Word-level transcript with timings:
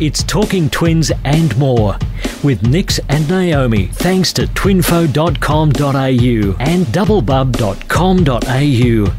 It's 0.00 0.22
Talking 0.24 0.68
Twins 0.70 1.12
and 1.24 1.56
more 1.58 1.96
with 2.42 2.66
Nix 2.66 2.98
and 3.08 3.28
Naomi, 3.28 3.86
thanks 3.86 4.32
to 4.32 4.46
twinfo.com.au 4.46 6.56
and 6.60 6.86
doublebub.com.au. 6.86 9.12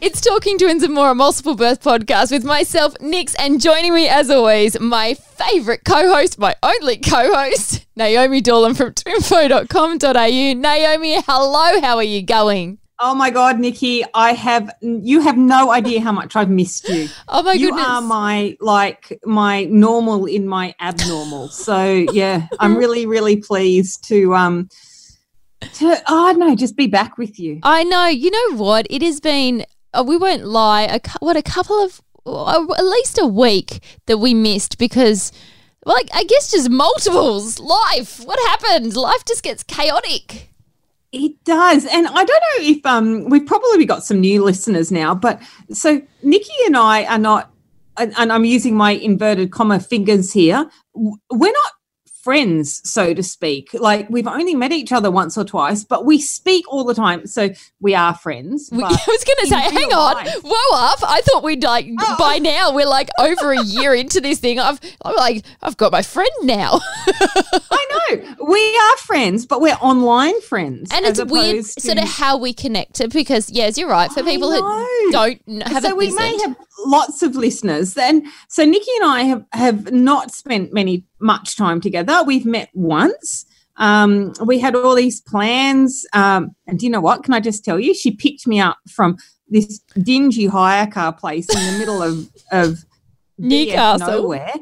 It's 0.00 0.20
Talking 0.22 0.58
Twins 0.58 0.82
and 0.82 0.94
More, 0.94 1.10
a 1.10 1.14
multiple 1.14 1.54
birth 1.54 1.82
podcast 1.82 2.32
with 2.32 2.42
myself, 2.44 2.94
Nix, 3.00 3.34
and 3.36 3.60
joining 3.60 3.94
me 3.94 4.08
as 4.08 4.30
always, 4.30 4.80
my 4.80 5.14
favourite 5.14 5.84
co 5.84 6.08
host, 6.12 6.38
my 6.38 6.56
only 6.62 6.96
co 6.96 7.32
host, 7.34 7.86
Naomi 7.96 8.40
Dolan 8.40 8.74
from 8.74 8.94
twinfo.com.au. 8.94 10.54
Naomi, 10.60 11.20
hello, 11.22 11.80
how 11.82 11.96
are 11.96 12.02
you 12.02 12.22
going? 12.22 12.78
Oh 13.02 13.14
my 13.14 13.30
God, 13.30 13.58
Nikki, 13.58 14.04
I 14.12 14.32
have 14.32 14.70
you 14.82 15.20
have 15.22 15.38
no 15.38 15.72
idea 15.72 16.02
how 16.02 16.12
much 16.12 16.36
I've 16.36 16.50
missed 16.50 16.88
you. 16.88 17.08
Oh 17.28 17.42
my 17.42 17.54
you 17.54 17.68
goodness. 17.68 17.86
are 17.86 18.02
my 18.02 18.56
like 18.60 19.18
my 19.24 19.64
normal 19.64 20.26
in 20.26 20.46
my 20.46 20.74
abnormal. 20.80 21.48
So 21.48 22.06
yeah, 22.12 22.46
I'm 22.58 22.76
really, 22.82 23.06
really 23.06 23.36
pleased 23.36 24.04
to 24.08 24.34
um 24.34 24.68
to 25.74 26.02
oh 26.08 26.34
no, 26.36 26.54
just 26.54 26.76
be 26.76 26.86
back 26.86 27.16
with 27.18 27.38
you. 27.38 27.60
I 27.62 27.84
know. 27.84 28.06
You 28.06 28.30
know 28.30 28.56
what? 28.56 28.86
It 28.90 29.02
has 29.02 29.20
been, 29.20 29.64
uh, 29.94 30.04
we 30.06 30.16
won't 30.16 30.44
lie, 30.44 30.82
a, 30.82 31.00
what, 31.20 31.36
a 31.36 31.42
couple 31.42 31.82
of, 31.82 32.00
uh, 32.26 32.66
at 32.76 32.84
least 32.84 33.18
a 33.18 33.26
week 33.26 33.82
that 34.06 34.18
we 34.18 34.34
missed 34.34 34.78
because, 34.78 35.32
like, 35.84 36.08
I 36.12 36.24
guess 36.24 36.50
just 36.50 36.70
multiples. 36.70 37.58
Life. 37.58 38.20
What 38.24 38.38
happened? 38.50 38.96
Life 38.96 39.24
just 39.24 39.42
gets 39.42 39.62
chaotic. 39.62 40.49
It 41.12 41.42
does. 41.44 41.86
And 41.86 42.06
I 42.06 42.24
don't 42.24 42.28
know 42.28 42.58
if 42.60 42.86
um 42.86 43.28
we've 43.28 43.46
probably 43.46 43.84
got 43.84 44.04
some 44.04 44.20
new 44.20 44.44
listeners 44.44 44.92
now, 44.92 45.14
but 45.14 45.40
so 45.72 46.00
Nikki 46.22 46.52
and 46.66 46.76
I 46.76 47.04
are 47.04 47.18
not 47.18 47.50
and 47.96 48.14
and 48.16 48.32
I'm 48.32 48.44
using 48.44 48.76
my 48.76 48.92
inverted 48.92 49.50
comma 49.50 49.80
fingers 49.80 50.32
here. 50.32 50.70
We're 50.94 51.52
not 51.52 51.72
friends, 52.30 52.80
so 52.88 53.12
to 53.12 53.24
speak. 53.24 53.74
Like 53.74 54.08
we've 54.08 54.28
only 54.28 54.54
met 54.54 54.70
each 54.70 54.92
other 54.92 55.10
once 55.10 55.36
or 55.36 55.42
twice, 55.42 55.82
but 55.82 56.04
we 56.04 56.20
speak 56.20 56.64
all 56.72 56.84
the 56.84 56.94
time. 56.94 57.26
So 57.26 57.50
we 57.80 57.92
are 57.96 58.14
friends. 58.14 58.70
But 58.70 58.84
I 58.84 59.04
was 59.08 59.24
going 59.24 59.36
to 59.40 59.46
say, 59.48 59.60
hang 59.60 59.92
on, 59.92 60.14
life- 60.14 60.40
whoa 60.44 60.76
up. 60.78 61.00
I 61.02 61.22
thought 61.22 61.42
we'd 61.42 61.64
like, 61.64 61.86
oh, 61.88 61.94
oh. 61.98 62.16
by 62.20 62.38
now, 62.38 62.72
we're 62.72 62.86
like 62.86 63.08
over 63.18 63.50
a 63.50 63.64
year 63.64 63.94
into 63.96 64.20
this 64.20 64.38
thing. 64.38 64.60
I've, 64.60 64.78
I'm 65.04 65.16
like, 65.16 65.44
I've 65.60 65.76
got 65.76 65.90
my 65.90 66.02
friend 66.02 66.30
now. 66.42 66.78
I 67.08 67.86
know. 67.90 68.36
We 68.46 68.76
are 68.76 68.96
friends, 68.98 69.44
but 69.44 69.60
we're 69.60 69.78
online 69.80 70.40
friends. 70.42 70.90
And 70.92 71.04
it's 71.04 71.24
weird 71.24 71.64
to- 71.64 71.80
sort 71.80 71.98
of 71.98 72.08
how 72.08 72.36
we 72.36 72.52
connect 72.52 73.00
it 73.00 73.12
because, 73.12 73.50
yes, 73.50 73.76
you're 73.76 73.88
right. 73.88 74.08
For 74.12 74.20
I 74.20 74.22
people 74.22 74.52
who 74.52 75.10
don't 75.10 75.40
haven't 75.62 75.90
so 75.90 75.96
we 75.96 76.10
listened. 76.10 76.36
may 76.36 76.38
have 76.42 76.56
lots 76.86 77.22
of 77.22 77.34
listeners 77.34 77.96
and 77.96 78.24
so 78.48 78.64
nikki 78.64 78.90
and 79.00 79.10
i 79.10 79.22
have 79.22 79.44
have 79.52 79.92
not 79.92 80.32
spent 80.32 80.72
many 80.72 81.04
much 81.20 81.56
time 81.56 81.80
together 81.80 82.19
we've 82.26 82.46
met 82.46 82.70
once 82.74 83.46
um, 83.76 84.34
we 84.44 84.58
had 84.58 84.74
all 84.74 84.94
these 84.94 85.20
plans 85.22 86.04
um, 86.12 86.54
and 86.66 86.78
do 86.78 86.86
you 86.86 86.92
know 86.92 87.00
what 87.00 87.24
can 87.24 87.34
i 87.34 87.40
just 87.40 87.64
tell 87.64 87.78
you 87.78 87.94
she 87.94 88.10
picked 88.10 88.46
me 88.46 88.60
up 88.60 88.78
from 88.88 89.16
this 89.48 89.78
dingy 90.02 90.46
hire 90.46 90.86
car 90.86 91.12
place 91.12 91.48
in 91.48 91.72
the 91.72 91.78
middle 91.78 92.02
of 92.02 92.28
of 92.52 92.84
Newcastle. 93.38 94.06
nowhere 94.06 94.52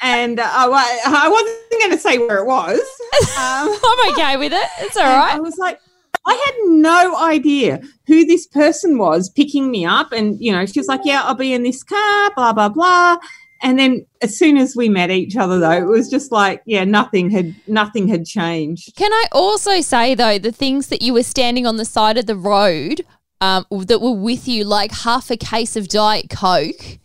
and 0.00 0.38
uh, 0.38 0.44
I, 0.46 1.00
I 1.06 1.28
wasn't 1.28 1.82
going 1.82 1.90
to 1.92 1.98
say 1.98 2.18
where 2.18 2.38
it 2.38 2.46
was 2.46 2.78
um, 3.38 3.76
I'm 3.84 4.12
okay 4.12 4.36
with 4.36 4.52
it. 4.52 4.68
It's 4.80 4.96
all 4.96 5.04
right. 5.04 5.34
I 5.34 5.40
was 5.40 5.56
like, 5.58 5.80
I 6.26 6.32
had 6.34 6.54
no 6.70 7.16
idea 7.16 7.80
who 8.06 8.24
this 8.24 8.46
person 8.46 8.98
was 8.98 9.30
picking 9.30 9.70
me 9.70 9.86
up. 9.86 10.12
And, 10.12 10.40
you 10.40 10.52
know, 10.52 10.66
she 10.66 10.78
was 10.78 10.86
like, 10.86 11.00
Yeah, 11.04 11.22
I'll 11.22 11.34
be 11.34 11.52
in 11.52 11.62
this 11.62 11.82
car, 11.82 12.30
blah, 12.36 12.52
blah, 12.52 12.68
blah. 12.68 13.16
And 13.60 13.78
then 13.78 14.06
as 14.22 14.38
soon 14.38 14.56
as 14.56 14.76
we 14.76 14.88
met 14.88 15.10
each 15.10 15.36
other 15.36 15.58
though, 15.58 15.70
it 15.72 15.86
was 15.86 16.08
just 16.08 16.30
like, 16.30 16.62
yeah, 16.64 16.84
nothing 16.84 17.30
had 17.30 17.54
nothing 17.66 18.08
had 18.08 18.24
changed. 18.24 18.94
Can 18.96 19.12
I 19.12 19.24
also 19.32 19.80
say 19.80 20.14
though 20.14 20.38
the 20.38 20.52
things 20.52 20.88
that 20.88 21.02
you 21.02 21.12
were 21.12 21.22
standing 21.22 21.66
on 21.66 21.76
the 21.76 21.84
side 21.84 22.18
of 22.18 22.26
the 22.26 22.36
road 22.36 23.04
um, 23.40 23.66
that 23.70 24.00
were 24.00 24.12
with 24.12 24.46
you, 24.48 24.64
like 24.64 24.92
half 24.92 25.30
a 25.30 25.36
case 25.36 25.76
of 25.76 25.88
Diet 25.88 26.30
Coke, 26.30 26.98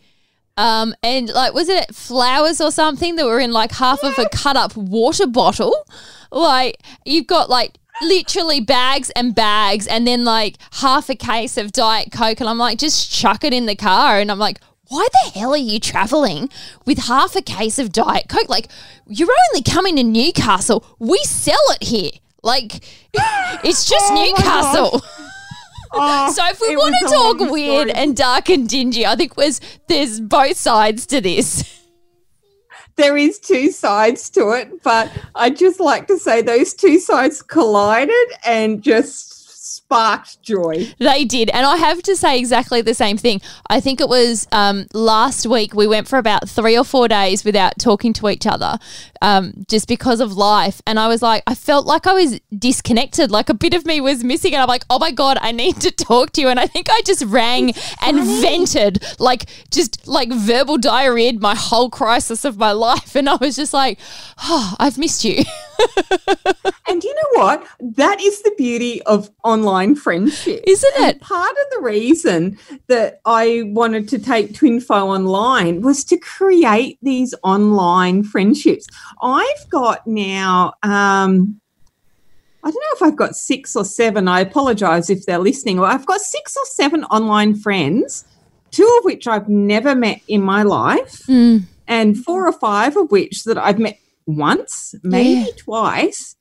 um, 0.58 0.94
and 1.02 1.30
like 1.30 1.54
was 1.54 1.70
it 1.70 1.94
flowers 1.96 2.62
or 2.62 2.72
something 2.72 3.16
that 3.16 3.26
were 3.26 3.40
in 3.40 3.52
like 3.52 3.72
half 3.72 4.04
of 4.04 4.18
a 4.20 4.30
cut 4.30 4.56
up 4.56 4.76
water 4.76 5.28
bottle? 5.28 5.76
Like 6.32 6.78
you've 7.06 7.28
got 7.28 7.50
like 7.50 7.78
literally 8.02 8.60
bags 8.60 9.10
and 9.12 9.34
bags, 9.34 9.88
and 9.88 10.06
then 10.06 10.24
like 10.24 10.58
half 10.74 11.10
a 11.10 11.16
case 11.16 11.58
of 11.58 11.72
Diet 11.72 12.12
Coke, 12.12 12.40
and 12.40 12.50
I'm 12.50 12.58
like, 12.58 12.78
just 12.78 13.12
chuck 13.12 13.44
it 13.44 13.54
in 13.54 13.66
the 13.66 13.76
car, 13.76 14.20
and 14.20 14.32
I'm 14.32 14.40
like. 14.40 14.60
Why 14.94 15.08
the 15.12 15.40
hell 15.40 15.54
are 15.56 15.58
you 15.58 15.80
traveling 15.80 16.52
with 16.86 17.00
half 17.00 17.36
a 17.36 17.42
case 17.42 17.80
of 17.80 17.92
Diet 17.92 18.26
Coke? 18.30 18.48
Like, 18.48 18.68
you're 19.08 19.28
only 19.50 19.64
coming 19.64 19.96
to 19.96 20.04
Newcastle. 20.04 20.86
We 21.00 21.18
sell 21.24 21.58
it 21.70 21.82
here. 21.82 22.12
Like, 22.44 22.74
it's 23.64 23.90
just 23.90 24.12
Oh 24.12 24.24
Newcastle. 24.24 25.02
Oh, 25.94 26.32
So 26.36 26.46
if 26.46 26.62
we 26.62 26.76
oh, 26.76 26.80
want 26.80 26.96
to 27.00 27.08
talk 27.08 27.52
weird 27.52 27.90
story. 27.90 28.04
and 28.04 28.16
dark 28.16 28.50
and 28.52 28.70
dingy, 28.70 29.04
I 29.04 29.16
think 29.16 29.36
was 29.36 29.62
there's 29.88 30.20
both 30.22 30.58
sides 30.58 31.08
to 31.08 31.22
this. 31.22 31.82
there 32.96 33.18
is 33.18 33.40
two 33.40 33.72
sides 33.72 34.30
to 34.32 34.52
it, 34.52 34.84
but 34.84 35.12
I 35.34 35.50
just 35.50 35.80
like 35.80 36.06
to 36.10 36.20
say 36.20 36.44
those 36.44 36.76
two 36.76 37.00
sides 37.00 37.42
collided 37.42 38.28
and 38.46 38.84
just 38.84 39.43
sparked 39.86 40.42
joy. 40.42 40.88
They 41.00 41.26
did, 41.26 41.50
and 41.50 41.66
I 41.66 41.78
have 41.78 42.02
to 42.04 42.16
say 42.16 42.40
exactly 42.40 42.82
the 42.82 42.94
same 42.94 43.18
thing. 43.18 43.42
I 43.70 43.80
think 43.80 44.02
it 44.02 44.10
was 44.10 44.48
um, 44.52 44.88
last 44.94 45.46
week 45.46 45.74
we 45.74 45.88
went 45.88 46.08
for 46.08 46.18
about 46.18 46.50
three 46.50 46.78
or 46.78 46.84
four 46.84 47.08
days 47.08 47.44
without 47.44 47.78
talking 47.80 48.14
to 48.14 48.30
each 48.30 48.48
other, 48.48 48.78
um, 49.22 49.54
just 49.68 49.88
because 49.88 50.20
of 50.20 50.34
life. 50.34 50.82
And 50.88 51.00
I 51.00 51.08
was 51.08 51.22
like, 51.22 51.44
I 51.48 51.56
felt 51.56 51.86
like 51.86 52.08
I 52.08 52.14
was 52.14 52.40
disconnected, 52.58 53.30
like 53.30 53.50
a 53.50 53.54
bit 53.54 53.74
of 53.74 53.86
me 53.86 54.02
was 54.02 54.24
missing. 54.24 54.54
And 54.54 54.62
I'm 54.62 54.68
like, 54.68 54.86
oh 54.90 55.00
my 55.00 55.12
god, 55.12 55.38
I 55.42 55.52
need 55.52 55.82
to 55.82 55.92
talk 55.92 56.32
to 56.34 56.42
you. 56.42 56.48
And 56.48 56.60
I 56.60 56.68
think 56.68 56.90
I 56.90 57.02
just 57.06 57.24
rang 57.26 57.74
and 58.02 58.24
vented, 58.42 59.04
like 59.20 59.50
just 59.72 60.08
like 60.08 60.32
verbal 60.32 60.78
diarrhea, 60.78 61.34
my 61.34 61.56
whole 61.56 61.90
crisis 61.90 62.46
of 62.46 62.58
my 62.58 62.72
life. 62.72 63.16
And 63.16 63.30
I 63.30 63.36
was 63.36 63.56
just 63.56 63.74
like, 63.74 64.00
oh, 64.44 64.76
I've 64.80 64.98
missed 64.98 65.24
you. 65.24 65.44
And 66.94 67.04
you 67.04 67.16
know 67.16 67.42
what? 67.44 67.68
That 67.80 68.22
is 68.22 68.42
the 68.42 68.54
beauty 68.56 69.02
of 69.04 69.32
online 69.44 69.73
friendship. 69.96 70.64
Isn't 70.66 70.94
And 71.00 71.16
it? 71.16 71.22
part 71.22 71.52
of 71.52 71.66
the 71.72 71.82
reason 71.82 72.58
that 72.88 73.20
I 73.26 73.64
wanted 73.68 74.08
to 74.10 74.20
take 74.20 74.54
Twinfo 74.54 74.92
online 74.92 75.82
was 75.82 76.04
to 76.06 76.18
create 76.18 76.98
these 77.02 77.34
online 77.44 78.24
friendships. 78.24 78.88
I've 79.22 79.70
got 79.70 80.06
now, 80.08 80.74
um, 80.84 81.60
I 82.64 82.72
don't 82.72 82.76
know 82.76 82.96
if 82.96 83.02
I've 83.02 83.16
got 83.18 83.36
six 83.36 83.76
or 83.76 83.84
seven. 83.86 84.28
I 84.28 84.40
apologize 84.40 85.10
if 85.10 85.26
they're 85.26 85.38
listening. 85.40 85.80
Well, 85.80 85.92
I've 85.92 86.06
got 86.06 86.22
six 86.22 86.56
or 86.56 86.66
seven 86.66 87.04
online 87.06 87.56
friends, 87.56 88.24
two 88.72 88.90
of 89.00 89.06
which 89.06 89.28
I've 89.28 89.50
never 89.50 89.96
met 89.96 90.22
in 90.28 90.42
my 90.42 90.64
life, 90.64 91.22
Mm. 91.28 91.64
and 91.88 92.18
four 92.18 92.48
or 92.48 92.54
five 92.54 92.96
of 92.96 93.12
which 93.12 93.44
that 93.44 93.58
I've 93.58 93.80
met 93.80 93.98
once, 94.26 94.96
maybe 95.04 95.42
Yeah. 95.42 95.46
twice. 95.58 96.36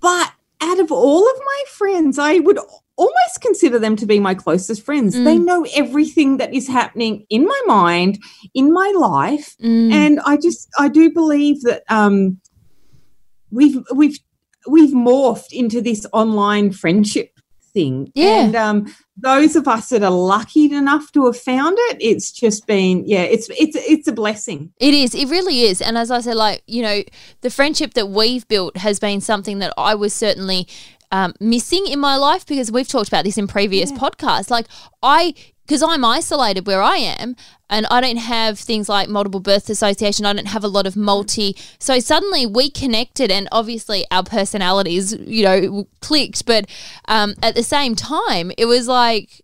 But 0.00 0.32
out 0.60 0.80
of 0.80 0.90
all 0.92 1.28
of 1.28 1.36
my 1.38 1.62
friends, 1.68 2.18
I 2.18 2.38
would 2.40 2.58
almost 2.96 3.40
consider 3.40 3.78
them 3.78 3.94
to 3.96 4.06
be 4.06 4.18
my 4.18 4.34
closest 4.34 4.82
friends. 4.84 5.14
Mm. 5.14 5.24
They 5.24 5.38
know 5.38 5.64
everything 5.74 6.38
that 6.38 6.52
is 6.52 6.66
happening 6.66 7.24
in 7.30 7.44
my 7.44 7.62
mind, 7.66 8.18
in 8.54 8.72
my 8.72 8.92
life, 8.96 9.56
Mm. 9.62 9.92
and 9.92 10.20
I 10.20 10.36
just 10.36 10.68
I 10.78 10.88
do 10.88 11.10
believe 11.10 11.62
that 11.62 11.84
um, 11.88 12.40
we've 13.50 13.78
we've 13.94 14.18
we've 14.68 14.90
morphed 14.94 15.52
into 15.52 15.80
this 15.80 16.06
online 16.12 16.72
friendship 16.72 17.37
thing. 17.78 18.10
Yeah. 18.14 18.44
And 18.44 18.56
um, 18.56 18.94
those 19.16 19.56
of 19.56 19.68
us 19.68 19.88
that 19.90 20.02
are 20.02 20.10
lucky 20.10 20.72
enough 20.72 21.12
to 21.12 21.26
have 21.26 21.36
found 21.36 21.76
it, 21.78 21.98
it's 22.00 22.32
just 22.32 22.66
been 22.66 23.04
yeah, 23.06 23.22
it's 23.22 23.48
it's 23.50 23.76
it's 23.76 24.08
a 24.08 24.12
blessing. 24.12 24.72
It 24.80 24.94
is. 24.94 25.14
It 25.14 25.28
really 25.28 25.62
is. 25.62 25.80
And 25.80 25.96
as 25.96 26.10
I 26.10 26.20
said, 26.20 26.36
like, 26.36 26.62
you 26.66 26.82
know, 26.82 27.02
the 27.42 27.50
friendship 27.50 27.94
that 27.94 28.06
we've 28.06 28.46
built 28.48 28.76
has 28.76 28.98
been 28.98 29.20
something 29.20 29.60
that 29.60 29.72
I 29.76 29.94
was 29.94 30.12
certainly 30.12 30.66
um, 31.12 31.34
missing 31.40 31.86
in 31.86 31.98
my 31.98 32.16
life 32.16 32.44
because 32.44 32.70
we've 32.70 32.88
talked 32.88 33.08
about 33.08 33.24
this 33.24 33.38
in 33.38 33.46
previous 33.46 33.92
podcasts. 33.92 34.50
Like, 34.50 34.66
I, 35.02 35.34
because 35.68 35.82
I'm 35.82 36.02
isolated 36.02 36.66
where 36.66 36.80
I 36.80 36.96
am 36.96 37.36
and 37.68 37.84
I 37.90 38.00
don't 38.00 38.16
have 38.16 38.58
things 38.58 38.88
like 38.88 39.10
multiple 39.10 39.40
birth 39.40 39.68
association, 39.68 40.24
I 40.24 40.32
don't 40.32 40.46
have 40.48 40.64
a 40.64 40.68
lot 40.68 40.86
of 40.86 40.96
multi. 40.96 41.54
So 41.78 42.00
suddenly 42.00 42.46
we 42.46 42.70
connected 42.70 43.30
and 43.30 43.48
obviously 43.52 44.06
our 44.10 44.22
personalities, 44.22 45.12
you 45.12 45.44
know, 45.44 45.86
clicked. 46.00 46.46
But 46.46 46.70
um, 47.06 47.34
at 47.42 47.54
the 47.54 47.62
same 47.62 47.94
time, 47.94 48.50
it 48.56 48.64
was 48.64 48.88
like, 48.88 49.42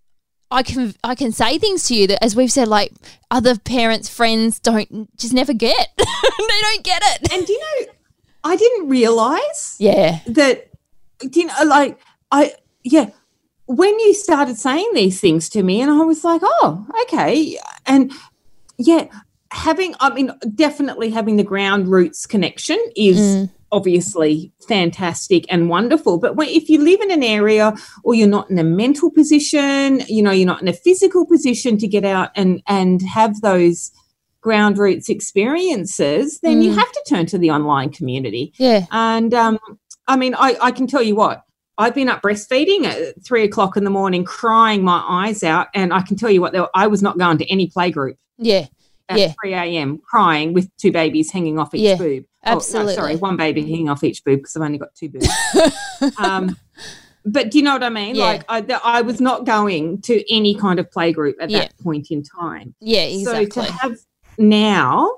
I 0.50 0.62
can 0.62 0.94
I 1.04 1.14
can 1.14 1.30
say 1.32 1.58
things 1.58 1.84
to 1.88 1.94
you 1.94 2.06
that, 2.06 2.24
as 2.24 2.34
we've 2.34 2.52
said, 2.52 2.68
like 2.68 2.92
other 3.30 3.58
parents, 3.58 4.08
friends 4.08 4.60
don't 4.60 5.14
just 5.18 5.34
never 5.34 5.52
get. 5.52 5.88
they 5.98 6.60
don't 6.62 6.84
get 6.84 7.02
it. 7.04 7.32
And 7.32 7.46
do 7.46 7.52
you 7.52 7.58
know, 7.60 7.92
I 8.44 8.56
didn't 8.56 8.88
realize 8.88 9.76
Yeah, 9.78 10.20
that 10.26 10.70
you 11.20 11.46
know 11.46 11.54
like 11.66 11.98
I 12.30 12.54
yeah 12.82 13.10
when 13.66 13.98
you 14.00 14.14
started 14.14 14.56
saying 14.58 14.90
these 14.94 15.20
things 15.20 15.48
to 15.50 15.62
me 15.62 15.80
and 15.80 15.90
I 15.90 16.02
was 16.04 16.22
like 16.24 16.42
oh 16.44 16.86
okay 17.02 17.58
and 17.86 18.12
yeah 18.78 19.06
having, 19.50 19.94
I 20.00 20.12
mean, 20.12 20.32
definitely 20.56 21.10
having 21.10 21.36
the 21.36 21.44
ground 21.44 21.86
roots 21.86 22.26
connection 22.26 22.76
is 22.96 23.18
Mm. 23.18 23.50
obviously 23.70 24.52
fantastic 24.66 25.44
and 25.48 25.68
wonderful. 25.68 26.18
But 26.18 26.34
when, 26.34 26.48
if 26.48 26.68
you 26.68 26.82
live 26.82 27.00
in 27.00 27.12
an 27.12 27.22
area 27.22 27.72
or 28.02 28.14
you're 28.16 28.26
not 28.26 28.50
in 28.50 28.58
a 28.58 28.64
mental 28.64 29.12
position, 29.12 30.02
you 30.08 30.24
know, 30.24 30.32
you're 30.32 30.46
not 30.46 30.60
in 30.60 30.66
a 30.66 30.72
physical 30.72 31.24
position 31.24 31.78
to 31.78 31.86
get 31.86 32.04
out 32.04 32.30
and 32.34 32.62
and 32.66 33.00
have 33.02 33.42
those 33.42 33.92
ground 34.40 34.76
roots 34.76 35.08
experiences, 35.08 36.40
then 36.40 36.60
you 36.60 36.72
Mm. 36.72 36.76
have 36.78 36.90
to 36.92 37.04
turn 37.08 37.26
to 37.26 37.38
the 37.38 37.50
online 37.52 37.90
community. 37.90 38.52
Yeah. 38.58 38.86
And 38.90 39.32
um, 39.34 39.58
I 40.08 40.16
mean, 40.16 40.34
I, 40.34 40.56
I 40.60 40.70
can 40.72 40.88
tell 40.88 41.02
you 41.02 41.14
what, 41.14 41.43
I've 41.76 41.94
been 41.94 42.08
up 42.08 42.22
breastfeeding 42.22 42.84
at 42.84 43.22
three 43.24 43.42
o'clock 43.44 43.76
in 43.76 43.84
the 43.84 43.90
morning, 43.90 44.24
crying 44.24 44.84
my 44.84 45.04
eyes 45.08 45.42
out. 45.42 45.68
And 45.74 45.92
I 45.92 46.02
can 46.02 46.16
tell 46.16 46.30
you 46.30 46.40
what, 46.40 46.52
there- 46.52 46.68
I 46.74 46.86
was 46.86 47.02
not 47.02 47.18
going 47.18 47.38
to 47.38 47.46
any 47.50 47.68
playgroup. 47.68 48.16
Yeah. 48.38 48.66
at 49.08 49.18
Yeah. 49.18 49.32
3 49.42 49.52
a.m. 49.52 49.98
crying 49.98 50.54
with 50.54 50.74
two 50.78 50.90
babies 50.90 51.30
hanging 51.30 51.58
off 51.58 51.74
each 51.74 51.82
Yeah, 51.82 51.96
boob. 51.96 52.24
Oh, 52.46 52.50
no, 52.52 52.56
absolutely. 52.56 52.94
sorry, 52.94 53.16
one 53.16 53.36
baby 53.36 53.60
hanging 53.60 53.88
off 53.90 54.02
each 54.02 54.24
boob 54.24 54.38
because 54.38 54.56
I've 54.56 54.62
only 54.62 54.78
got 54.78 54.94
two 54.94 55.10
boobs. 55.10 55.28
um, 56.18 56.56
but 57.26 57.50
do 57.50 57.58
you 57.58 57.64
know 57.64 57.74
what 57.74 57.82
I 57.82 57.90
mean? 57.90 58.14
Yeah. 58.14 58.24
Like, 58.24 58.44
I, 58.48 58.60
th- 58.62 58.80
I 58.82 59.02
was 59.02 59.20
not 59.20 59.44
going 59.44 60.00
to 60.02 60.24
any 60.34 60.54
kind 60.54 60.78
of 60.78 60.88
playgroup 60.90 61.34
at 61.40 61.50
Yeah. 61.50 61.58
that 61.60 61.78
point 61.80 62.10
in 62.10 62.22
time. 62.22 62.74
Yeah. 62.80 63.02
Exactly. 63.02 63.46
So 63.50 63.62
to 63.66 63.72
have 63.72 63.98
now, 64.38 65.10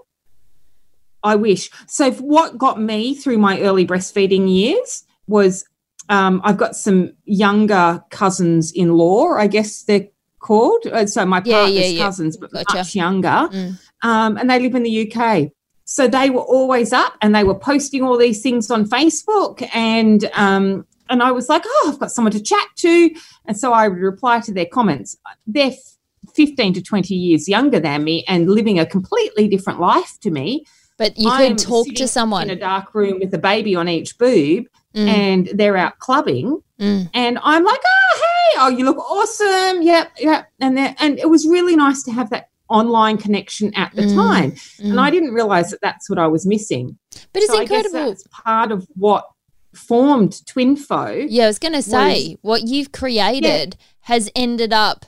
I 1.22 1.36
wish. 1.36 1.70
So 1.86 2.10
what 2.12 2.58
got 2.58 2.80
me 2.80 3.14
through 3.14 3.38
my 3.38 3.60
early 3.60 3.86
breastfeeding 3.86 4.52
years 4.52 5.04
was 5.28 5.64
um, 6.08 6.40
I've 6.44 6.56
got 6.56 6.76
some 6.76 7.12
younger 7.24 8.02
cousins 8.10 8.72
in 8.72 8.92
law, 8.94 9.34
I 9.36 9.46
guess 9.46 9.82
they're 9.82 10.08
called. 10.40 10.86
Uh, 10.86 11.06
So 11.06 11.24
my 11.26 11.42
Yeah, 11.44 11.54
partner's 11.60 11.74
yeah, 11.74 11.86
yeah. 11.86 12.04
cousins, 12.04 12.36
but 12.36 12.52
Gotcha. 12.52 12.76
much 12.78 12.94
younger, 12.94 13.48
Mm. 13.52 13.78
um, 14.02 14.36
and 14.36 14.48
they 14.50 14.60
live 14.60 14.74
in 14.74 14.82
the 14.84 15.12
UK. 15.12 15.50
So 15.84 16.08
they 16.08 16.30
were 16.30 16.42
always 16.42 16.92
up 16.92 17.14
and 17.22 17.34
they 17.34 17.44
were 17.44 17.54
posting 17.54 18.02
all 18.02 18.16
these 18.18 18.42
things 18.42 18.70
on 18.70 18.84
Facebook 18.86 19.68
and 19.74 20.28
um, 20.34 20.84
and 21.08 21.22
I 21.22 21.30
was 21.30 21.48
like, 21.48 21.62
oh, 21.64 21.90
I've 21.92 22.00
got 22.00 22.10
someone 22.10 22.32
to 22.32 22.42
chat 22.42 22.66
to, 22.78 23.10
and 23.46 23.56
so 23.56 23.72
I 23.72 23.86
would 23.86 23.98
reply 23.98 24.40
to 24.40 24.52
their 24.52 24.66
comments. 24.66 25.16
They're 25.46 25.66
f- 25.70 26.34
15 26.34 26.74
to 26.74 26.82
20 26.82 27.14
years 27.14 27.48
younger 27.48 27.78
than 27.78 28.02
me 28.02 28.24
and 28.26 28.50
living 28.50 28.80
a 28.80 28.84
completely 28.86 29.46
different 29.46 29.78
life 29.80 30.18
to 30.22 30.30
me. 30.32 30.64
but 30.98 31.16
you 31.16 31.28
I'm 31.30 31.50
could 31.54 31.58
talk 31.58 31.86
to 31.94 32.08
someone. 32.08 32.44
in 32.44 32.50
a 32.50 32.56
dark 32.60 32.92
room 32.94 33.20
with 33.20 33.32
a 33.34 33.38
baby 33.38 33.76
on 33.76 33.88
each 33.88 34.18
boob 34.18 34.64
Mm, 34.96 35.08
and 35.08 35.46
they're 35.54 35.76
out 35.76 35.98
clubbing 35.98 36.62
mm, 36.80 37.10
and 37.12 37.38
I'm 37.42 37.64
like, 37.64 37.80
oh 37.84 38.16
hey, 38.16 38.58
oh 38.60 38.68
you 38.70 38.84
look 38.86 38.96
awesome, 38.96 39.82
yep, 39.82 40.10
yep, 40.18 40.48
and 40.58 40.78
and 40.78 41.18
it 41.18 41.28
was 41.28 41.46
really 41.46 41.76
nice 41.76 42.02
to 42.04 42.12
have 42.12 42.30
that 42.30 42.48
online 42.70 43.18
connection 43.18 43.74
at 43.74 43.94
the 43.94 44.02
Mm, 44.02 44.14
time, 44.14 44.52
mm. 44.52 44.90
and 44.90 44.98
I 44.98 45.10
didn't 45.10 45.34
realize 45.34 45.70
that 45.70 45.80
that's 45.82 46.08
what 46.08 46.18
I 46.18 46.26
was 46.28 46.46
missing. 46.46 46.96
but 47.32 47.42
it's 47.42 47.52
So 47.52 47.60
incredible. 47.60 48.06
that's 48.06 48.26
part 48.28 48.72
of 48.72 48.88
what 48.96 49.28
formed 49.74 50.32
Twinfo. 50.46 51.26
Yeah, 51.28 51.44
I 51.44 51.46
was 51.48 51.58
going 51.58 51.74
to 51.74 51.82
say 51.82 52.38
what 52.40 52.62
you've 52.66 52.92
created 52.92 53.76
has 54.00 54.30
ended 54.34 54.72
up, 54.72 55.04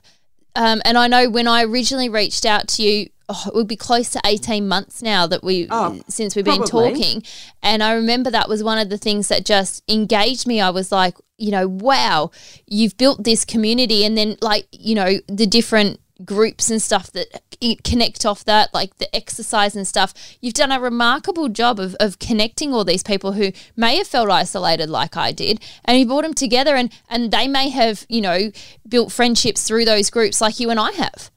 um, 0.55 0.83
and 0.85 0.99
I 0.99 1.09
know 1.09 1.31
when 1.31 1.49
I 1.49 1.65
originally 1.65 2.11
reached 2.11 2.45
out 2.45 2.69
to 2.69 2.83
you, 2.83 3.09
oh, 3.29 3.45
it 3.47 3.55
would 3.55 3.69
be 3.69 3.77
close 3.77 4.11
to 4.11 4.21
eighteen 4.25 4.69
months 4.69 5.03
now 5.03 5.27
that 5.27 5.43
we 5.43 5.67
Oh, 5.71 6.01
since 6.09 6.35
we've 6.35 6.45
been 6.45 6.65
talking, 6.65 7.23
and 7.63 7.83
I 7.83 7.93
remember 7.93 8.31
that 8.31 8.49
was 8.49 8.63
one 8.63 8.79
of 8.79 8.89
the 8.89 8.99
things 8.99 9.29
that 9.29 9.45
just 9.45 9.83
engaged 9.89 10.47
me. 10.47 10.61
I 10.61 10.71
was 10.71 10.91
like, 10.93 11.17
you 11.37 11.51
know, 11.51 11.69
wow, 11.69 12.31
you've 12.67 12.97
built 12.97 13.25
this 13.25 13.45
community, 13.45 14.05
and 14.05 14.17
then 14.17 14.37
like 14.41 14.67
you 14.73 14.95
know 14.95 15.19
the 15.29 15.47
different 15.47 16.01
groups 16.25 16.69
and 16.69 16.83
stuff 16.83 17.13
that 17.13 17.43
connect 17.85 18.27
off 18.27 18.45
that 18.45 18.73
like 18.75 18.97
the 18.99 19.15
exercise 19.15 19.77
and 19.77 19.87
stuff. 19.87 20.13
You've 20.41 20.55
done 20.55 20.73
a 20.73 20.81
remarkable 20.81 21.49
job 21.49 21.79
of, 21.79 21.95
of 22.01 22.19
connecting 22.19 22.75
all 22.75 22.85
these 22.85 23.03
people 23.03 23.33
who 23.33 23.53
may 23.77 23.97
have 23.99 24.07
felt 24.07 24.31
isolated 24.31 24.91
like 24.91 25.17
i 25.17 25.33
did 25.33 25.61
and 25.85 25.99
you 25.99 26.07
brought 26.07 26.23
them 26.23 26.35
together. 26.35 26.75
And 26.75 26.93
and 27.09 27.31
they 27.31 27.47
may 27.47 27.69
have 27.69 28.05
you 28.09 28.21
know 28.21 28.51
built 28.89 29.13
friendships 29.13 29.63
through 29.67 29.85
those 29.85 30.11
groups 30.11 30.41
like 30.41 30.61
you 30.61 30.71
and 30.71 30.81
i 30.81 30.91
have 30.93 31.31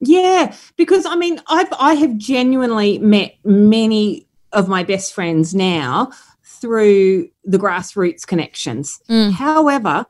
Yeah, 0.00 0.54
because 0.76 1.06
I 1.06 1.16
mean, 1.16 1.40
I've 1.48 1.72
I 1.78 1.94
have 1.94 2.16
genuinely 2.16 2.98
met 2.98 3.34
many 3.44 4.26
of 4.52 4.68
my 4.68 4.82
best 4.82 5.12
friends 5.12 5.54
now 5.54 6.10
through 6.44 7.28
the 7.44 7.58
grassroots 7.58 8.26
connections. 8.26 9.00
Mm. 9.08 9.32
However, 9.32 10.06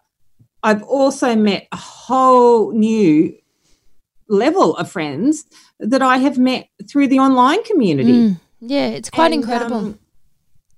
I've 0.63 0.83
also 0.83 1.35
met 1.35 1.69
a 1.73 1.77
whole 1.77 2.73
new 2.73 3.37
level 4.29 4.77
of 4.77 4.91
friends 4.91 5.45
that 5.81 6.03
I 6.03 6.19
have 6.19 6.39
met 6.39 6.69
through 6.87 7.09
the 7.09 7.19
online 7.19 7.63
community. 7.65 8.13
Mm. 8.13 8.41
yeah 8.61 8.89
it's 8.89 9.09
quite 9.09 9.33
And, 9.33 9.35
incredible 9.35 9.77
um, 9.77 9.99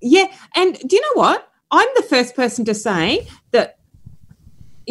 yeah, 0.00 0.32
and 0.54 0.78
do 0.78 0.96
you 0.96 1.02
know 1.02 1.20
what? 1.20 1.46
I'm 1.70 1.88
the 1.96 2.02
first 2.02 2.34
person 2.34 2.64
to 2.64 2.74
say 2.74 3.26
that 3.52 3.78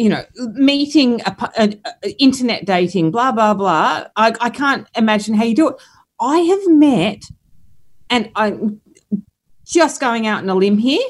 you 0.00 0.08
know, 0.08 0.24
meeting, 0.54 1.20
a, 1.26 1.36
a, 1.58 1.78
a- 2.04 2.22
internet 2.22 2.64
dating, 2.64 3.10
blah 3.10 3.32
blah 3.32 3.52
blah. 3.52 4.06
I, 4.16 4.32
I 4.40 4.48
can't 4.48 4.88
imagine 4.96 5.34
how 5.34 5.44
you 5.44 5.54
do 5.54 5.68
it. 5.68 5.76
I 6.18 6.38
have 6.38 6.64
met, 6.68 7.22
and 8.08 8.30
I'm 8.34 8.80
just 9.66 10.00
going 10.00 10.26
out 10.26 10.42
on 10.42 10.48
a 10.48 10.54
limb 10.54 10.78
here. 10.78 11.06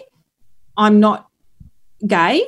I'm 0.77 0.99
not 0.99 1.29
gay, 2.05 2.43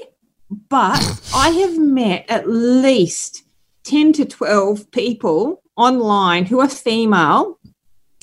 but 0.68 1.00
I 1.32 1.50
have 1.50 1.78
met 1.78 2.24
at 2.28 2.48
least 2.48 3.44
ten 3.84 4.12
to 4.14 4.24
twelve 4.24 4.90
people 4.90 5.62
online 5.76 6.44
who 6.46 6.58
are 6.58 6.68
female, 6.68 7.60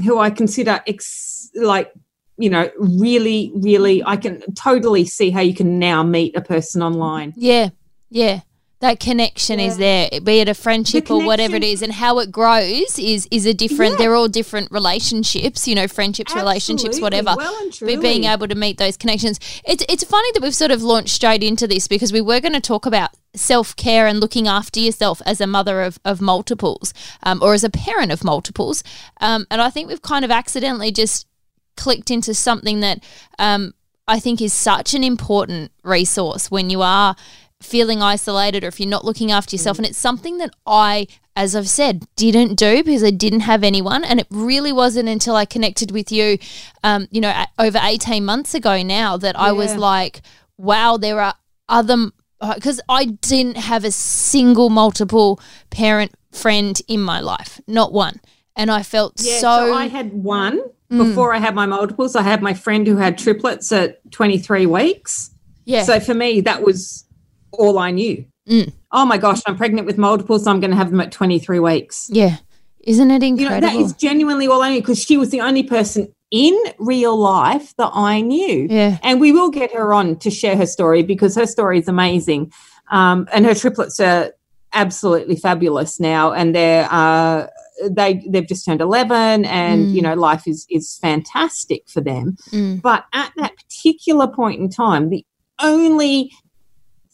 who 0.03 0.19
I 0.19 0.29
consider 0.29 0.81
ex- 0.87 1.51
like 1.55 1.93
you 2.37 2.49
know 2.49 2.69
really, 2.77 3.53
really. 3.55 4.03
I 4.03 4.17
can 4.17 4.41
totally 4.55 5.05
see 5.05 5.29
how 5.29 5.41
you 5.41 5.53
can 5.53 5.79
now 5.79 6.03
meet 6.03 6.35
a 6.35 6.41
person 6.41 6.83
online. 6.83 7.33
Yeah, 7.37 7.69
yeah. 8.09 8.41
That 8.81 9.01
connection 9.01 9.59
is 9.59 9.75
there, 9.75 10.07
be 10.23 10.39
it 10.39 10.47
a 10.47 10.53
friendship 10.53 11.11
or 11.11 11.21
whatever 11.25 11.57
it 11.57 11.65
is, 11.65 11.81
and 11.81 11.91
how 11.91 12.19
it 12.19 12.31
grows 12.31 12.97
is 12.97 13.27
is 13.29 13.45
a 13.45 13.53
different. 13.53 13.91
Yeah. 13.93 13.97
They're 13.97 14.15
all 14.15 14.29
different 14.29 14.71
relationships, 14.71 15.67
you 15.67 15.75
know, 15.75 15.89
friendships, 15.89 16.33
relationships, 16.33 17.01
whatever. 17.01 17.33
well 17.35 17.61
and 17.61 17.77
but 17.77 17.99
being 17.99 18.23
able 18.23 18.47
to 18.47 18.55
meet 18.55 18.77
those 18.77 18.95
connections, 18.95 19.37
it's 19.65 19.83
it's 19.89 20.05
funny 20.05 20.31
that 20.31 20.41
we've 20.41 20.55
sort 20.55 20.71
of 20.71 20.81
launched 20.81 21.13
straight 21.13 21.43
into 21.43 21.67
this 21.67 21.89
because 21.89 22.13
we 22.13 22.21
were 22.21 22.39
going 22.39 22.53
to 22.53 22.61
talk 22.61 22.85
about 22.85 23.09
self 23.33 23.75
care 23.75 24.07
and 24.07 24.21
looking 24.21 24.47
after 24.47 24.79
yourself 24.79 25.21
as 25.25 25.41
a 25.41 25.47
mother 25.47 25.81
of 25.81 25.99
of 26.05 26.21
multiples, 26.21 26.93
um, 27.23 27.43
or 27.43 27.53
as 27.53 27.65
a 27.65 27.69
parent 27.69 28.13
of 28.13 28.23
multiples, 28.23 28.81
um, 29.19 29.45
and 29.51 29.59
I 29.59 29.69
think 29.69 29.89
we've 29.89 30.01
kind 30.01 30.23
of 30.23 30.31
accidentally 30.31 30.93
just 30.93 31.27
clicked 31.75 32.09
into 32.11 32.33
something 32.33 32.79
that 32.79 33.03
um, 33.39 33.73
I 34.07 34.21
think 34.21 34.41
is 34.41 34.53
such 34.53 34.93
an 34.93 35.03
important 35.03 35.73
resource 35.83 36.49
when 36.49 36.69
you 36.69 36.81
are 36.81 37.17
feeling 37.61 38.01
isolated 38.01 38.63
or 38.63 38.67
if 38.67 38.79
you're 38.79 38.89
not 38.89 39.05
looking 39.05 39.31
after 39.31 39.55
yourself. 39.55 39.75
Mm. 39.75 39.79
And 39.79 39.87
it's 39.87 39.97
something 39.97 40.37
that 40.37 40.53
I, 40.65 41.07
as 41.35 41.55
I've 41.55 41.69
said, 41.69 42.05
didn't 42.15 42.55
do 42.55 42.83
because 42.83 43.03
I 43.03 43.11
didn't 43.11 43.41
have 43.41 43.63
anyone. 43.63 44.03
And 44.03 44.19
it 44.19 44.27
really 44.29 44.71
wasn't 44.71 45.09
until 45.09 45.35
I 45.35 45.45
connected 45.45 45.91
with 45.91 46.11
you, 46.11 46.37
um, 46.83 47.07
you 47.11 47.21
know, 47.21 47.45
over 47.57 47.79
18 47.81 48.23
months 48.23 48.53
ago 48.53 48.81
now 48.81 49.17
that 49.17 49.37
I 49.37 49.51
was 49.51 49.75
like, 49.75 50.21
wow, 50.57 50.97
there 50.97 51.19
are 51.19 51.35
other. 51.67 52.11
Because 52.55 52.79
uh, 52.79 52.93
I 52.93 53.05
didn't 53.05 53.57
have 53.57 53.83
a 53.83 53.91
single 53.91 54.69
multiple 54.69 55.41
parent 55.69 56.13
friend 56.31 56.81
in 56.87 57.01
my 57.01 57.19
life, 57.19 57.59
not 57.67 57.91
one. 57.91 58.21
And 58.55 58.71
I 58.71 58.83
felt 58.83 59.15
Yeah, 59.17 59.39
so. 59.39 59.67
so, 59.67 59.73
I 59.73 59.87
had 59.87 60.13
one 60.13 60.61
mm. 60.89 60.97
before 60.97 61.33
I 61.33 61.39
had 61.39 61.55
my 61.55 61.65
multiples. 61.65 62.15
I 62.15 62.21
had 62.21 62.41
my 62.41 62.53
friend 62.53 62.87
who 62.87 62.95
had 62.95 63.17
triplets 63.17 63.71
at 63.73 63.99
23 64.11 64.65
weeks. 64.67 65.31
yeah. 65.65 65.83
So 65.83 65.99
for 65.99 66.13
me, 66.13 66.39
that 66.41 66.63
was 66.63 67.05
all 67.51 67.79
I 67.79 67.91
knew. 67.91 68.25
Mm. 68.47 68.73
Oh 68.91 69.05
my 69.05 69.17
gosh, 69.17 69.41
I'm 69.45 69.55
pregnant 69.57 69.85
with 69.85 69.97
multiples. 69.97 70.43
So 70.45 70.51
I'm 70.51 70.59
going 70.59 70.71
to 70.71 70.77
have 70.77 70.89
them 70.91 70.99
at 71.01 71.11
23 71.11 71.59
weeks. 71.59 72.09
yeah. 72.11 72.37
Isn't 72.81 73.11
it 73.11 73.21
You 73.21 73.31
know, 73.35 73.41
incredible? 73.43 73.67
that 73.67 73.75
is 73.75 73.93
genuinely 73.93 74.47
all 74.47 74.61
I 74.61 74.69
knew 74.71 74.79
because 74.79 75.03
she 75.03 75.17
was 75.17 75.29
the 75.31 75.41
only 75.41 75.63
person 75.63 76.11
in 76.31 76.57
real 76.79 77.15
life 77.17 77.75
that 77.75 77.91
I 77.93 78.21
knew. 78.21 78.67
yeah. 78.69 78.97
And 79.03 79.19
we 79.19 79.31
will 79.33 79.49
get 79.49 79.73
her 79.73 79.93
on 79.93 80.15
to 80.19 80.31
share 80.31 80.55
her 80.55 80.65
story 80.65 81.03
because 81.03 81.35
her 81.35 81.45
story 81.45 81.79
is 81.79 81.87
amazing. 81.89 82.51
Um, 82.89 83.27
and 83.33 83.45
her 83.45 83.53
triplets 83.53 83.99
are 83.99 84.31
absolutely 84.73 85.35
fabulous 85.35 85.99
now. 85.99 86.31
And 86.31 86.55
they're, 86.55 86.87
uh, 86.89 87.47
they, 87.89 88.25
they've 88.27 88.47
just 88.47 88.65
turned 88.65 88.81
11 88.81 89.45
and, 89.45 89.87
Mm. 89.87 89.93
you 89.93 90.01
know, 90.01 90.13
life 90.13 90.47
is, 90.47 90.65
is 90.69 90.97
fantastic 91.01 91.87
for 91.89 92.01
them. 92.01 92.37
Mm. 92.51 92.81
But 92.81 93.05
at 93.13 93.31
that 93.37 93.53
particular 93.57 94.27
point 94.27 94.61
in 94.61 94.69
time, 94.69 95.09
the 95.09 95.25
only 95.61 96.31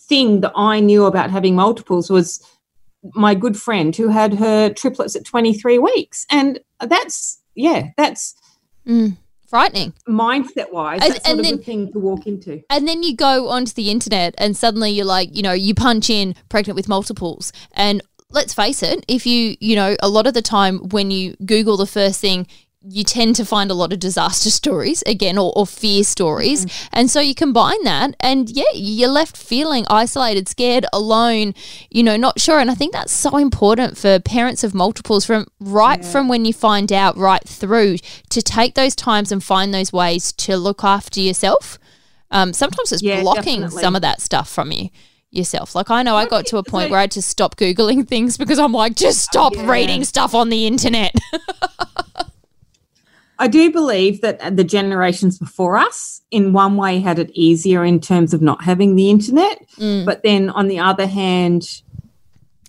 thing 0.07 0.41
that 0.41 0.51
I 0.55 0.79
knew 0.79 1.05
about 1.05 1.31
having 1.31 1.55
multiples 1.55 2.09
was 2.09 2.41
my 3.13 3.35
good 3.35 3.57
friend 3.57 3.95
who 3.95 4.07
had 4.09 4.33
her 4.35 4.69
triplets 4.73 5.15
at 5.15 5.25
23 5.25 5.77
weeks. 5.79 6.25
And 6.31 6.59
that's, 6.79 7.39
yeah, 7.55 7.89
that's 7.97 8.35
Mm. 8.87 9.17
Frightening. 9.47 9.93
mindset 10.07 10.71
wise, 10.71 10.99
And- 11.03 11.13
that's 11.13 11.29
and 11.29 11.39
a 11.39 11.43
then- 11.43 11.55
good 11.57 11.65
thing 11.65 11.91
to 11.93 11.99
walk 11.99 12.25
into. 12.27 12.61
And 12.69 12.87
then 12.87 13.03
you 13.03 13.15
go 13.15 13.49
onto 13.49 13.73
the 13.73 13.89
internet 13.91 14.33
and 14.37 14.57
suddenly 14.57 14.91
you're 14.91 15.05
like, 15.05 15.35
you 15.35 15.41
know, 15.43 15.53
you 15.53 15.73
punch 15.75 16.09
in 16.09 16.35
pregnant 16.49 16.75
with 16.75 16.87
multiples 16.87 17.51
and 17.73 18.01
let's 18.31 18.53
face 18.53 18.81
it, 18.83 19.05
if 19.07 19.25
you, 19.25 19.55
you 19.59 19.75
know, 19.75 19.95
a 20.01 20.09
lot 20.09 20.27
of 20.27 20.33
the 20.33 20.41
time 20.41 20.79
when 20.89 21.09
you 21.11 21.35
Google 21.45 21.77
the 21.77 21.85
first 21.85 22.19
thing, 22.19 22.47
you 22.87 23.03
tend 23.03 23.35
to 23.35 23.45
find 23.45 23.71
a 23.71 23.73
lot 23.73 23.91
of 23.91 23.99
disaster 23.99 24.49
stories 24.61 25.03
again 25.05 25.37
or, 25.37 25.51
or 25.55 25.65
fear 25.65 26.03
stories. 26.03 26.65
Mm-hmm. 26.65 26.87
And 26.93 27.09
so 27.09 27.19
you 27.19 27.35
combine 27.35 27.83
that 27.83 28.15
and 28.19 28.49
yeah, 28.49 28.63
you're 28.73 29.09
left 29.09 29.37
feeling 29.37 29.85
isolated, 29.89 30.47
scared, 30.47 30.85
alone, 30.93 31.53
you 31.89 32.03
know, 32.03 32.17
not 32.17 32.39
sure. 32.39 32.59
And 32.59 32.69
I 32.69 32.75
think 32.75 32.93
that's 32.93 33.13
so 33.13 33.37
important 33.37 33.97
for 33.97 34.19
parents 34.19 34.63
of 34.63 34.73
multiples 34.73 35.25
from 35.25 35.47
right 35.59 36.01
yeah. 36.01 36.11
from 36.11 36.27
when 36.27 36.45
you 36.45 36.53
find 36.53 36.91
out 36.91 37.17
right 37.17 37.43
through 37.47 37.97
to 38.29 38.41
take 38.41 38.75
those 38.75 38.95
times 38.95 39.31
and 39.31 39.43
find 39.43 39.73
those 39.73 39.91
ways 39.91 40.31
to 40.33 40.57
look 40.57 40.83
after 40.83 41.19
yourself. 41.19 41.79
Um, 42.31 42.53
sometimes 42.53 42.91
it's 42.91 43.03
yeah, 43.03 43.21
blocking 43.21 43.61
definitely. 43.61 43.81
some 43.81 43.95
of 43.95 44.01
that 44.01 44.21
stuff 44.21 44.49
from 44.49 44.71
you 44.71 44.89
yourself. 45.31 45.75
Like 45.75 45.91
I 45.91 46.03
know 46.03 46.15
I 46.15 46.25
got 46.25 46.45
to 46.47 46.57
a 46.57 46.63
point 46.63 46.89
where 46.89 46.99
I 46.99 47.01
had 47.01 47.11
to 47.11 47.21
stop 47.21 47.55
googling 47.55 48.07
things 48.07 48.37
because 48.37 48.59
I'm 48.59 48.71
like, 48.71 48.95
just 48.95 49.21
stop 49.21 49.55
yeah. 49.55 49.69
reading 49.69 50.03
stuff 50.03 50.33
on 50.33 50.49
the 50.49 50.65
internet. 50.65 51.13
I 53.37 53.47
do 53.47 53.71
believe 53.71 54.21
that 54.21 54.55
the 54.55 54.63
generations 54.63 55.37
before 55.37 55.77
us, 55.77 56.21
in 56.31 56.53
one 56.53 56.77
way, 56.77 56.99
had 56.99 57.19
it 57.19 57.31
easier 57.33 57.83
in 57.83 57.99
terms 57.99 58.33
of 58.33 58.41
not 58.41 58.63
having 58.63 58.95
the 58.95 59.09
internet. 59.09 59.67
Mm. 59.77 60.05
But 60.05 60.23
then 60.23 60.49
on 60.49 60.67
the 60.67 60.79
other 60.79 61.07
hand, 61.07 61.81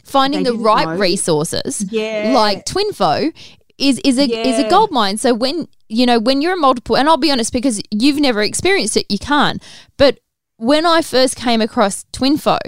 finding 0.04 0.42
the 0.42 0.54
right 0.54 0.86
know. 0.86 0.96
resources, 0.96 1.84
yeah. 1.90 2.32
like 2.34 2.64
Twinfo, 2.64 3.32
is 3.78 4.00
is 4.04 4.18
a 4.18 4.26
yeah. 4.26 4.42
is 4.42 4.58
a 4.58 4.68
gold 4.68 4.90
mine. 4.90 5.18
So 5.18 5.34
when 5.34 5.68
you 5.88 6.06
know 6.06 6.18
when 6.18 6.42
you're 6.42 6.54
a 6.54 6.56
multiple, 6.56 6.96
and 6.96 7.08
I'll 7.08 7.16
be 7.16 7.30
honest 7.30 7.52
because 7.52 7.80
you've 7.90 8.20
never 8.20 8.42
experienced 8.42 8.96
it, 8.96 9.06
you 9.08 9.18
can't. 9.18 9.62
But 9.96 10.20
when 10.56 10.86
I 10.86 11.02
first 11.02 11.36
came 11.36 11.60
across 11.60 12.04
Twinfo, 12.12 12.58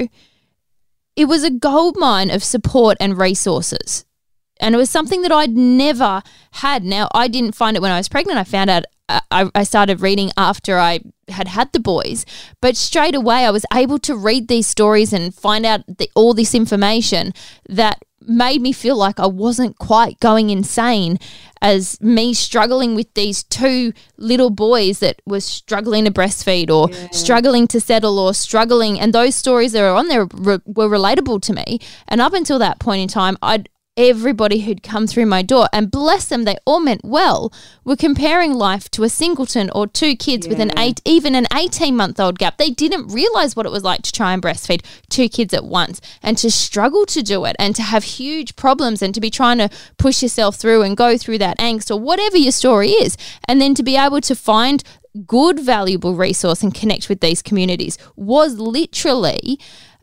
it 1.16 1.24
was 1.24 1.42
a 1.42 1.50
gold 1.50 1.96
mine 1.98 2.30
of 2.30 2.44
support 2.44 2.96
and 3.00 3.18
resources. 3.18 4.04
And 4.60 4.74
it 4.74 4.78
was 4.78 4.90
something 4.90 5.22
that 5.22 5.32
I'd 5.32 5.56
never 5.56 6.22
had. 6.52 6.84
Now, 6.84 7.08
I 7.14 7.28
didn't 7.28 7.54
find 7.54 7.76
it 7.76 7.80
when 7.80 7.92
I 7.92 7.98
was 7.98 8.08
pregnant. 8.08 8.38
I 8.38 8.44
found 8.44 8.70
out, 8.70 8.84
uh, 9.08 9.20
I, 9.30 9.50
I 9.54 9.62
started 9.64 10.00
reading 10.00 10.30
after 10.36 10.78
I 10.78 11.00
had 11.28 11.48
had 11.48 11.72
the 11.72 11.80
boys. 11.80 12.26
But 12.60 12.76
straight 12.76 13.14
away, 13.14 13.46
I 13.46 13.50
was 13.50 13.66
able 13.72 13.98
to 14.00 14.16
read 14.16 14.48
these 14.48 14.66
stories 14.66 15.12
and 15.12 15.34
find 15.34 15.64
out 15.64 15.82
the, 15.98 16.10
all 16.14 16.34
this 16.34 16.54
information 16.54 17.32
that 17.68 18.02
made 18.28 18.60
me 18.60 18.72
feel 18.72 18.96
like 18.96 19.18
I 19.18 19.26
wasn't 19.26 19.78
quite 19.78 20.20
going 20.20 20.50
insane 20.50 21.18
as 21.62 22.00
me 22.00 22.34
struggling 22.34 22.94
with 22.94 23.12
these 23.14 23.42
two 23.42 23.92
little 24.16 24.50
boys 24.50 24.98
that 25.00 25.22
were 25.26 25.40
struggling 25.40 26.04
to 26.04 26.10
breastfeed 26.10 26.70
or 26.70 26.88
yeah. 26.90 27.08
struggling 27.10 27.66
to 27.68 27.80
settle 27.80 28.18
or 28.18 28.34
struggling 28.34 29.00
and 29.00 29.12
those 29.12 29.34
stories 29.34 29.72
that 29.72 29.82
are 29.82 29.94
on 29.94 30.08
there 30.08 30.26
were, 30.26 30.60
were 30.66 30.88
relatable 30.88 31.40
to 31.42 31.52
me 31.52 31.80
and 32.06 32.20
up 32.20 32.32
until 32.32 32.58
that 32.58 32.78
point 32.78 33.00
in 33.00 33.08
time 33.08 33.36
I'd 33.42 33.68
everybody 33.98 34.60
who'd 34.60 34.82
come 34.82 35.06
through 35.06 35.26
my 35.26 35.42
door, 35.42 35.68
and 35.72 35.90
bless 35.90 36.28
them, 36.28 36.44
they 36.44 36.56
all 36.64 36.80
meant 36.80 37.04
well, 37.04 37.52
were 37.84 37.96
comparing 37.96 38.54
life 38.54 38.88
to 38.92 39.02
a 39.02 39.08
singleton 39.08 39.68
or 39.74 39.86
two 39.86 40.14
kids 40.16 40.46
yeah. 40.46 40.50
with 40.50 40.60
an 40.60 40.78
eight, 40.78 41.02
even 41.04 41.34
an 41.34 41.46
18 41.54 41.94
month 41.96 42.20
old 42.20 42.38
gap. 42.38 42.56
They 42.56 42.70
didn't 42.70 43.08
realize 43.08 43.56
what 43.56 43.66
it 43.66 43.72
was 43.72 43.82
like 43.82 44.02
to 44.02 44.12
try 44.12 44.32
and 44.32 44.42
breastfeed 44.42 44.84
two 45.10 45.28
kids 45.28 45.52
at 45.52 45.64
once 45.64 46.00
and 46.22 46.38
to 46.38 46.50
struggle 46.50 47.04
to 47.06 47.22
do 47.22 47.44
it 47.44 47.56
and 47.58 47.74
to 47.74 47.82
have 47.82 48.04
huge 48.04 48.56
problems 48.56 49.02
and 49.02 49.14
to 49.14 49.20
be 49.20 49.30
trying 49.30 49.58
to 49.58 49.68
push 49.98 50.22
yourself 50.22 50.56
through 50.56 50.82
and 50.82 50.96
go 50.96 51.18
through 51.18 51.38
that 51.38 51.58
angst 51.58 51.90
or 51.90 51.98
whatever 51.98 52.36
your 52.36 52.52
story 52.52 52.90
is. 52.90 53.16
And 53.48 53.60
then 53.60 53.74
to 53.74 53.82
be 53.82 53.96
able 53.96 54.20
to 54.22 54.34
find 54.36 54.82
good, 55.26 55.58
valuable 55.58 56.14
resource 56.14 56.62
and 56.62 56.74
connect 56.74 57.08
with 57.08 57.20
these 57.20 57.42
communities 57.42 57.98
was 58.14 58.58
literally, 58.58 59.58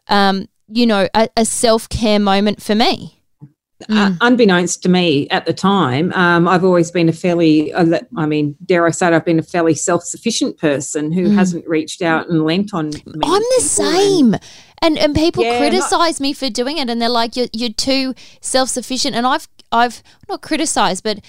um, 0.07 0.47
you 0.67 0.85
know, 0.85 1.07
a, 1.13 1.29
a 1.37 1.45
self 1.45 1.87
care 1.87 2.19
moment 2.19 2.61
for 2.61 2.75
me. 2.75 3.14
Uh, 3.89 3.93
mm. 3.93 4.13
Uh, 4.13 4.17
unbeknownst 4.21 4.81
to 4.83 4.89
me 4.89 5.27
at 5.29 5.45
the 5.45 5.53
time, 5.53 6.13
um, 6.13 6.47
I've 6.47 6.63
always 6.63 6.91
been 6.91 7.09
a 7.09 7.13
fairly, 7.13 7.73
uh, 7.73 7.99
I 8.15 8.25
mean, 8.25 8.55
dare 8.65 8.87
I 8.87 8.91
say 8.91 9.07
it, 9.07 9.13
I've 9.13 9.25
been 9.25 9.39
a 9.39 9.43
fairly 9.43 9.75
self 9.75 10.03
sufficient 10.03 10.57
person 10.57 11.11
who 11.11 11.27
mm. 11.27 11.35
hasn't 11.35 11.67
reached 11.67 12.01
out 12.01 12.29
and 12.29 12.45
lent 12.45 12.73
on 12.73 12.89
me. 12.89 13.01
I'm 13.05 13.41
the 13.57 13.61
same. 13.61 14.33
And, 14.33 14.43
and, 14.81 14.97
and 14.97 15.15
people 15.15 15.43
yeah, 15.43 15.57
criticize 15.57 16.19
not, 16.19 16.23
me 16.23 16.33
for 16.33 16.49
doing 16.49 16.77
it 16.77 16.89
and 16.89 17.01
they're 17.01 17.09
like, 17.09 17.35
you're, 17.35 17.49
you're 17.51 17.69
too 17.69 18.13
self 18.39 18.69
sufficient. 18.69 19.13
And 19.13 19.27
I've, 19.27 19.47
I've 19.71 20.01
not 20.29 20.41
criticized, 20.41 21.03
but 21.03 21.19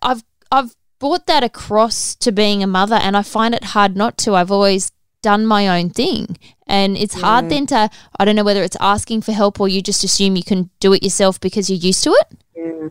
I've, 0.00 0.22
I've 0.52 0.76
brought 1.00 1.26
that 1.26 1.42
across 1.42 2.14
to 2.16 2.30
being 2.30 2.62
a 2.62 2.68
mother 2.68 2.96
and 2.96 3.16
I 3.16 3.22
find 3.22 3.52
it 3.52 3.64
hard 3.64 3.96
not 3.96 4.16
to. 4.18 4.36
I've 4.36 4.52
always 4.52 4.92
done 5.22 5.46
my 5.46 5.68
own 5.68 5.90
thing. 5.90 6.36
And 6.66 6.96
it's 6.96 7.16
yeah. 7.16 7.22
hard 7.22 7.50
then 7.50 7.66
to, 7.66 7.90
I 8.18 8.24
don't 8.24 8.36
know 8.36 8.44
whether 8.44 8.62
it's 8.62 8.76
asking 8.80 9.22
for 9.22 9.32
help 9.32 9.60
or 9.60 9.68
you 9.68 9.82
just 9.82 10.04
assume 10.04 10.36
you 10.36 10.44
can 10.44 10.70
do 10.80 10.92
it 10.92 11.02
yourself 11.02 11.40
because 11.40 11.68
you're 11.68 11.78
used 11.78 12.04
to 12.04 12.10
it. 12.10 12.38
Yeah. 12.54 12.88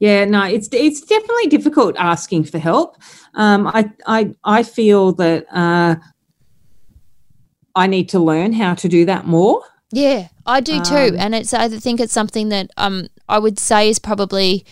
Yeah, 0.00 0.24
no, 0.24 0.44
it's 0.44 0.68
it's 0.72 1.00
definitely 1.00 1.46
difficult 1.46 1.94
asking 1.96 2.44
for 2.44 2.58
help. 2.58 2.96
Um, 3.34 3.68
I 3.68 3.90
I 4.06 4.34
I 4.42 4.62
feel 4.62 5.12
that 5.12 5.46
uh, 5.50 5.96
I 7.74 7.86
need 7.86 8.08
to 8.10 8.18
learn 8.18 8.52
how 8.52 8.74
to 8.74 8.88
do 8.88 9.04
that 9.06 9.24
more. 9.26 9.62
Yeah, 9.92 10.28
I 10.44 10.60
do 10.60 10.82
too, 10.82 10.94
um, 10.94 11.16
and 11.16 11.34
it's 11.34 11.54
I 11.54 11.68
think 11.68 12.00
it's 12.00 12.12
something 12.12 12.48
that 12.48 12.70
um 12.76 13.06
I 13.28 13.38
would 13.38 13.58
say 13.58 13.88
is 13.88 13.98
probably 13.98 14.66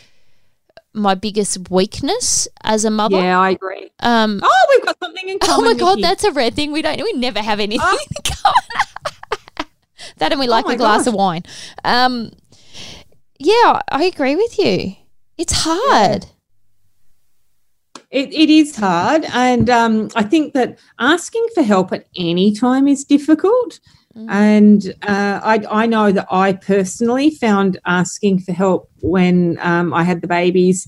my 0.95 1.15
biggest 1.15 1.71
weakness 1.71 2.49
as 2.65 2.85
a 2.85 2.91
mother. 2.91 3.17
Yeah, 3.17 3.41
I 3.41 3.51
agree. 3.51 3.91
Um, 4.01 4.41
oh, 4.43 4.67
we've 4.71 4.85
got 4.85 4.99
something 5.03 5.29
in 5.29 5.39
common. 5.39 5.65
Oh 5.65 5.73
my 5.73 5.79
god, 5.79 6.03
that's 6.03 6.25
a 6.25 6.33
rare 6.33 6.51
thing. 6.51 6.73
We 6.73 6.83
don't. 6.83 7.03
We 7.03 7.13
never 7.15 7.41
have 7.41 7.61
anything 7.61 7.87
oh. 7.87 8.07
in 8.17 8.33
common. 8.33 9.71
that 10.19 10.33
and 10.33 10.41
we 10.41 10.47
like 10.47 10.67
oh 10.67 10.71
a 10.71 10.77
glass 10.77 11.01
gosh. 11.01 11.07
of 11.09 11.15
wine. 11.15 11.43
Um, 11.85 12.33
yeah, 13.39 13.81
I 13.91 14.05
agree 14.05 14.37
with 14.37 14.59
you. 14.59 14.97
It's 15.39 15.53
hard. 15.53 16.25
Yeah. 16.25 16.29
It, 18.11 18.31
it 18.35 18.51
is 18.51 18.77
hard, 18.77 19.25
and 19.33 19.71
um, 19.71 20.11
I 20.15 20.23
think 20.23 20.53
that 20.53 20.79
asking 20.99 21.47
for 21.55 21.63
help 21.63 21.95
at 21.95 22.07
any 22.15 22.53
time 22.53 22.87
is 22.87 23.05
difficult. 23.05 23.81
Mm. 24.17 24.31
And 24.31 24.95
uh, 25.03 25.41
I, 25.43 25.65
I 25.71 25.87
know 25.87 26.13
that 26.13 26.27
I 26.31 26.53
personally 26.53 27.31
found 27.31 27.79
asking 27.87 28.41
for 28.41 28.53
help 28.53 28.91
when 29.01 29.59
um, 29.61 29.95
I 29.95 30.03
had 30.03 30.21
the 30.21 30.29
babies 30.29 30.87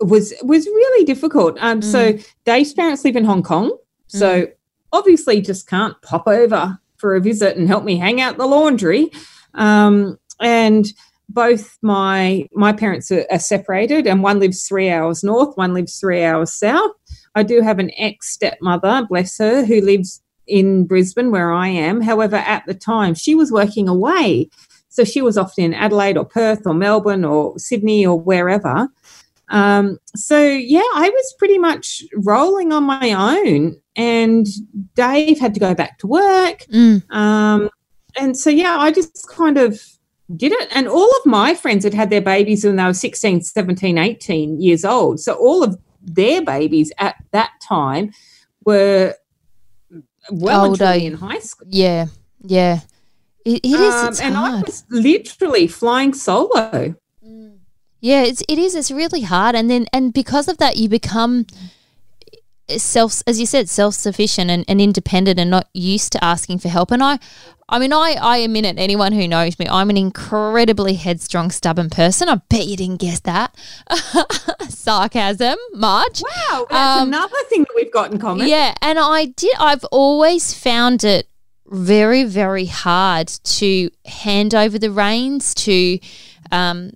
was 0.00 0.34
was 0.42 0.66
really 0.66 1.04
difficult. 1.04 1.56
Um, 1.60 1.80
mm. 1.80 1.84
So 1.84 2.18
Dave's 2.44 2.74
parents 2.74 3.04
live 3.04 3.16
in 3.16 3.24
Hong 3.24 3.42
Kong, 3.42 3.76
so 4.08 4.42
mm. 4.42 4.52
obviously 4.92 5.40
just 5.40 5.68
can't 5.68 6.00
pop 6.02 6.26
over 6.26 6.78
for 6.96 7.14
a 7.14 7.20
visit 7.20 7.56
and 7.56 7.68
help 7.68 7.84
me 7.84 7.96
hang 7.96 8.20
out 8.20 8.38
the 8.38 8.46
laundry. 8.46 9.10
Um, 9.54 10.18
and 10.40 10.86
both 11.28 11.78
my 11.82 12.46
my 12.52 12.72
parents 12.72 13.10
are, 13.10 13.26
are, 13.30 13.38
separated, 13.38 14.06
and 14.06 14.22
one 14.22 14.38
lives 14.38 14.66
three 14.66 14.90
hours 14.90 15.24
north, 15.24 15.56
one 15.56 15.74
lives 15.74 15.98
three 15.98 16.22
hours 16.22 16.52
south. 16.52 16.92
I 17.34 17.42
do 17.42 17.60
have 17.60 17.78
an 17.78 17.90
ex 17.96 18.30
stepmother, 18.30 19.06
bless 19.08 19.38
her, 19.38 19.64
who 19.64 19.80
lives 19.80 20.22
in 20.46 20.86
Brisbane, 20.86 21.30
where 21.30 21.52
I 21.52 21.68
am. 21.68 22.00
However, 22.00 22.36
at 22.36 22.64
the 22.66 22.74
time, 22.74 23.14
she 23.14 23.34
was 23.34 23.52
working 23.52 23.88
away. 23.88 24.48
So 24.88 25.04
she 25.04 25.20
was 25.20 25.36
often 25.36 25.64
in 25.64 25.74
Adelaide 25.74 26.16
or 26.16 26.24
Perth 26.24 26.66
or 26.66 26.74
Melbourne 26.74 27.24
or 27.24 27.58
Sydney 27.58 28.06
or 28.06 28.18
wherever. 28.18 28.88
Um, 29.48 29.98
so, 30.14 30.42
yeah, 30.42 30.80
I 30.94 31.08
was 31.08 31.34
pretty 31.38 31.58
much 31.58 32.02
rolling 32.14 32.72
on 32.72 32.84
my 32.84 33.12
own. 33.12 33.76
And 33.94 34.46
Dave 34.94 35.38
had 35.38 35.54
to 35.54 35.60
go 35.60 35.74
back 35.74 35.98
to 35.98 36.06
work. 36.06 36.64
Mm. 36.72 37.10
Um, 37.10 37.70
and 38.18 38.36
so, 38.36 38.50
yeah, 38.50 38.76
I 38.78 38.90
just 38.90 39.28
kind 39.28 39.58
of 39.58 39.82
did 40.34 40.52
it. 40.52 40.68
And 40.74 40.88
all 40.88 41.10
of 41.18 41.26
my 41.26 41.54
friends 41.54 41.84
had 41.84 41.94
had 41.94 42.10
their 42.10 42.20
babies 42.20 42.64
when 42.64 42.76
they 42.76 42.84
were 42.84 42.94
16, 42.94 43.42
17, 43.42 43.98
18 43.98 44.60
years 44.60 44.84
old. 44.84 45.20
So 45.20 45.34
all 45.34 45.62
of 45.62 45.78
their 46.02 46.42
babies 46.42 46.92
at 46.98 47.16
that 47.32 47.50
time 47.62 48.12
were 48.64 49.14
well 50.30 50.66
older 50.66 50.84
in 50.92 51.14
high 51.14 51.38
school. 51.38 51.68
Yeah, 51.70 52.06
yeah. 52.42 52.80
It, 53.44 53.60
it 53.64 53.80
is. 53.80 53.94
Um, 53.94 54.26
and 54.26 54.34
hard. 54.34 54.54
I 54.54 54.60
was 54.62 54.84
literally 54.90 55.66
flying 55.66 56.14
solo. 56.14 56.96
Mm. 57.24 57.58
Yeah, 58.00 58.22
it's 58.22 58.42
it 58.48 58.58
is. 58.58 58.74
It's 58.74 58.90
really 58.90 59.22
hard, 59.22 59.54
and 59.54 59.70
then 59.70 59.86
and 59.92 60.12
because 60.12 60.48
of 60.48 60.58
that, 60.58 60.76
you 60.76 60.88
become 60.88 61.46
self, 62.76 63.22
as 63.26 63.38
you 63.38 63.46
said, 63.46 63.68
self 63.68 63.94
sufficient 63.94 64.50
and, 64.50 64.64
and 64.68 64.80
independent, 64.80 65.38
and 65.38 65.50
not 65.50 65.68
used 65.72 66.12
to 66.12 66.24
asking 66.24 66.58
for 66.58 66.68
help. 66.68 66.90
And 66.90 67.02
I, 67.02 67.18
I 67.68 67.78
mean, 67.78 67.92
I, 67.92 68.16
I 68.20 68.38
admit 68.38 68.64
it, 68.64 68.78
anyone 68.78 69.12
who 69.12 69.26
knows 69.26 69.58
me, 69.58 69.66
I'm 69.68 69.90
an 69.90 69.96
incredibly 69.96 70.94
headstrong, 70.94 71.50
stubborn 71.50 71.90
person. 71.90 72.28
I 72.28 72.36
bet 72.48 72.66
you 72.66 72.76
didn't 72.76 73.00
guess 73.00 73.20
that. 73.20 73.54
Sarcasm, 74.68 75.56
Marge. 75.72 76.22
Wow, 76.22 76.66
that's 76.70 77.00
um, 77.02 77.08
another 77.08 77.36
thing 77.48 77.62
that 77.62 77.72
we've 77.74 77.92
got 77.92 78.12
in 78.12 78.18
common. 78.18 78.46
Yeah, 78.46 78.74
and 78.80 78.98
I 78.98 79.26
did, 79.26 79.54
I've 79.58 79.84
always 79.86 80.54
found 80.54 81.02
it 81.02 81.28
very, 81.66 82.22
very 82.22 82.66
hard 82.66 83.26
to 83.26 83.90
hand 84.04 84.54
over 84.54 84.78
the 84.78 84.90
reins 84.90 85.52
to 85.54 85.98
um, 86.52 86.92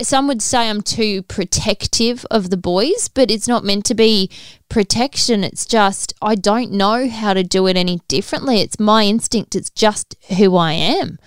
some 0.00 0.26
would 0.28 0.40
say 0.42 0.68
I'm 0.70 0.80
too 0.82 1.22
protective 1.22 2.24
of 2.30 2.50
the 2.50 2.56
boys, 2.56 3.08
but 3.08 3.30
it's 3.30 3.46
not 3.46 3.64
meant 3.64 3.84
to 3.86 3.94
be 3.94 4.30
protection. 4.68 5.44
It's 5.44 5.66
just 5.66 6.14
I 6.22 6.34
don't 6.34 6.72
know 6.72 7.08
how 7.08 7.34
to 7.34 7.42
do 7.42 7.66
it 7.66 7.76
any 7.76 8.00
differently. 8.08 8.60
It's 8.60 8.80
my 8.80 9.04
instinct. 9.04 9.54
It's 9.54 9.70
just 9.70 10.16
who 10.38 10.56
I 10.56 10.72
am. 10.72 11.18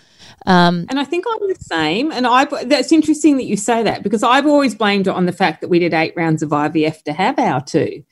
Um, 0.47 0.85
And 0.89 0.99
I 0.99 1.03
think 1.05 1.25
I'm 1.27 1.47
the 1.47 1.55
same. 1.59 2.11
And 2.11 2.25
I 2.27 2.45
that's 2.65 2.91
interesting 2.91 3.37
that 3.37 3.45
you 3.45 3.55
say 3.57 3.83
that 3.83 4.03
because 4.03 4.23
I've 4.23 4.45
always 4.47 4.75
blamed 4.75 5.07
it 5.07 5.11
on 5.11 5.25
the 5.25 5.31
fact 5.31 5.61
that 5.61 5.69
we 5.69 5.79
did 5.79 5.93
eight 5.93 6.13
rounds 6.15 6.41
of 6.41 6.49
IVF 6.49 7.03
to 7.03 7.13
have 7.13 7.37
our 7.39 7.61
two. 7.61 8.03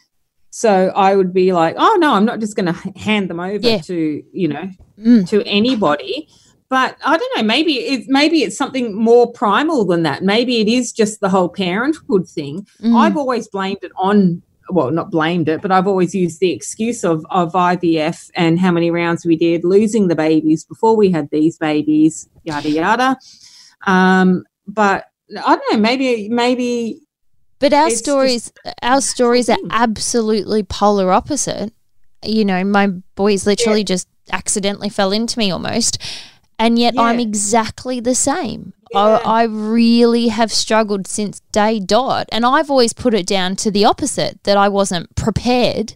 So 0.51 0.91
I 0.95 1.15
would 1.15 1.33
be 1.33 1.51
like, 1.51 1.75
oh 1.79 1.97
no, 1.99 2.13
I'm 2.13 2.25
not 2.25 2.39
just 2.39 2.55
going 2.55 2.71
to 2.73 2.99
hand 2.99 3.27
them 3.29 3.39
over 3.39 3.67
Yeah. 3.67 3.79
to 3.79 4.23
you 4.31 4.47
know 4.47 4.69
Mm. 4.99 5.27
to 5.29 5.41
anybody. 5.47 6.27
But 6.73 6.97
I 7.05 7.17
don't 7.19 7.37
know. 7.37 7.43
Maybe 7.43 7.73
it's 7.73 8.07
maybe 8.09 8.41
it's 8.41 8.57
something 8.57 8.95
more 8.95 9.31
primal 9.31 9.85
than 9.85 10.01
that. 10.01 10.23
Maybe 10.23 10.59
it 10.59 10.67
is 10.67 10.91
just 10.91 11.19
the 11.19 11.29
whole 11.29 11.47
parenthood 11.47 12.27
thing. 12.27 12.65
mm, 12.81 12.99
I've 12.99 13.15
always 13.15 13.47
blamed 13.47 13.83
it 13.83 13.91
on 13.95 14.41
well, 14.71 14.89
not 14.89 15.11
blamed 15.11 15.49
it, 15.49 15.61
but 15.61 15.71
I've 15.71 15.85
always 15.85 16.15
used 16.15 16.39
the 16.39 16.49
excuse 16.49 17.03
of 17.03 17.27
of 17.29 17.53
IVF 17.53 18.31
and 18.33 18.59
how 18.59 18.71
many 18.71 18.89
rounds 18.89 19.23
we 19.23 19.35
did, 19.35 19.63
losing 19.63 20.07
the 20.07 20.15
babies 20.15 20.65
before 20.65 20.95
we 20.95 21.11
had 21.11 21.29
these 21.29 21.59
babies, 21.59 22.27
yada 22.43 22.71
yada. 22.71 23.17
Um, 23.85 24.43
but 24.65 25.05
I 25.29 25.55
don't 25.55 25.73
know, 25.73 25.77
maybe 25.77 26.27
maybe 26.27 27.01
But 27.59 27.73
our 27.73 27.85
It's 27.85 27.97
just 27.97 28.05
stories, 28.05 28.51
our 28.81 28.99
stories 28.99 29.47
are 29.47 29.59
absolutely 29.69 30.63
polar 30.63 31.11
opposite. 31.11 31.71
You 32.23 32.45
know, 32.45 32.63
my 32.63 32.87
boys 33.13 33.45
literally 33.45 33.83
just 33.83 34.07
accidentally 34.31 34.89
fell 34.89 35.11
into 35.11 35.37
me 35.37 35.51
almost, 35.51 36.01
and 36.59 36.79
yet 36.79 36.95
I'm 36.97 37.19
exactly 37.19 37.99
the 37.99 38.15
same. 38.15 38.73
Yeah. 38.91 38.99
I, 38.99 39.41
I 39.41 39.43
really 39.43 40.27
have 40.27 40.51
struggled 40.51 41.07
since 41.07 41.39
day 41.51 41.79
dot, 41.79 42.29
and 42.31 42.45
I've 42.45 42.69
always 42.69 42.93
put 42.93 43.13
it 43.13 43.25
down 43.25 43.55
to 43.57 43.71
the 43.71 43.85
opposite 43.85 44.43
that 44.43 44.57
I 44.57 44.69
wasn't 44.69 45.15
prepared, 45.15 45.95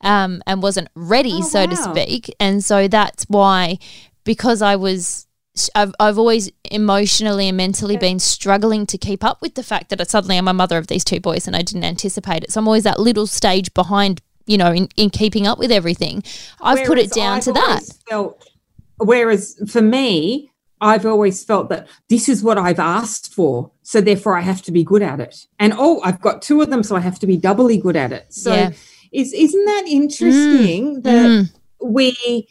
um, 0.00 0.42
and 0.46 0.62
wasn't 0.62 0.88
ready, 0.94 1.34
Oh, 1.34 1.42
so 1.42 1.66
to 1.66 1.76
speak, 1.76 2.34
and 2.40 2.64
so 2.64 2.88
that's 2.88 3.24
why, 3.28 3.78
because 4.24 4.62
I 4.62 4.76
was 4.76 5.26
I've, 5.74 5.92
I've 5.98 6.18
always 6.18 6.50
emotionally 6.70 7.48
and 7.48 7.56
mentally 7.56 7.96
been 7.96 8.18
struggling 8.18 8.86
to 8.86 8.98
keep 8.98 9.24
up 9.24 9.42
with 9.42 9.54
the 9.54 9.62
fact 9.62 9.90
that 9.90 10.08
suddenly 10.08 10.38
I'm 10.38 10.48
a 10.48 10.54
mother 10.54 10.78
of 10.78 10.86
these 10.86 11.04
two 11.04 11.20
boys 11.20 11.46
and 11.46 11.56
I 11.56 11.62
didn't 11.62 11.84
anticipate 11.84 12.44
it. 12.44 12.52
So 12.52 12.60
I'm 12.60 12.68
always 12.68 12.84
that 12.84 13.00
little 13.00 13.26
stage 13.26 13.74
behind, 13.74 14.20
you 14.46 14.56
know, 14.56 14.72
in, 14.72 14.88
in 14.96 15.10
keeping 15.10 15.46
up 15.46 15.58
with 15.58 15.72
everything. 15.72 16.22
I've 16.60 16.86
put 16.86 16.98
it 16.98 17.10
down 17.10 17.38
I've 17.38 17.44
to 17.44 17.52
that. 17.52 17.80
Felt, 18.08 18.48
whereas 19.00 19.60
for 19.68 19.82
me, 19.82 20.50
I've 20.82 21.04
always 21.04 21.44
felt 21.44 21.68
that 21.68 21.88
this 22.08 22.28
is 22.28 22.42
what 22.42 22.56
I've 22.56 22.78
asked 22.78 23.34
for, 23.34 23.70
so 23.82 24.00
therefore 24.00 24.36
I 24.38 24.40
have 24.40 24.62
to 24.62 24.72
be 24.72 24.82
good 24.82 25.02
at 25.02 25.20
it. 25.20 25.46
And 25.58 25.74
oh, 25.76 26.00
I've 26.02 26.20
got 26.22 26.40
two 26.40 26.62
of 26.62 26.70
them, 26.70 26.82
so 26.82 26.96
I 26.96 27.00
have 27.00 27.18
to 27.18 27.26
be 27.26 27.36
doubly 27.36 27.76
good 27.76 27.96
at 27.96 28.12
it. 28.12 28.32
So 28.32 28.54
Yeah. 28.54 28.70
is 29.12 29.32
isn't 29.32 29.64
that 29.66 29.84
interesting 29.86 31.02
that 31.02 31.28
Mm. 31.28 31.52
we 31.82 32.46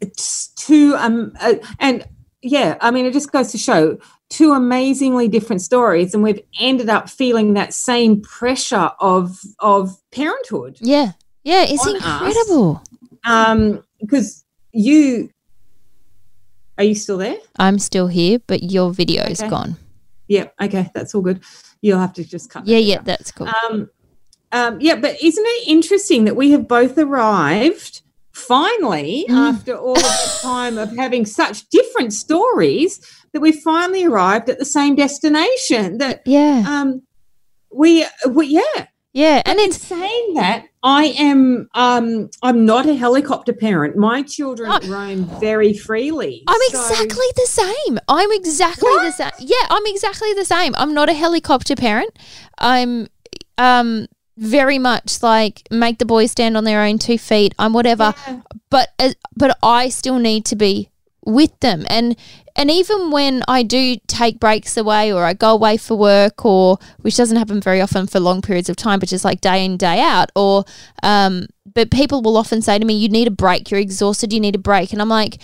it's 0.00 0.48
two 0.56 0.94
um 0.96 1.32
uh, 1.40 1.54
and 1.78 2.06
yeah, 2.42 2.78
I 2.80 2.90
mean 2.90 3.04
it 3.04 3.12
just 3.12 3.32
goes 3.32 3.52
to 3.52 3.58
show 3.58 3.98
two 4.30 4.52
amazingly 4.52 5.28
different 5.28 5.60
stories, 5.60 6.14
and 6.14 6.22
we've 6.22 6.40
ended 6.58 6.88
up 6.88 7.10
feeling 7.10 7.52
that 7.54 7.74
same 7.74 8.22
pressure 8.22 8.90
of 9.00 9.38
of 9.58 9.90
parenthood. 10.10 10.78
Yeah. 10.80 11.12
Yeah. 11.44 11.64
It's 11.68 11.86
On 11.86 11.96
us. 11.96 12.02
incredible. 12.04 12.82
um 13.26 13.82
because 14.00 14.44
you 14.72 15.30
are 16.78 16.84
you 16.84 16.94
still 16.94 17.18
there 17.18 17.36
I'm 17.58 17.78
still 17.78 18.06
here, 18.06 18.38
but 18.46 18.62
your 18.62 18.92
video's 18.92 19.40
Okay. 19.40 19.50
gone. 19.50 19.76
yeah 20.28 20.48
okay 20.60 20.90
that's 20.94 21.14
all 21.14 21.22
good 21.22 21.40
you'll 21.82 21.98
have 21.98 22.12
to 22.14 22.24
just 22.24 22.50
cut 22.50 22.64
that 22.64 22.70
Yeah. 22.70 22.78
Yeah. 22.78 22.98
out. 22.98 23.04
That's 23.04 23.32
cool. 23.32 23.48
um 23.48 23.90
um 24.52 24.80
yeah 24.80 24.94
but 24.96 25.16
isn't 25.22 25.44
it 25.46 25.68
interesting 25.68 26.24
that 26.24 26.36
we 26.36 26.50
have 26.52 26.66
both 26.68 26.96
arrived 26.98 28.02
finally 28.32 29.26
Mm. 29.28 29.36
after 29.54 29.74
all 29.76 29.96
of 29.96 30.02
this 30.02 30.40
time 30.42 30.78
of 30.78 30.96
having 30.96 31.26
such 31.26 31.68
different 31.68 32.12
stories 32.12 33.00
that 33.32 33.40
we 33.40 33.52
finally 33.52 34.04
arrived 34.04 34.48
at 34.48 34.58
the 34.58 34.64
same 34.64 34.94
destination 34.94 35.98
that 35.98 36.22
yeah. 36.24 36.64
um 36.66 37.02
we, 37.72 38.04
we 38.28 38.46
yeah 38.46 38.86
Yeah. 39.12 39.42
And 39.44 39.58
in 39.58 39.66
it's, 39.70 39.78
saying 39.82 40.34
that, 40.34 40.66
I 40.82 41.06
am 41.18 41.68
um 41.74 42.30
I'm 42.42 42.64
not 42.64 42.86
a 42.86 42.94
helicopter 42.94 43.52
parent. 43.52 43.96
My 43.96 44.22
children 44.22 44.70
Oh. 44.72 44.88
roam 44.88 45.24
very 45.40 45.74
freely. 45.74 46.44
I'm 46.46 46.60
So- 46.70 46.78
exactly 46.80 47.26
the 47.36 47.46
same. 47.46 47.98
I'm 48.08 48.30
exactly 48.32 48.90
the 49.02 49.10
same. 49.12 49.30
Yeah, 49.40 49.66
I'm 49.68 49.82
exactly 49.86 50.32
the 50.34 50.44
same. 50.44 50.74
I'm 50.76 50.94
not 50.94 51.08
a 51.08 51.12
helicopter 51.14 51.74
parent. 51.74 52.10
I'm 52.58 53.08
um 53.58 54.06
very 54.38 54.78
much 54.78 55.22
like 55.22 55.62
make 55.70 55.98
the 55.98 56.06
boys 56.06 56.30
stand 56.30 56.56
on 56.56 56.64
their 56.64 56.80
own 56.82 56.98
two 56.98 57.18
feet. 57.18 57.54
I'm 57.58 57.72
whatever, 57.74 58.14
Yeah. 58.26 58.40
but 58.70 58.88
as, 58.98 59.16
but 59.36 59.58
I 59.62 59.88
still 59.90 60.18
need 60.18 60.44
to 60.46 60.56
be 60.56 60.88
with 61.26 61.58
them 61.60 61.84
and 61.90 62.16
and 62.60 62.70
even 62.70 63.10
when 63.10 63.42
I 63.48 63.62
do 63.62 63.96
take 64.06 64.38
breaks 64.38 64.76
away 64.76 65.10
or 65.10 65.24
I 65.24 65.32
go 65.32 65.52
away 65.52 65.78
for 65.78 65.96
work 65.96 66.44
or 66.44 66.76
which 67.00 67.16
doesn't 67.16 67.38
happen 67.38 67.58
very 67.62 67.80
often 67.80 68.06
for 68.06 68.20
long 68.20 68.42
periods 68.42 68.68
of 68.68 68.76
time 68.76 69.00
but 69.00 69.08
just 69.08 69.24
like 69.24 69.40
day 69.40 69.64
in 69.64 69.78
day 69.78 69.98
out 70.02 70.30
or 70.36 70.66
um 71.02 71.46
but 71.64 71.90
people 71.90 72.20
will 72.20 72.36
often 72.36 72.60
say 72.60 72.78
to 72.78 72.84
me 72.84 72.92
you 72.92 73.08
need 73.08 73.28
a 73.28 73.30
break. 73.30 73.70
You're 73.70 73.80
exhausted. 73.80 74.30
You 74.30 74.40
need 74.40 74.56
a 74.56 74.58
break. 74.58 74.92
And 74.92 75.00
I'm 75.00 75.08
like 75.08 75.40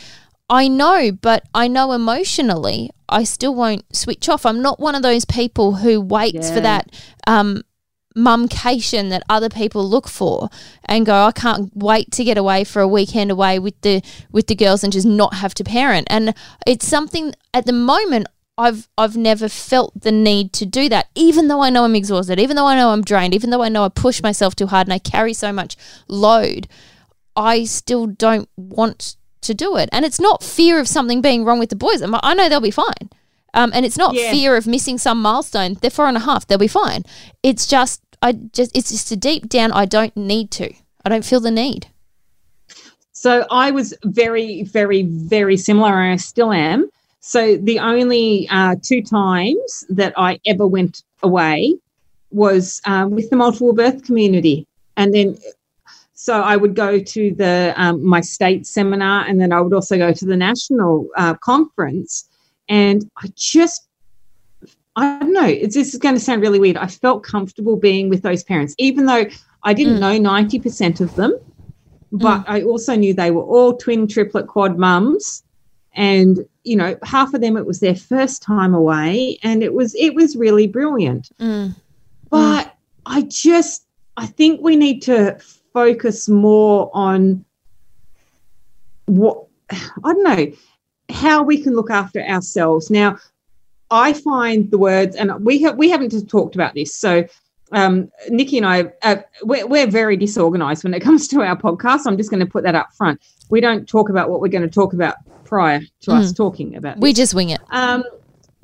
I 0.51 0.69
know 0.69 1.11
but 1.11 1.45
I 1.55 1.69
know 1.69 1.93
emotionally 1.93 2.91
I 3.09 3.25
still 3.25 3.55
won't 3.55 3.97
switch 3.97 4.29
off. 4.29 4.45
I'm 4.45 4.61
not 4.61 4.79
one 4.79 4.95
of 4.95 5.03
those 5.03 5.25
people 5.25 5.77
who 5.77 6.03
waits 6.03 6.51
for 6.51 6.61
that 6.61 6.91
um 7.27 7.63
mumcation 8.17 9.11
that 9.11 9.23
other 9.29 9.49
people 9.49 9.87
look 9.89 10.09
for 10.09 10.49
and 10.87 11.05
go 11.07 11.15
I 11.27 11.33
can't 11.33 11.71
wait 11.77 12.11
to 12.13 12.25
get 12.25 12.39
away 12.39 12.65
for 12.65 12.81
a 12.81 12.89
weekend 12.89 13.31
away 13.31 13.59
with 13.59 13.79
the 13.83 14.03
with 14.33 14.47
the 14.47 14.55
girls 14.55 14.83
and 14.83 14.93
just 14.93 15.07
not 15.07 15.35
have 15.35 15.53
to 15.55 15.65
parent 15.65 16.07
and 16.11 16.35
it's 16.67 16.89
something 16.89 17.35
at 17.53 17.67
the 17.67 17.73
moment 17.73 18.27
I've 18.59 18.89
I've 18.97 19.17
never 19.19 19.51
felt 19.51 20.01
the 20.01 20.11
need 20.13 20.55
to 20.55 20.65
do 20.65 20.89
that 20.89 21.09
even 21.15 21.49
though 21.49 21.63
I 21.63 21.69
know 21.69 21.85
I'm 21.85 21.95
exhausted 21.95 22.41
even 22.41 22.57
though 22.57 22.67
I 22.67 22.75
know 22.75 22.89
I'm 22.89 23.03
drained 23.03 23.35
even 23.35 23.51
though 23.51 23.63
I 23.63 23.69
know 23.69 23.85
I 23.85 23.91
push 23.91 24.23
myself 24.23 24.57
too 24.57 24.67
hard 24.67 24.87
and 24.87 24.95
I 24.95 24.99
carry 24.99 25.35
so 25.35 25.53
much 25.53 25.77
load 26.09 26.67
I 27.37 27.65
still 27.65 28.07
don't 28.07 28.49
want 28.57 29.17
to 29.43 29.53
do 29.53 29.77
it 29.77 29.91
and 29.93 30.05
it's 30.07 30.19
not 30.19 30.43
fear 30.43 30.81
of 30.81 30.89
something 30.89 31.21
being 31.21 31.45
wrong 31.45 31.59
with 31.59 31.69
the 31.69 31.77
boys 31.77 32.01
I'm- 32.01 32.15
I 32.23 32.33
know 32.33 32.49
they'll 32.49 32.61
be 32.61 32.71
fine 32.71 33.11
um, 33.55 33.71
and 33.75 33.87
it's 33.87 33.97
not 33.97 34.15
Yeah. 34.15 34.31
fear 34.31 34.55
of 34.57 34.67
missing 34.67 34.99
some 34.99 35.23
milestone. 35.23 35.79
They're 35.81 35.91
four 35.91 36.09
and 36.09 36.17
a 36.19 36.21
half. 36.21 36.47
They'll 36.47 36.59
be 36.59 36.69
fine. 36.69 37.05
It's 37.43 37.67
just, 37.67 38.03
I 38.23 38.33
just, 38.33 38.77
it's 38.77 38.91
just 38.91 39.13
a 39.13 39.17
deep 39.17 39.49
down. 39.49 39.73
I 39.73 39.85
don't 39.85 40.17
need 40.17 40.51
to. 40.53 40.73
I 41.05 41.09
don't 41.09 41.25
feel 41.25 41.41
the 41.41 41.51
need. 41.51 41.89
So 43.13 43.47
I 43.51 43.71
was 43.71 43.95
very, 44.05 44.65
very, 44.65 45.05
very 45.05 45.57
similar, 45.57 46.03
and 46.03 46.13
I 46.13 46.17
still 46.17 46.53
am. 46.53 46.91
So 47.21 47.57
the 47.57 47.79
only 47.79 48.49
uh, 48.51 48.77
two 48.83 49.03
times 49.03 49.85
that 49.89 50.13
I 50.17 50.39
ever 50.47 50.67
went 50.67 51.03
away 51.23 51.77
was 52.31 52.81
um, 52.85 53.11
with 53.11 53.31
the 53.31 53.37
multiple 53.37 53.73
birth 53.73 54.05
community, 54.05 54.67
and 54.97 55.15
then 55.15 55.39
so 56.13 56.41
I 56.41 56.57
would 56.57 56.75
go 56.75 56.99
to 56.99 57.35
the 57.35 57.73
um, 57.77 58.05
my 58.05 58.21
state 58.21 58.67
seminar, 58.67 59.25
and 59.27 59.41
then 59.41 59.53
I 59.53 59.61
would 59.61 59.73
also 59.73 59.97
go 59.97 60.13
to 60.13 60.25
the 60.25 60.37
national 60.37 61.09
uh, 61.17 61.35
conference, 61.35 62.29
and 62.69 63.09
I 63.17 63.29
just 63.35 63.89
I 64.97 65.19
don't 65.19 65.33
know. 65.33 65.47
It's, 65.47 65.75
this 65.75 65.93
is 65.93 66.01
going 66.01 66.15
to 66.15 66.21
sound 66.21 66.43
really 66.43 66.59
weird. 66.59 66.77
I 66.79 66.87
felt 66.87 67.23
comfortable 67.23 67.77
being 67.77 68.09
with 68.09 68.23
those 68.23 68.43
parents, 68.43 68.75
even 68.79 69.07
though 69.07 69.27
I 69.63 69.75
didn't 69.75 69.97
Mm. 69.97 70.01
know 70.01 70.19
ninety 70.19 70.59
percent 70.59 71.01
of 71.01 71.15
them 71.17 71.39
but 72.13 72.45
I 72.47 72.63
also 72.63 72.95
knew 72.95 73.13
they 73.13 73.31
were 73.31 73.43
all 73.43 73.77
twin, 73.77 74.07
triplet, 74.07 74.47
quad 74.47 74.79
mums, 74.79 75.43
and 75.95 76.47
you 76.65 76.77
know, 76.77 76.97
half 77.03 77.35
of 77.35 77.41
them 77.41 77.57
it 77.57 77.67
was 77.67 77.81
their 77.81 77.95
first 77.95 78.43
time 78.43 78.75
away, 78.75 79.39
and 79.43 79.63
it 79.63 79.75
was 79.75 79.95
it 79.95 80.15
was 80.15 80.37
really 80.37 80.67
brilliant. 80.67 81.31
Mm. 81.39 81.75
But 82.31 82.75
I 83.07 83.23
just 83.23 83.87
I 84.17 84.27
think 84.27 84.61
we 84.61 84.77
need 84.77 85.03
to 85.03 85.39
focus 85.73 86.29
more 86.29 86.91
on 86.95 87.45
what 89.07 89.45
I 89.71 90.13
don't 90.13 90.23
know 90.23 90.53
how 91.11 91.43
we 91.43 91.63
can 91.63 91.75
look 91.75 91.91
after 91.91 92.23
ourselves 92.23 92.91
now. 92.91 93.19
I 93.91 94.13
find 94.13 94.71
the 94.71 94.79
words, 94.79 95.17
and 95.17 95.33
we 95.45 95.63
have 95.63 95.77
we 95.77 95.89
haven't 95.91 96.11
just 96.11 96.29
talked 96.29 96.55
about 96.55 96.75
this, 96.75 96.95
so 96.95 97.25
um, 97.73 98.11
Nikki 98.29 98.59
and 98.59 98.67
I, 98.67 98.93
uh, 99.03 99.17
we're, 99.43 99.67
we're 99.67 99.87
very 99.89 100.17
disorganized 100.17 100.85
when 100.85 100.95
it 100.95 101.01
comes 101.09 101.27
to 101.29 101.43
our 101.43 101.57
podcast. 101.57 102.07
I'm 102.07 102.17
just 102.17 102.31
going 102.31 102.41
to 102.41 102.47
put 102.47 102.63
that 102.65 102.75
up 102.75 102.93
front. 102.97 103.21
We 103.51 103.61
don't 103.61 103.89
talk 103.89 104.09
about 104.09 104.31
what 104.31 104.41
we're 104.41 104.49
going 104.49 104.63
to 104.63 104.69
talk 104.71 104.93
about 104.93 105.17
prior 105.45 105.81
to 106.03 106.13
us 106.13 106.33
talking 106.33 106.77
about. 106.77 106.99
We 106.99 107.13
just 107.13 107.35
wing 107.35 107.51
it. 107.51 107.61
Um, 107.71 108.05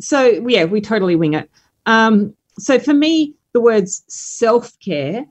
so 0.00 0.24
yeah, 0.46 0.64
we 0.64 0.80
totally 0.80 1.16
wing 1.16 1.34
it. 1.34 1.50
Um, 1.86 2.34
so 2.58 2.78
for 2.78 2.94
me, 2.94 3.34
the 3.52 3.60
words 3.60 4.02
self 4.08 4.78
care, 4.80 5.26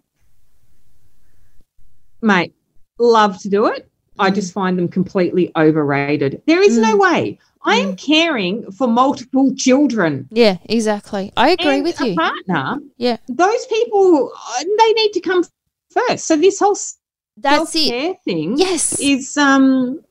mate, 2.21 2.53
love 2.99 3.39
to 3.41 3.49
do 3.49 3.65
it. 3.67 3.89
I 4.19 4.29
Mm. 4.31 4.35
just 4.35 4.53
find 4.53 4.77
them 4.77 4.87
completely 4.87 5.51
overrated. 5.55 6.41
There 6.45 6.61
is 6.61 6.77
no 6.77 6.95
way. 6.97 7.39
I 7.63 7.77
Mm. 7.77 7.83
am 7.89 7.95
caring 7.95 8.71
for 8.71 8.87
multiple 8.87 9.53
children. 9.55 10.27
Yeah, 10.31 10.57
exactly. 10.65 11.31
I 11.37 11.51
agree 11.51 11.75
and 11.75 11.83
with 11.83 12.01
a 12.01 12.09
you. 12.09 12.15
partner. 12.15 12.79
Yeah. 12.97 13.17
those 13.27 13.65
people 13.67 14.31
uh, 14.35 14.63
they 14.79 14.93
need 14.93 15.11
to 15.13 15.21
come 15.21 15.43
first. 15.91 16.25
So 16.25 16.35
this 16.37 16.59
whole 16.59 16.75
That's 17.37 17.71
self-care 17.71 18.15
thing 18.25 18.57
Yes. 18.57 18.99
is 18.99 19.37
um, 19.37 20.01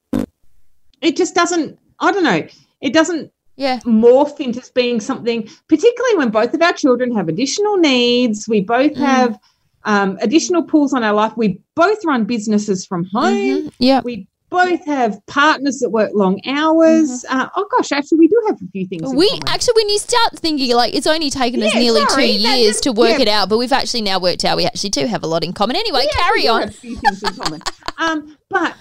it 1.02 1.16
just 1.16 1.34
doesn't. 1.34 1.78
I 1.98 2.12
don't 2.12 2.24
know. 2.24 2.46
It 2.80 2.92
doesn't 2.92 3.32
Yeah. 3.56 3.80
morph 3.84 4.40
into 4.40 4.62
being 4.74 5.00
something, 5.00 5.48
particularly 5.68 6.16
when 6.16 6.30
both 6.30 6.54
of 6.54 6.62
our 6.62 6.72
children 6.72 7.14
have 7.16 7.28
additional 7.28 7.76
needs. 7.76 8.48
We 8.48 8.60
both 8.60 8.92
Mm. 8.92 9.06
have 9.12 9.38
um, 9.84 10.18
additional 10.20 10.62
pulls 10.62 10.92
on 10.92 11.02
our 11.02 11.14
life. 11.14 11.32
We 11.38 11.58
both 11.74 12.04
run 12.04 12.24
businesses 12.24 12.84
from 12.84 13.04
home. 13.14 13.34
Mhm. 13.34 13.70
Yeah. 13.78 14.02
We 14.04 14.26
both 14.50 14.84
have 14.86 15.24
partners 15.26 15.78
that 15.78 15.90
work 15.90 16.10
long 16.12 16.40
hours. 16.46 17.24
Uh, 17.28 17.48
oh 17.56 17.66
gosh, 17.76 17.92
actually, 17.92 18.18
we 18.18 18.28
do 18.28 18.42
have 18.48 18.56
a 18.56 18.66
few 18.72 18.86
things. 18.86 19.02
Mm-hmm. 19.02 19.16
We 19.16 19.40
actually, 19.46 19.74
when 19.76 19.88
you 19.88 19.98
start 19.98 20.38
thinking, 20.38 20.74
like 20.74 20.94
it's 20.94 21.06
only 21.06 21.30
taken 21.30 21.62
us 21.62 21.72
Yeah, 21.72 21.80
nearly 21.80 22.00
sorry, 22.06 22.26
two 22.26 22.32
years 22.32 22.66
just- 22.72 22.82
to 22.84 22.92
work 22.92 23.18
yeah. 23.18 23.20
it 23.20 23.28
out, 23.28 23.48
but 23.48 23.58
we've 23.58 23.72
actually 23.72 24.02
now 24.02 24.18
worked 24.18 24.44
out 24.44 24.56
we 24.56 24.66
actually 24.66 24.90
do 24.90 25.06
have 25.06 25.22
a 25.22 25.26
lot 25.26 25.44
in 25.44 25.52
common. 25.52 25.76
Anyway, 25.76 26.00
We 26.00 26.08
carry 26.10 26.48
on. 26.48 26.64
a 26.64 26.70
few 26.70 26.96
things 26.96 27.22
in 27.22 27.34
common. 27.34 27.62
um, 27.98 28.36
but 28.48 28.74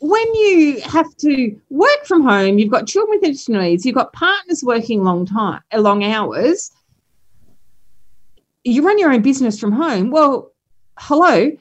when 0.00 0.34
you 0.34 0.80
have 0.82 1.14
to 1.18 1.58
work 1.70 2.04
from 2.06 2.22
home, 2.22 2.58
you've 2.58 2.70
got 2.70 2.86
children 2.86 3.18
with 3.18 3.28
additional 3.28 3.62
needs, 3.62 3.84
you've 3.84 3.94
got 3.94 4.12
partners 4.12 4.62
working 4.64 5.02
long 5.02 5.26
time, 5.26 5.60
uh, 5.72 5.80
long 5.80 6.04
hours. 6.04 6.70
You 8.64 8.82
run 8.86 8.98
your 8.98 9.12
own 9.12 9.22
business 9.22 9.58
from 9.58 9.72
home. 9.72 10.10
Well, 10.10 10.52
hello. 10.98 11.52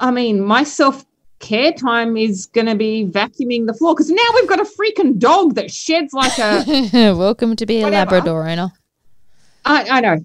I 0.00 0.10
mean, 0.10 0.40
my 0.40 0.64
self 0.64 1.04
care 1.40 1.72
time 1.72 2.16
is 2.16 2.46
going 2.46 2.66
to 2.66 2.74
be 2.76 3.04
vacuuming 3.06 3.66
the 3.66 3.74
floor 3.74 3.94
because 3.94 4.10
now 4.10 4.22
we've 4.34 4.48
got 4.48 4.60
a 4.60 4.64
freaking 4.64 5.18
dog 5.18 5.56
that 5.56 5.70
sheds 5.72 6.12
like 6.12 6.38
a. 6.38 7.12
Welcome 7.14 7.56
to 7.56 7.66
be 7.66 7.80
a 7.82 7.88
Labrador 7.88 8.48
owner. 8.48 8.70
I, 9.64 9.86
I 9.90 10.00
know. 10.00 10.24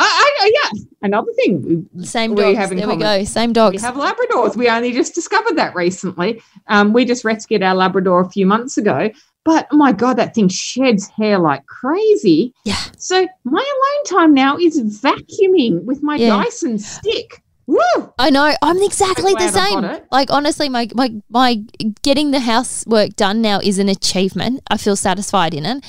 I, 0.00 0.34
I, 0.40 0.52
yeah. 0.54 0.80
Another 1.02 1.32
thing. 1.32 1.88
Same 2.02 2.34
We 2.34 2.42
dogs. 2.42 2.58
have 2.58 2.70
in 2.72 2.78
there 2.78 2.88
we 2.88 2.96
go. 2.96 3.24
Same 3.24 3.50
We 3.50 3.54
dogs. 3.54 3.82
have 3.82 3.96
Labradors. 3.96 4.56
We 4.56 4.68
only 4.68 4.92
just 4.92 5.14
discovered 5.14 5.56
that 5.56 5.74
recently. 5.74 6.40
Um, 6.68 6.92
we 6.92 7.04
just 7.04 7.24
rescued 7.24 7.62
our 7.64 7.74
Labrador 7.74 8.20
a 8.20 8.30
few 8.30 8.46
months 8.46 8.78
ago. 8.78 9.10
But 9.44 9.66
oh 9.72 9.76
my 9.76 9.92
God, 9.92 10.14
that 10.18 10.34
thing 10.34 10.48
sheds 10.48 11.08
hair 11.08 11.38
like 11.38 11.66
crazy. 11.66 12.52
Yeah. 12.64 12.76
So 12.96 13.26
my 13.44 13.60
alone 13.60 14.20
time 14.20 14.34
now 14.34 14.56
is 14.56 14.80
vacuuming 15.02 15.84
with 15.84 16.02
my 16.02 16.16
Yeah. 16.16 16.28
Dyson 16.42 16.78
stick. 16.78 17.42
Woo! 17.68 18.12
I 18.18 18.30
know. 18.30 18.54
I'm 18.62 18.82
exactly 18.82 19.34
the 19.34 19.50
same. 19.50 20.00
Like 20.10 20.30
honestly, 20.32 20.70
my, 20.70 20.88
my 20.94 21.12
my 21.28 21.62
getting 22.02 22.30
the 22.30 22.40
housework 22.40 23.14
done 23.14 23.42
now 23.42 23.60
is 23.62 23.78
an 23.78 23.90
achievement. 23.90 24.62
I 24.70 24.78
feel 24.78 24.96
satisfied 24.96 25.52
in 25.52 25.66
it. 25.66 25.84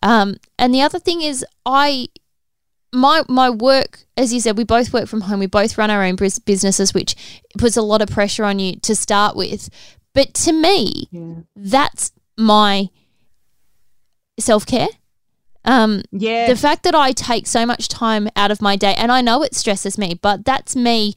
Um, 0.00 0.36
and 0.60 0.72
the 0.72 0.80
other 0.80 1.00
thing 1.00 1.22
is, 1.22 1.44
I 1.66 2.06
my 2.92 3.24
my 3.28 3.50
work, 3.50 4.04
as 4.16 4.32
you 4.32 4.38
said, 4.38 4.56
we 4.56 4.62
both 4.62 4.92
work 4.92 5.08
from 5.08 5.22
home. 5.22 5.40
We 5.40 5.46
both 5.46 5.76
run 5.76 5.90
our 5.90 6.04
own 6.04 6.14
businesses, 6.14 6.94
which 6.94 7.16
puts 7.58 7.76
a 7.76 7.82
lot 7.82 8.00
of 8.00 8.10
pressure 8.10 8.44
on 8.44 8.60
you 8.60 8.76
to 8.76 8.94
start 8.94 9.34
with. 9.34 9.68
But 10.14 10.34
to 10.34 10.52
me, 10.52 11.08
Yeah. 11.10 11.34
that's 11.56 12.12
my 12.38 12.90
self 14.38 14.64
care. 14.66 14.86
Um, 15.64 16.02
Yeah. 16.12 16.46
the 16.48 16.56
fact 16.56 16.82
that 16.82 16.94
I 16.94 17.12
take 17.12 17.46
so 17.46 17.64
much 17.66 17.88
time 17.88 18.28
out 18.36 18.50
of 18.50 18.60
my 18.60 18.76
day, 18.76 18.94
and 18.96 19.10
I 19.10 19.20
know 19.22 19.42
it 19.42 19.54
stresses 19.54 19.96
me, 19.98 20.14
but 20.14 20.44
that's 20.44 20.76
me, 20.76 21.14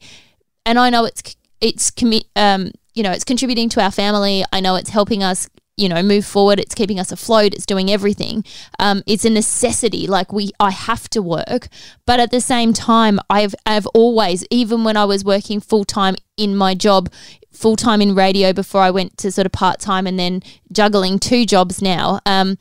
and 0.64 0.78
I 0.78 0.90
know 0.90 1.04
it's 1.04 1.36
it's 1.60 1.90
commi- 1.90 2.28
um 2.36 2.70
you 2.94 3.02
know 3.02 3.10
it's 3.10 3.24
contributing 3.24 3.68
to 3.70 3.82
our 3.82 3.90
family. 3.90 4.44
I 4.52 4.60
know 4.60 4.76
it's 4.76 4.90
helping 4.90 5.22
us 5.22 5.48
you 5.76 5.88
know 5.88 6.02
move 6.02 6.24
forward. 6.24 6.58
It's 6.58 6.74
keeping 6.74 6.98
us 6.98 7.12
afloat. 7.12 7.52
It's 7.54 7.66
doing 7.66 7.90
everything. 7.90 8.44
Um, 8.78 9.02
it's 9.06 9.24
a 9.24 9.30
necessity. 9.30 10.06
Like 10.06 10.32
we, 10.32 10.50
I 10.58 10.70
have 10.70 11.08
to 11.10 11.20
work, 11.22 11.68
but 12.06 12.18
at 12.20 12.30
the 12.30 12.40
same 12.40 12.72
time, 12.72 13.18
I've 13.28 13.54
I've 13.66 13.86
always, 13.88 14.44
even 14.50 14.82
when 14.84 14.96
I 14.96 15.04
was 15.04 15.24
working 15.24 15.60
full 15.60 15.84
time 15.84 16.16
in 16.36 16.56
my 16.56 16.74
job. 16.74 17.10
Full 17.50 17.74
time 17.76 18.00
in 18.00 18.14
radio 18.14 18.52
before 18.52 18.82
I 18.82 18.90
went 18.92 19.16
to 19.18 19.32
sort 19.32 19.44
of 19.46 19.50
part 19.50 19.80
time 19.80 20.06
and 20.06 20.16
then 20.16 20.42
juggling 20.70 21.18
two 21.18 21.44
jobs 21.44 21.82
now. 21.82 22.20
Um, 22.24 22.56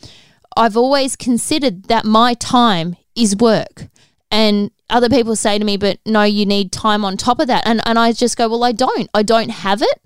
I've 0.58 0.76
always 0.78 1.16
considered 1.16 1.84
that 1.84 2.06
my 2.06 2.34
time 2.34 2.96
is 3.16 3.36
work. 3.36 3.88
And 4.32 4.72
other 4.90 5.10
people 5.10 5.36
say 5.36 5.58
to 5.58 5.64
me, 5.64 5.78
but 5.78 6.00
no, 6.06 6.24
you 6.24 6.46
need 6.46 6.72
time 6.72 7.06
on 7.06 7.16
top 7.18 7.40
of 7.40 7.48
that. 7.48 7.66
And, 7.66 7.82
and 7.86 7.98
I 7.98 8.12
just 8.12 8.38
go, 8.38 8.50
well, 8.50 8.64
I 8.64 8.72
don't. 8.72 9.10
I 9.14 9.24
don't 9.24 9.50
have 9.50 9.82
it. 9.82 10.02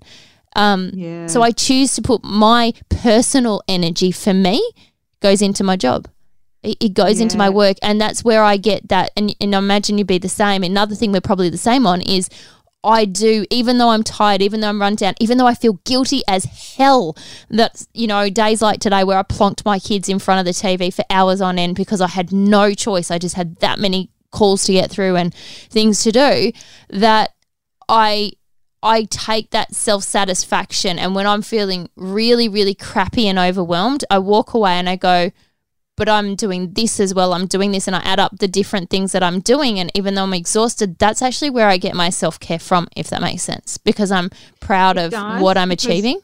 Um, 0.56 0.92
yeah. 0.94 1.28
So 1.28 1.42
I 1.42 1.52
choose 1.52 1.96
to 1.96 2.02
put 2.02 2.24
my 2.24 2.74
personal 2.90 3.64
energy 3.68 4.12
for 4.12 4.34
me 4.34 4.62
goes 5.22 5.42
into 5.42 5.64
my 5.64 5.76
job. 5.76 6.08
It, 6.64 6.78
it 6.80 6.94
goes 6.94 7.20
into 7.20 7.38
my 7.38 7.50
work. 7.50 7.78
And 7.82 8.00
that's 8.00 8.24
where 8.24 8.44
I 8.44 8.58
get 8.58 8.90
that. 8.90 9.12
And, 9.16 9.36
and 9.40 9.56
I 9.56 9.60
imagine 9.60 9.98
you'd 9.98 10.08
be 10.08 10.18
the 10.18 10.30
same. 10.30 10.64
Another 10.64 10.96
thing 10.96 11.12
we're 11.12 11.22
probably 11.22 11.50
the 11.50 11.58
same 11.58 11.88
on 11.88 12.02
is 12.02 12.30
I 12.84 13.06
do, 13.06 13.46
even 13.52 13.78
though 13.78 13.90
I'm 13.90 14.04
tired, 14.04 14.42
even 14.42 14.60
though 14.60 14.70
I'm 14.70 14.82
run 14.82 14.96
down, 14.96 15.14
even 15.20 15.38
though 15.38 15.48
I 15.48 15.54
feel 15.54 15.74
guilty 15.86 16.24
as 16.28 16.46
hell 16.46 17.16
that, 17.50 17.86
you 17.94 18.08
know, 18.08 18.30
days 18.30 18.62
like 18.62 18.80
today 18.80 19.04
where 19.04 19.20
I 19.20 19.24
plonked 19.24 19.66
my 19.66 19.78
kids 19.78 20.10
in 20.10 20.18
front 20.18 20.40
of 20.40 20.46
the 20.46 20.60
TV 20.60 20.94
for 20.94 21.06
hours 21.10 21.42
on 21.42 21.60
end 21.60 21.76
because 21.76 22.02
I 22.02 22.08
had 22.08 22.32
no 22.32 22.74
choice. 22.74 23.12
I 23.12 23.20
just 23.20 23.36
had 23.36 23.58
that 23.58 23.78
many 23.78 24.10
calls 24.32 24.64
to 24.64 24.74
get 24.74 24.90
through 24.90 25.16
and 25.18 25.34
things 25.34 26.04
to 26.04 26.12
do 26.12 26.52
that 26.90 27.34
I 27.88 28.32
I 28.82 29.04
take 29.04 29.52
that 29.52 29.76
self 29.76 30.04
satisfaction 30.04 30.98
and 30.98 31.14
when 31.14 31.28
I'm 31.28 31.44
feeling 31.44 31.90
really, 31.96 32.50
really 32.50 32.74
crappy 32.74 33.28
and 33.28 33.38
overwhelmed, 33.38 34.04
I 34.10 34.18
walk 34.18 34.56
away 34.56 34.72
and 34.72 34.90
I 34.90 34.96
go, 34.96 35.32
but 35.96 36.10
I'm 36.10 36.36
doing 36.36 36.74
this 36.74 37.00
as 37.00 37.14
well. 37.14 37.34
I'm 37.34 37.48
doing 37.48 37.72
this 37.72 37.88
and 37.88 37.96
I 37.96 38.00
add 38.00 38.20
up 38.20 38.38
the 38.40 38.48
different 38.48 38.90
things 38.90 39.12
that 39.12 39.24
I'm 39.24 39.40
doing. 39.40 39.80
And 39.80 39.92
even 39.96 40.16
though 40.16 40.24
I'm 40.24 40.34
exhausted, 40.34 40.98
that's 40.98 41.22
actually 41.22 41.50
where 41.50 41.68
I 41.68 41.78
get 41.78 41.96
my 41.96 42.10
self 42.10 42.40
care 42.40 42.60
from, 42.60 42.88
if 42.96 43.10
that 43.10 43.22
makes 43.22 43.44
sense, 43.44 43.78
because 43.78 44.12
I'm 44.12 44.30
proud 44.60 44.98
of 44.98 45.12
does, 45.12 45.42
what 45.42 45.58
I'm 45.58 45.72
achieving. 45.72 46.20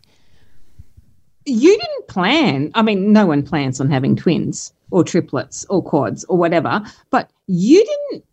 you 1.45 1.77
didn't 1.77 2.07
plan. 2.07 2.71
I 2.73 2.81
mean, 2.81 3.11
no 3.13 3.25
one 3.25 3.43
plans 3.43 3.79
on 3.79 3.89
having 3.89 4.15
twins 4.15 4.73
or 4.91 5.03
triplets 5.03 5.65
or 5.69 5.83
quads 5.83 6.23
or 6.25 6.37
whatever, 6.37 6.81
but 7.09 7.29
you 7.47 7.85
didn't 7.85 8.25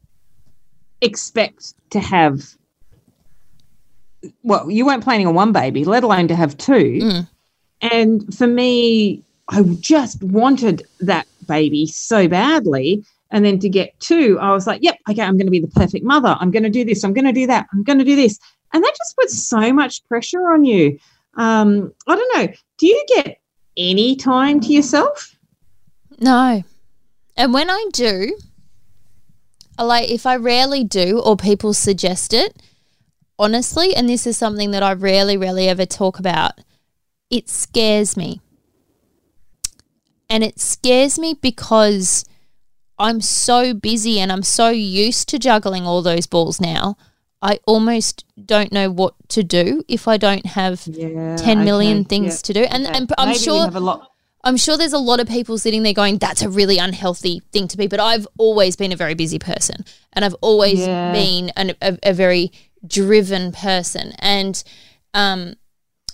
expect 1.00 1.74
to 1.90 2.00
have. 2.00 2.56
Well, 4.42 4.70
you 4.70 4.86
weren't 4.86 5.04
planning 5.04 5.26
on 5.26 5.34
one 5.34 5.52
baby, 5.52 5.84
let 5.84 6.04
alone 6.04 6.28
to 6.28 6.36
have 6.36 6.56
two. 6.56 6.72
Mm. 6.72 7.28
And 7.82 8.34
for 8.34 8.46
me, 8.46 9.23
I 9.48 9.62
just 9.80 10.22
wanted 10.22 10.86
that 11.00 11.26
baby 11.46 11.86
so 11.86 12.28
badly. 12.28 13.04
And 13.30 13.44
then 13.44 13.58
to 13.60 13.68
get 13.68 13.98
two, 14.00 14.38
I 14.40 14.52
was 14.52 14.66
like, 14.66 14.82
yep, 14.82 14.98
okay, 15.10 15.22
I'm 15.22 15.36
going 15.36 15.46
to 15.46 15.50
be 15.50 15.60
the 15.60 15.68
perfect 15.68 16.04
mother. 16.04 16.36
I'm 16.38 16.50
going 16.50 16.62
to 16.62 16.70
do 16.70 16.84
this. 16.84 17.04
I'm 17.04 17.12
going 17.12 17.24
to 17.24 17.32
do 17.32 17.46
that. 17.48 17.66
I'm 17.72 17.82
going 17.82 17.98
to 17.98 18.04
do 18.04 18.16
this. 18.16 18.38
And 18.72 18.82
that 18.82 18.94
just 18.96 19.16
puts 19.16 19.42
so 19.42 19.72
much 19.72 20.06
pressure 20.08 20.52
on 20.52 20.64
you. 20.64 20.98
Um, 21.36 21.92
I 22.06 22.16
don't 22.16 22.38
know. 22.38 22.52
Do 22.78 22.86
you 22.86 23.04
get 23.08 23.40
any 23.76 24.16
time 24.16 24.60
to 24.60 24.72
yourself? 24.72 25.36
No. 26.18 26.62
And 27.36 27.52
when 27.52 27.70
I 27.70 27.86
do, 27.92 28.36
like 29.78 30.10
if 30.10 30.26
I 30.26 30.36
rarely 30.36 30.84
do 30.84 31.20
or 31.20 31.36
people 31.36 31.74
suggest 31.74 32.32
it, 32.32 32.56
honestly, 33.38 33.94
and 33.94 34.08
this 34.08 34.26
is 34.26 34.36
something 34.36 34.70
that 34.70 34.82
I 34.82 34.92
rarely, 34.92 35.36
rarely 35.36 35.68
ever 35.68 35.86
talk 35.86 36.18
about, 36.18 36.52
it 37.30 37.48
scares 37.48 38.16
me. 38.16 38.40
And 40.34 40.42
it 40.42 40.58
scares 40.58 41.16
me 41.16 41.38
because 41.40 42.24
I'm 42.98 43.20
so 43.20 43.72
busy 43.72 44.18
and 44.18 44.32
I'm 44.32 44.42
so 44.42 44.68
used 44.68 45.28
to 45.28 45.38
juggling 45.38 45.86
all 45.86 46.02
those 46.02 46.26
balls 46.26 46.60
now. 46.60 46.96
I 47.40 47.60
almost 47.68 48.24
don't 48.44 48.72
know 48.72 48.90
what 48.90 49.14
to 49.28 49.44
do 49.44 49.84
if 49.86 50.08
I 50.08 50.16
don't 50.16 50.44
have 50.44 50.88
Yeah. 50.88 51.36
10 51.36 51.64
million 51.64 52.04
things 52.04 52.42
to 52.42 52.52
do. 52.52 52.64
And, 52.64 52.84
and 52.84 53.12
I'm 53.16 53.28
Maybe 53.28 53.38
sure 53.38 53.62
have 53.62 53.76
a 53.76 53.80
lot. 53.80 54.10
I'm 54.42 54.56
sure 54.56 54.76
there's 54.76 54.92
a 54.92 54.98
lot 54.98 55.20
of 55.20 55.28
people 55.28 55.56
sitting 55.56 55.84
there 55.84 55.92
going, 55.92 56.18
that's 56.18 56.42
a 56.42 56.48
really 56.48 56.78
unhealthy 56.78 57.40
thing 57.52 57.68
to 57.68 57.76
be. 57.76 57.86
But 57.86 58.00
I've 58.00 58.26
always 58.36 58.74
been 58.74 58.90
a 58.90 58.96
very 58.96 59.14
busy 59.14 59.38
person 59.38 59.84
and 60.14 60.24
I've 60.24 60.34
always 60.40 60.80
Yeah. 60.80 61.12
been 61.12 61.50
an, 61.50 61.74
a, 61.80 61.96
a 62.02 62.12
very 62.12 62.50
driven 62.84 63.52
person. 63.52 64.14
And, 64.18 64.64
um, 65.14 65.54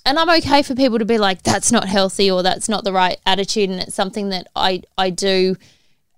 and 0.04 0.18
I'm 0.18 0.30
okay 0.38 0.62
for 0.62 0.74
people 0.74 0.98
to 0.98 1.04
be 1.04 1.18
like, 1.18 1.42
that's 1.42 1.70
not 1.70 1.86
healthy 1.88 2.30
or 2.30 2.42
that's 2.42 2.68
not 2.68 2.84
the 2.84 2.92
right 2.92 3.18
attitude. 3.26 3.70
And 3.70 3.80
it's 3.80 3.94
something 3.94 4.30
that 4.30 4.46
I, 4.56 4.82
I 4.96 5.10
do 5.10 5.56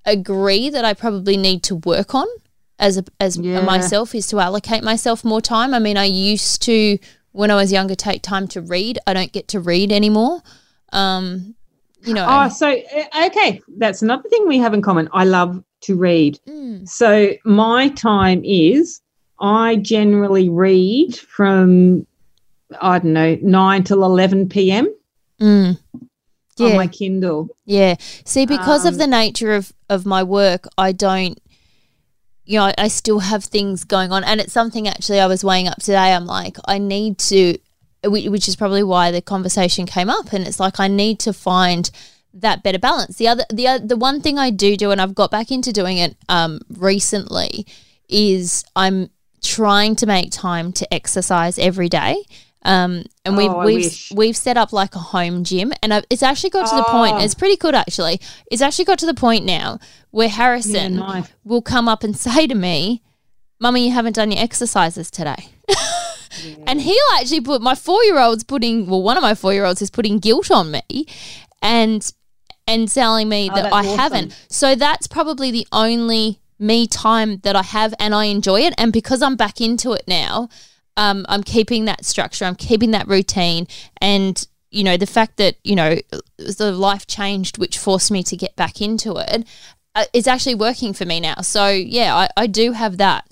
agree 0.04 0.70
that 0.70 0.84
I 0.84 0.94
probably 0.94 1.36
need 1.36 1.62
to 1.64 1.76
work 1.76 2.14
on 2.14 2.26
as 2.78 2.98
a, 2.98 3.04
as 3.20 3.36
Yeah. 3.36 3.60
myself 3.60 4.14
is 4.14 4.26
to 4.28 4.40
allocate 4.40 4.82
myself 4.82 5.24
more 5.24 5.40
time. 5.40 5.74
I 5.74 5.78
mean, 5.78 5.96
I 5.96 6.04
used 6.04 6.62
to 6.62 6.98
when 7.32 7.50
I 7.50 7.54
was 7.54 7.72
younger 7.72 7.94
take 7.94 8.22
time 8.22 8.46
to 8.48 8.60
read. 8.60 8.98
I 9.06 9.14
don't 9.14 9.32
get 9.32 9.48
to 9.48 9.60
read 9.60 9.92
anymore. 9.92 10.42
Um, 10.92 11.54
you 12.04 12.14
know, 12.14 12.26
Oh, 12.28 12.48
so 12.48 12.68
uh, 12.68 13.26
okay, 13.26 13.60
that's 13.78 14.02
another 14.02 14.28
thing 14.28 14.46
we 14.48 14.58
have 14.58 14.74
in 14.74 14.82
common. 14.82 15.08
I 15.12 15.24
love 15.24 15.62
to 15.82 15.96
read. 15.96 16.38
Mm. 16.48 16.88
So 16.88 17.32
my 17.44 17.88
time 17.90 18.42
is 18.44 19.00
I 19.40 19.76
generally 19.76 20.48
read 20.48 21.16
from 21.16 22.06
I 22.80 22.98
don't 22.98 23.12
know 23.12 23.36
nine 23.42 23.84
till 23.84 24.04
eleven 24.04 24.48
p.m. 24.48 24.92
Mm. 25.40 25.78
on 25.94 26.08
Yeah, 26.56 26.76
my 26.76 26.86
Kindle. 26.86 27.48
yeah. 27.64 27.96
See, 28.24 28.46
because 28.46 28.84
of 28.84 28.94
Um, 28.94 28.98
the 28.98 29.06
nature 29.06 29.54
of 29.54 29.72
of 29.88 30.06
my 30.06 30.22
work, 30.22 30.66
I 30.78 30.92
don't. 30.92 31.38
You 32.44 32.58
know, 32.58 32.64
I, 32.66 32.74
I 32.76 32.88
still 32.88 33.20
have 33.20 33.44
things 33.44 33.84
going 33.84 34.12
on, 34.12 34.24
and 34.24 34.40
it's 34.40 34.52
something 34.52 34.88
actually 34.88 35.20
I 35.20 35.26
was 35.26 35.44
weighing 35.44 35.68
up 35.68 35.78
today. 35.78 36.12
I'm 36.12 36.26
like, 36.26 36.56
I 36.66 36.78
need 36.78 37.18
to, 37.18 37.56
which 38.04 38.48
is 38.48 38.56
probably 38.56 38.82
why 38.82 39.10
the 39.12 39.22
conversation 39.22 39.86
came 39.86 40.10
up, 40.10 40.32
and 40.32 40.46
it's 40.46 40.58
like 40.58 40.80
I 40.80 40.88
need 40.88 41.20
to 41.20 41.32
find 41.32 41.90
that 42.34 42.62
better 42.62 42.78
balance. 42.78 43.16
The 43.16 43.28
other, 43.28 43.44
the 43.48 43.80
the 43.84 43.96
one 43.96 44.20
thing 44.20 44.38
I 44.38 44.50
do 44.50 44.76
do, 44.76 44.90
and 44.90 45.00
I've 45.00 45.14
got 45.14 45.30
back 45.30 45.50
into 45.50 45.72
doing 45.72 45.98
it 45.98 46.16
um, 46.28 46.60
recently, 46.68 47.66
is 48.08 48.64
I'm 48.74 49.10
trying 49.40 49.96
to 49.96 50.06
make 50.06 50.30
time 50.30 50.72
to 50.72 50.94
exercise 50.94 51.58
every 51.58 51.88
day. 51.88 52.24
Um, 52.64 53.04
and 53.24 53.36
we've 53.36 53.50
Oh, 53.50 53.64
we've 53.64 53.84
wish. 53.84 54.12
we've 54.12 54.36
set 54.36 54.56
up 54.56 54.72
like 54.72 54.94
a 54.94 54.98
home 55.00 55.42
gym, 55.44 55.72
and 55.82 55.92
I've, 55.92 56.04
it's 56.10 56.22
actually 56.22 56.50
got 56.50 56.68
to 56.70 56.76
the 56.76 56.84
point. 56.84 57.16
Oh. 57.16 57.18
It's 57.18 57.34
pretty 57.34 57.56
good 57.56 57.74
actually. 57.74 58.20
It's 58.50 58.62
actually 58.62 58.84
got 58.84 58.98
to 59.00 59.06
the 59.06 59.14
point 59.14 59.44
now 59.44 59.78
where 60.12 60.28
Harrison 60.28 60.96
nice. 60.96 61.28
will 61.44 61.62
come 61.62 61.88
up 61.88 62.04
and 62.04 62.16
say 62.26 62.46
to 62.46 62.54
me, 62.54 63.02
"Mummy, 63.60 63.86
you 63.86 63.92
haven't 63.92 64.14
done 64.14 64.30
your 64.30 64.40
exercises 64.42 65.10
today." 65.10 65.48
And 66.66 66.80
he'll 66.80 66.96
actually 67.14 67.42
put 67.42 67.60
my 67.60 67.74
four 67.74 68.02
year 68.04 68.18
old's 68.18 68.42
putting 68.42 68.86
well, 68.86 69.02
one 69.02 69.16
of 69.16 69.22
my 69.22 69.34
four 69.34 69.52
year 69.52 69.64
olds 69.66 69.82
is 69.82 69.90
putting 69.90 70.18
guilt 70.18 70.50
on 70.50 70.70
me 70.70 71.06
and 71.60 72.10
and 72.66 72.88
telling 72.90 73.28
me 73.28 73.50
Oh, 73.50 73.54
that 73.54 73.72
I 73.72 73.80
awesome. 73.80 73.98
haven't. 73.98 74.46
So 74.48 74.74
that's 74.74 75.06
probably 75.06 75.50
the 75.50 75.66
only 75.72 76.40
me 76.58 76.86
time 76.86 77.38
that 77.38 77.54
I 77.54 77.62
have 77.62 77.92
and 78.00 78.14
I 78.14 78.24
enjoy 78.26 78.60
it. 78.62 78.72
And 78.78 78.92
because 78.92 79.20
I'm 79.20 79.36
back 79.36 79.60
into 79.60 79.92
it 79.92 80.04
now, 80.08 80.48
um, 80.96 81.24
I'm 81.28 81.42
keeping 81.42 81.86
that 81.86 82.04
structure, 82.04 82.44
I'm 82.44 82.56
keeping 82.56 82.90
that 82.92 83.08
routine 83.08 83.66
and 84.00 84.46
you 84.72 84.84
know, 84.84 84.96
the 84.96 85.06
fact 85.06 85.36
that, 85.36 85.56
you 85.64 85.76
know, 85.76 85.98
the 86.38 86.72
life 86.72 87.06
changed 87.06 87.58
which 87.58 87.76
forced 87.76 88.10
me 88.10 88.22
to 88.22 88.36
get 88.36 88.56
back 88.56 88.80
into 88.80 89.18
it, 89.18 89.46
uh, 89.94 90.06
it's 90.14 90.26
actually 90.26 90.54
working 90.54 90.94
for 90.94 91.04
me 91.04 91.20
now. 91.20 91.34
So 91.42 91.68
yeah, 91.68 92.16
I, 92.16 92.28
I 92.38 92.46
do 92.46 92.72
have 92.72 92.96
that. 92.96 93.26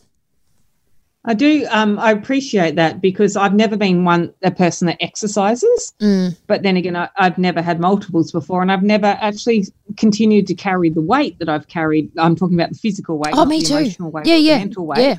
I 1.25 1.35
do. 1.35 1.67
Um, 1.71 1.99
I 1.99 2.13
appreciate 2.13 2.77
that 2.77 3.03
because 3.03 3.37
I've 3.37 3.55
never 3.55 3.77
been 3.77 4.05
one 4.05 4.33
a 4.43 4.51
person 4.51 4.87
that 4.87 4.97
exercises. 5.03 5.93
Mm. 6.01 6.37
But 6.47 6.63
then 6.63 6.79
again, 6.79 6.97
I, 6.97 7.11
I've 7.17 7.37
never 7.37 7.61
had 7.61 7.79
multiples 7.79 8.33
before, 8.33 8.63
and 8.63 8.73
I've 8.73 8.83
never 8.83 9.07
actually 9.07 9.67
continued 9.99 10.47
to 10.47 10.55
carry 10.55 10.89
the 10.89 11.03
weight 11.03 11.39
that 11.39 11.49
I've 11.51 11.69
carried. 11.69 12.11
I'm 12.19 12.37
talking 12.37 12.59
about 12.59 12.71
the 12.71 12.79
physical 12.79 13.19
weight, 13.19 13.35
Oh, 13.37 13.45
me 13.45 13.61
the 13.61 13.67
too. 13.67 13.77
emotional 13.77 14.11
weight, 14.11 14.27
Yeah, 14.27 14.37
yeah. 14.37 14.59
mental 14.59 14.87
weight. 14.87 15.03
Yeah. 15.03 15.17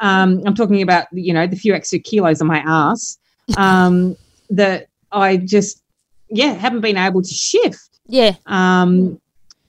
Um, 0.00 0.42
I'm 0.46 0.54
talking 0.54 0.82
about 0.82 1.06
you 1.12 1.32
know 1.32 1.46
the 1.46 1.56
few 1.56 1.74
extra 1.74 1.98
kilos 1.98 2.40
on 2.40 2.46
my 2.46 2.62
ass 2.66 3.18
um, 3.56 4.16
that 4.50 4.88
I 5.12 5.36
just 5.36 5.82
yeah 6.28 6.52
haven't 6.54 6.80
been 6.80 6.96
able 6.96 7.22
to 7.22 7.34
shift. 7.34 8.00
Yeah. 8.06 8.34
Um, 8.46 9.20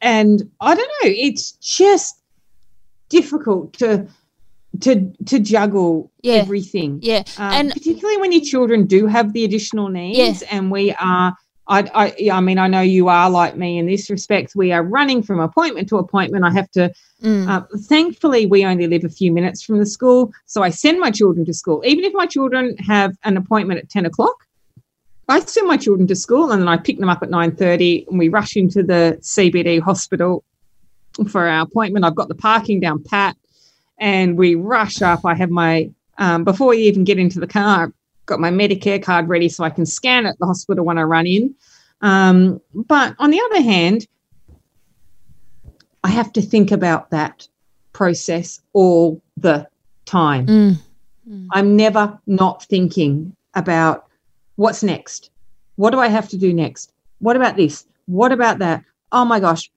and 0.01 0.49
I 0.61 0.73
don't 0.73 0.87
know, 1.03 1.09
it's 1.11 1.51
just 1.53 2.21
difficult 3.09 3.73
to 3.73 4.07
to 4.79 5.11
to 5.25 5.39
juggle 5.39 6.11
Yeah. 6.23 6.35
everything. 6.35 6.99
Yeah. 7.01 7.23
Um, 7.37 7.53
and 7.53 7.71
particularly 7.71 8.17
when 8.17 8.31
your 8.31 8.41
children 8.41 8.87
do 8.87 9.05
have 9.07 9.33
the 9.33 9.43
additional 9.43 9.89
needs, 9.89 10.41
Yeah. 10.41 10.47
and 10.51 10.71
we 10.71 10.93
are. 10.93 11.35
I, 11.71 11.89
I, 11.93 12.15
yeah, 12.17 12.35
I 12.35 12.41
mean, 12.41 12.57
I 12.57 12.67
know 12.67 12.81
you 12.81 13.07
are 13.07 13.29
like 13.29 13.55
me 13.55 13.77
in 13.77 13.85
this 13.85 14.09
respect. 14.09 14.57
We 14.57 14.73
are 14.73 14.83
running 14.83 15.23
from 15.23 15.39
appointment 15.39 15.87
to 15.89 15.97
appointment. 15.97 16.43
I 16.43 16.51
have 16.51 16.69
to. 16.71 16.91
Mm. 17.23 17.47
Uh, 17.47 17.61
thankfully, 17.83 18.45
we 18.45 18.65
only 18.65 18.87
live 18.87 19.05
a 19.05 19.09
few 19.09 19.31
minutes 19.31 19.63
from 19.63 19.77
the 19.77 19.85
school, 19.85 20.33
so 20.45 20.63
I 20.63 20.69
send 20.69 20.99
my 20.99 21.11
children 21.11 21.45
to 21.45 21.53
school. 21.53 21.81
Even 21.85 22.03
if 22.03 22.11
my 22.13 22.25
children 22.25 22.75
have 22.77 23.15
an 23.23 23.37
appointment 23.37 23.79
at 23.79 23.89
ten 23.89 24.05
o'clock, 24.05 24.35
I 25.29 25.39
send 25.39 25.65
my 25.65 25.77
children 25.77 26.07
to 26.07 26.15
school, 26.15 26.51
and 26.51 26.61
then 26.61 26.67
I 26.67 26.75
pick 26.75 26.99
them 26.99 27.07
up 27.07 27.23
at 27.23 27.29
nine 27.29 27.55
thirty, 27.55 28.05
and 28.09 28.19
we 28.19 28.27
rush 28.27 28.57
into 28.57 28.83
the 28.83 29.17
CBD 29.21 29.81
hospital 29.81 30.43
for 31.29 31.47
our 31.47 31.61
appointment. 31.61 32.03
I've 32.03 32.15
got 32.15 32.27
the 32.27 32.35
parking 32.35 32.81
down 32.81 33.01
pat, 33.01 33.37
and 33.97 34.37
we 34.37 34.55
rush 34.55 35.01
up. 35.01 35.23
I 35.23 35.35
have 35.35 35.49
my 35.49 35.89
um, 36.17 36.43
before 36.43 36.67
we 36.67 36.79
even 36.79 37.05
get 37.05 37.17
into 37.17 37.39
the 37.39 37.47
car, 37.47 37.93
got 38.31 38.39
my 38.39 38.49
Medicare 38.49 39.03
card 39.03 39.27
ready 39.27 39.49
so 39.49 39.63
I 39.63 39.69
can 39.69 39.85
scan 39.85 40.25
at 40.25 40.39
the 40.39 40.45
hospital 40.45 40.85
when 40.85 40.97
I 40.97 41.03
run 41.03 41.27
in. 41.27 41.53
Um, 41.99 42.61
but 42.73 43.13
on 43.19 43.29
the 43.29 43.41
other 43.41 43.61
hand, 43.61 44.07
I 46.03 46.09
have 46.09 46.31
to 46.33 46.41
think 46.41 46.71
about 46.71 47.11
that 47.11 47.47
process 47.91 48.61
all 48.71 49.21
the 49.35 49.67
time. 50.05 50.47
Mm. 50.47 50.77
I'm 51.51 51.75
never 51.75 52.17
not 52.25 52.63
thinking 52.63 53.35
about 53.53 54.07
what's 54.55 54.81
next. 54.81 55.29
What 55.75 55.91
do 55.91 55.99
I 55.99 56.07
have 56.07 56.29
to 56.29 56.37
do 56.37 56.53
next? 56.53 56.93
What 57.19 57.35
about 57.35 57.57
this? 57.57 57.85
What 58.05 58.31
about 58.31 58.59
that? 58.59 58.83
Oh 59.11 59.25
my 59.25 59.39
gosh. 59.39 59.69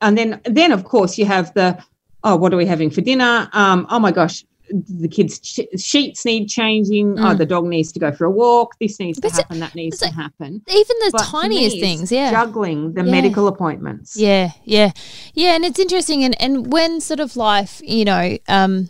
And 0.00 0.18
then 0.18 0.40
then 0.44 0.72
of 0.72 0.84
course 0.84 1.16
you 1.16 1.26
have 1.26 1.54
the 1.54 1.82
oh 2.24 2.36
what 2.36 2.52
are 2.52 2.56
we 2.56 2.66
having 2.66 2.90
for 2.90 3.00
dinner? 3.00 3.48
Um 3.52 3.86
oh 3.88 4.00
my 4.00 4.12
gosh 4.12 4.44
the 4.72 5.08
kids 5.08 5.40
sh- 5.42 5.60
sheets 5.82 6.24
need 6.24 6.48
changing. 6.48 7.18
Oh 7.18 7.22
Mm. 7.34 7.38
the 7.38 7.46
dog 7.46 7.66
needs 7.66 7.90
to 7.92 7.98
go 8.00 8.12
for 8.12 8.24
a 8.24 8.30
walk. 8.30 8.74
This 8.80 8.98
needs 9.00 9.16
to 9.18 9.22
But 9.22 9.28
it's- 9.32 9.38
happen. 9.42 9.60
That 9.60 9.74
needs 9.74 9.98
to 9.98 10.08
happen. 10.08 10.62
even 10.68 10.96
the 11.04 11.10
But 11.12 11.22
tiniest 11.24 11.80
things, 11.80 12.10
yeah. 12.12 12.30
Juggling 12.30 12.92
the 12.94 13.04
Yeah. 13.04 13.10
medical 13.10 13.48
appointments. 13.48 14.16
Yeah, 14.16 14.50
yeah, 14.64 14.92
yeah, 15.34 15.54
and 15.54 15.64
it's 15.64 15.78
interesting, 15.78 16.22
and 16.24 16.40
and 16.40 16.72
when 16.72 17.00
sort 17.00 17.20
of 17.20 17.36
life, 17.36 17.80
you 17.84 18.04
know, 18.04 18.36
um, 18.48 18.88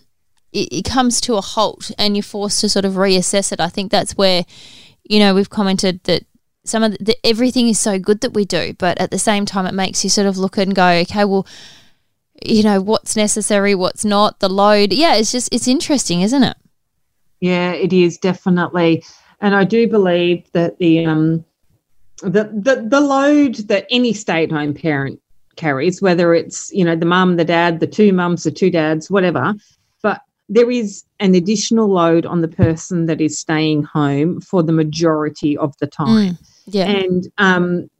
it, 0.52 0.68
it 0.72 0.84
comes 0.84 1.20
to 1.22 1.34
a 1.36 1.40
halt, 1.40 1.90
and 1.98 2.16
you're 2.16 2.22
forced 2.22 2.60
to 2.60 2.68
sort 2.68 2.84
of 2.84 2.94
reassess 2.94 3.52
it. 3.52 3.60
I 3.60 3.68
think 3.68 3.90
that's 3.90 4.16
where, 4.16 4.44
you 5.04 5.18
know, 5.18 5.34
we've 5.34 5.50
commented 5.50 6.00
that 6.04 6.24
some 6.64 6.82
of 6.82 6.92
the, 6.92 6.98
the 7.04 7.26
everything 7.26 7.68
is 7.68 7.78
so 7.80 7.98
good 7.98 8.20
that 8.20 8.34
we 8.34 8.44
do, 8.44 8.74
but 8.78 9.00
at 9.00 9.10
the 9.10 9.18
same 9.18 9.46
time, 9.46 9.64
it 9.66 9.74
makes 9.74 10.04
you 10.04 10.10
sort 10.10 10.26
of 10.26 10.36
look 10.36 10.58
and 10.58 10.74
go, 10.74 10.86
okay, 10.88 11.24
well, 11.24 11.46
you 12.44 12.62
know, 12.62 12.81
what's 12.81 13.16
necessary, 13.16 13.74
what's 13.74 14.05
not, 14.05 14.40
the 14.40 14.48
load. 14.48 14.92
Yeah, 14.92 15.16
it's 15.16 15.33
just 15.33 15.53
it's 15.53 15.68
interesting, 15.68 16.22
isn't 16.22 16.42
it? 16.42 16.57
Yeah, 17.40 17.72
it 17.72 17.92
is 17.92 18.18
definitely, 18.18 19.05
and 19.40 19.55
I 19.55 19.64
do 19.64 19.88
believe 19.88 20.50
that 20.53 20.79
the 20.79 21.07
um 21.07 21.44
the 22.22 22.44
the, 22.53 22.85
the 22.87 23.00
load 23.00 23.55
that 23.68 23.87
any 23.90 24.12
stay-at-home 24.12 24.74
parent 24.74 25.20
carries, 25.57 26.03
whether 26.03 26.35
it's 26.35 26.72
you 26.72 26.85
know 26.85 26.96
the 26.96 27.07
mum, 27.07 27.37
the 27.37 27.44
dad, 27.44 27.81
the 27.81 27.87
two 27.87 28.12
mums, 28.12 28.44
the 28.44 28.50
two 28.50 28.70
dads, 28.70 29.11
whatever, 29.11 29.55
but 30.03 30.20
there 30.48 30.70
is 30.70 31.05
an 31.18 31.35
additional 31.35 31.88
load 31.88 32.26
on 32.26 32.40
the 32.40 32.48
person 32.48 33.07
that 33.07 33.20
is 33.20 33.38
staying 33.38 33.85
home 33.85 34.40
for 34.40 34.62
the 34.62 34.72
majority 34.72 35.57
of 35.57 35.76
the 35.79 35.87
time, 35.87 36.38
Yeah, 36.66 36.87
and 36.87 37.26
um. 37.38 37.90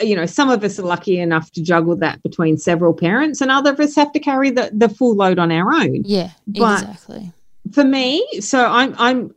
You 0.00 0.16
know, 0.16 0.26
some 0.26 0.48
of 0.50 0.62
us 0.64 0.78
are 0.78 0.82
lucky 0.82 1.18
enough 1.18 1.50
to 1.52 1.62
juggle 1.62 1.96
that 1.96 2.22
between 2.22 2.56
several 2.58 2.94
parents, 2.94 3.40
and 3.40 3.50
other 3.50 3.72
of 3.72 3.80
us 3.80 3.94
have 3.96 4.12
to 4.12 4.18
carry 4.20 4.50
the, 4.50 4.70
the 4.72 4.88
full 4.88 5.14
load 5.14 5.38
on 5.38 5.50
our 5.50 5.72
own 5.72 6.02
yeah, 6.04 6.30
but- 6.46 6.82
exactly. 6.82 7.32
for 7.72 7.84
me 7.84 8.26
so 8.40 8.64
i'm 8.66 8.94
i'm 8.98 9.34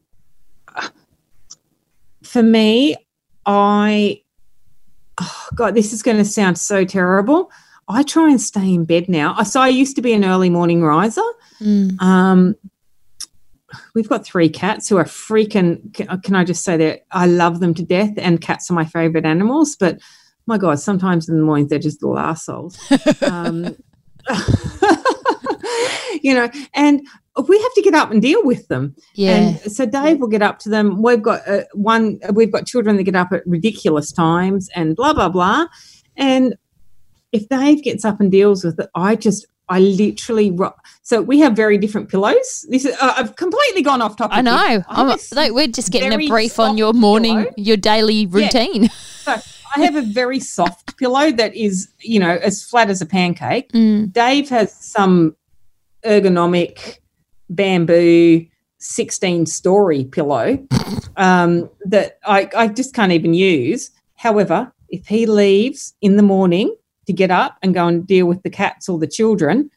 for 2.24 2.43
me 2.43 2.95
i 3.45 4.21
oh 5.19 5.47
god 5.56 5.76
this 5.76 5.91
is 5.93 6.02
going 6.02 6.17
to 6.17 6.24
sound 6.26 6.58
so 6.58 6.86
terrible 6.86 7.52
i 7.89 8.04
try 8.04 8.30
and 8.30 8.39
stay 8.39 8.74
in 8.74 8.86
bed 8.86 9.10
now 9.10 9.36
so 9.43 9.60
i 9.60 9.67
used 9.67 9.95
to 9.95 10.02
be 10.02 10.13
an 10.13 10.24
early 10.24 10.50
morning 10.50 10.82
riser 10.84 11.21
Mm. 11.62 12.02
um 12.02 12.56
we've 13.93 14.10
got 14.10 14.26
three 14.26 14.50
cats 14.50 14.89
who 14.89 14.97
are 14.97 15.04
freaking 15.06 15.93
can, 15.93 16.19
can 16.21 16.36
i 16.36 16.43
just 16.43 16.63
say 16.63 16.76
that 16.78 17.06
i 17.12 17.28
love 17.28 17.60
them 17.60 17.74
to 17.76 17.84
death 17.84 18.13
and 18.17 18.41
cats 18.41 18.71
are 18.71 18.74
my 18.74 18.86
favorite 18.86 19.26
animals 19.26 19.76
but 19.76 20.00
my 20.47 20.58
god 20.58 20.80
sometimes 20.80 21.30
in 21.30 21.38
the 21.38 21.43
mornings 21.43 21.69
they're 21.69 21.80
just 21.80 22.01
little 22.01 22.17
assholes 22.19 22.77
um, 23.23 23.75
you 26.21 26.34
know 26.34 26.49
and 26.73 27.01
we 27.47 27.60
have 27.62 27.73
to 27.73 27.82
get 27.82 27.93
up 27.93 28.12
and 28.12 28.21
deal 28.21 28.43
with 28.43 28.67
them 28.67 28.95
Yeah, 29.13 29.38
and 29.38 29.71
so 29.71 29.86
Dave 29.86 30.19
will 30.19 30.27
get 30.27 30.41
up 30.41 30.60
to 30.60 30.69
them. 30.69 31.01
We've 31.01 31.21
got 31.21 31.47
uh, 31.47 31.63
one. 31.73 32.19
We've 32.34 32.51
got 32.51 32.65
children 32.65 32.97
that 32.97 33.04
get 33.04 33.15
up 33.15 33.32
at 33.32 33.47
ridiculous 33.47 34.12
times 34.12 34.69
and 34.75 34.95
blah 34.97 35.13
blah 35.13 35.30
blah. 35.30 35.67
And 36.17 36.56
if 37.32 37.47
Dave 37.47 37.84
gets 37.84 38.04
up 38.04 38.19
and 38.19 38.30
deals 38.30 38.65
with 38.65 38.80
it, 38.80 38.89
I 38.95 39.15
just 39.15 39.47
I 39.69 39.80
literally 39.80 40.51
ro- 40.51 40.75
so 41.04 41.21
we 41.21 41.39
have 41.39 41.54
very 41.56 41.77
different 41.77 42.10
pillows. 42.10 42.65
This 42.69 42.84
is 42.84 42.95
uh, 43.01 43.13
I've 43.17 43.38
completely 43.38 43.82
gone 43.82 44.01
off 44.01 44.17
topic. 44.17 44.38
I 44.38 44.41
know. 44.41 44.67
here. 44.67 44.86
I'm, 44.89 45.08
have 45.08 45.19
a 45.32 45.36
like, 45.36 45.54
we're 45.54 45.67
just 45.67 45.91
getting 45.91 46.12
a 46.12 46.27
brief 46.27 46.60
on 46.60 46.77
your 46.77 46.93
morning, 46.93 47.38
pillow. 47.38 47.54
your 47.56 47.77
daily 47.77 48.25
routine. 48.25 48.89
So 48.89 49.38
I 49.75 49.81
have 49.81 49.95
a 49.95 50.01
very 50.01 50.39
soft 50.39 50.97
pillow 50.97 51.31
that 51.31 51.55
is 51.55 51.89
you 51.99 52.19
know 52.19 52.38
as 52.41 52.63
flat 52.63 52.89
as 52.89 53.01
a 53.01 53.05
pancake. 53.05 53.71
Mm. 53.71 54.12
Dave 54.12 54.49
has 54.49 54.73
some 54.73 55.36
ergonomic 56.03 56.99
bamboo 57.49 58.45
16 58.81 59.45
story 59.45 60.05
pillow 60.05 60.57
um, 61.15 61.69
that 61.86 62.17
I, 62.25 62.49
I 62.55 62.67
just 62.67 62.93
can't 62.93 63.12
even 63.12 63.34
use. 63.34 63.91
However, 64.15 64.73
if 64.89 65.07
he 65.07 65.25
leaves 65.25 65.93
in 66.01 66.17
the 66.17 66.23
morning 66.23 66.75
to 67.05 67.13
get 67.13 67.31
up 67.31 67.57
and 67.62 67.73
go 67.73 67.88
and 67.88 68.05
deal 68.05 68.25
with 68.25 68.41
the 68.43 68.49
cats 68.49 68.89
or 68.89 68.97
the 68.97 69.07
children, 69.07 69.69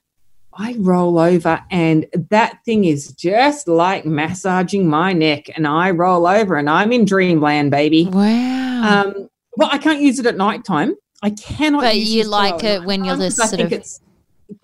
I 0.56 0.76
roll 0.78 1.18
over 1.18 1.62
and 1.70 2.06
that 2.30 2.64
thing 2.64 2.84
is 2.84 3.08
just 3.12 3.68
like 3.68 4.06
massaging 4.06 4.88
my 4.88 5.12
neck. 5.12 5.50
And 5.54 5.66
I 5.66 5.90
roll 5.90 6.26
over 6.26 6.56
and 6.56 6.70
I'm 6.70 6.92
in 6.92 7.04
dreamland, 7.04 7.70
baby. 7.70 8.06
Wow. 8.06 9.02
Um, 9.04 9.28
well, 9.56 9.68
I 9.72 9.78
can't 9.78 10.00
use 10.00 10.18
it 10.18 10.26
at 10.26 10.36
night 10.36 10.64
time. 10.64 10.94
I 11.22 11.30
cannot. 11.30 11.82
But 11.82 11.96
use 11.96 12.12
you 12.12 12.22
this 12.24 12.30
like 12.30 12.64
it 12.64 12.84
when 12.84 13.04
you're 13.04 13.16
the 13.16 13.24
'cause 13.26 13.40
I 13.40 13.46
think 13.46 13.72
of- 13.72 13.72
it's 13.72 14.00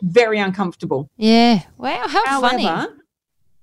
very 0.03 0.39
uncomfortable. 0.39 1.09
yeah. 1.17 1.63
Wow. 1.79 2.07
How 2.07 2.41
funny. 2.41 2.69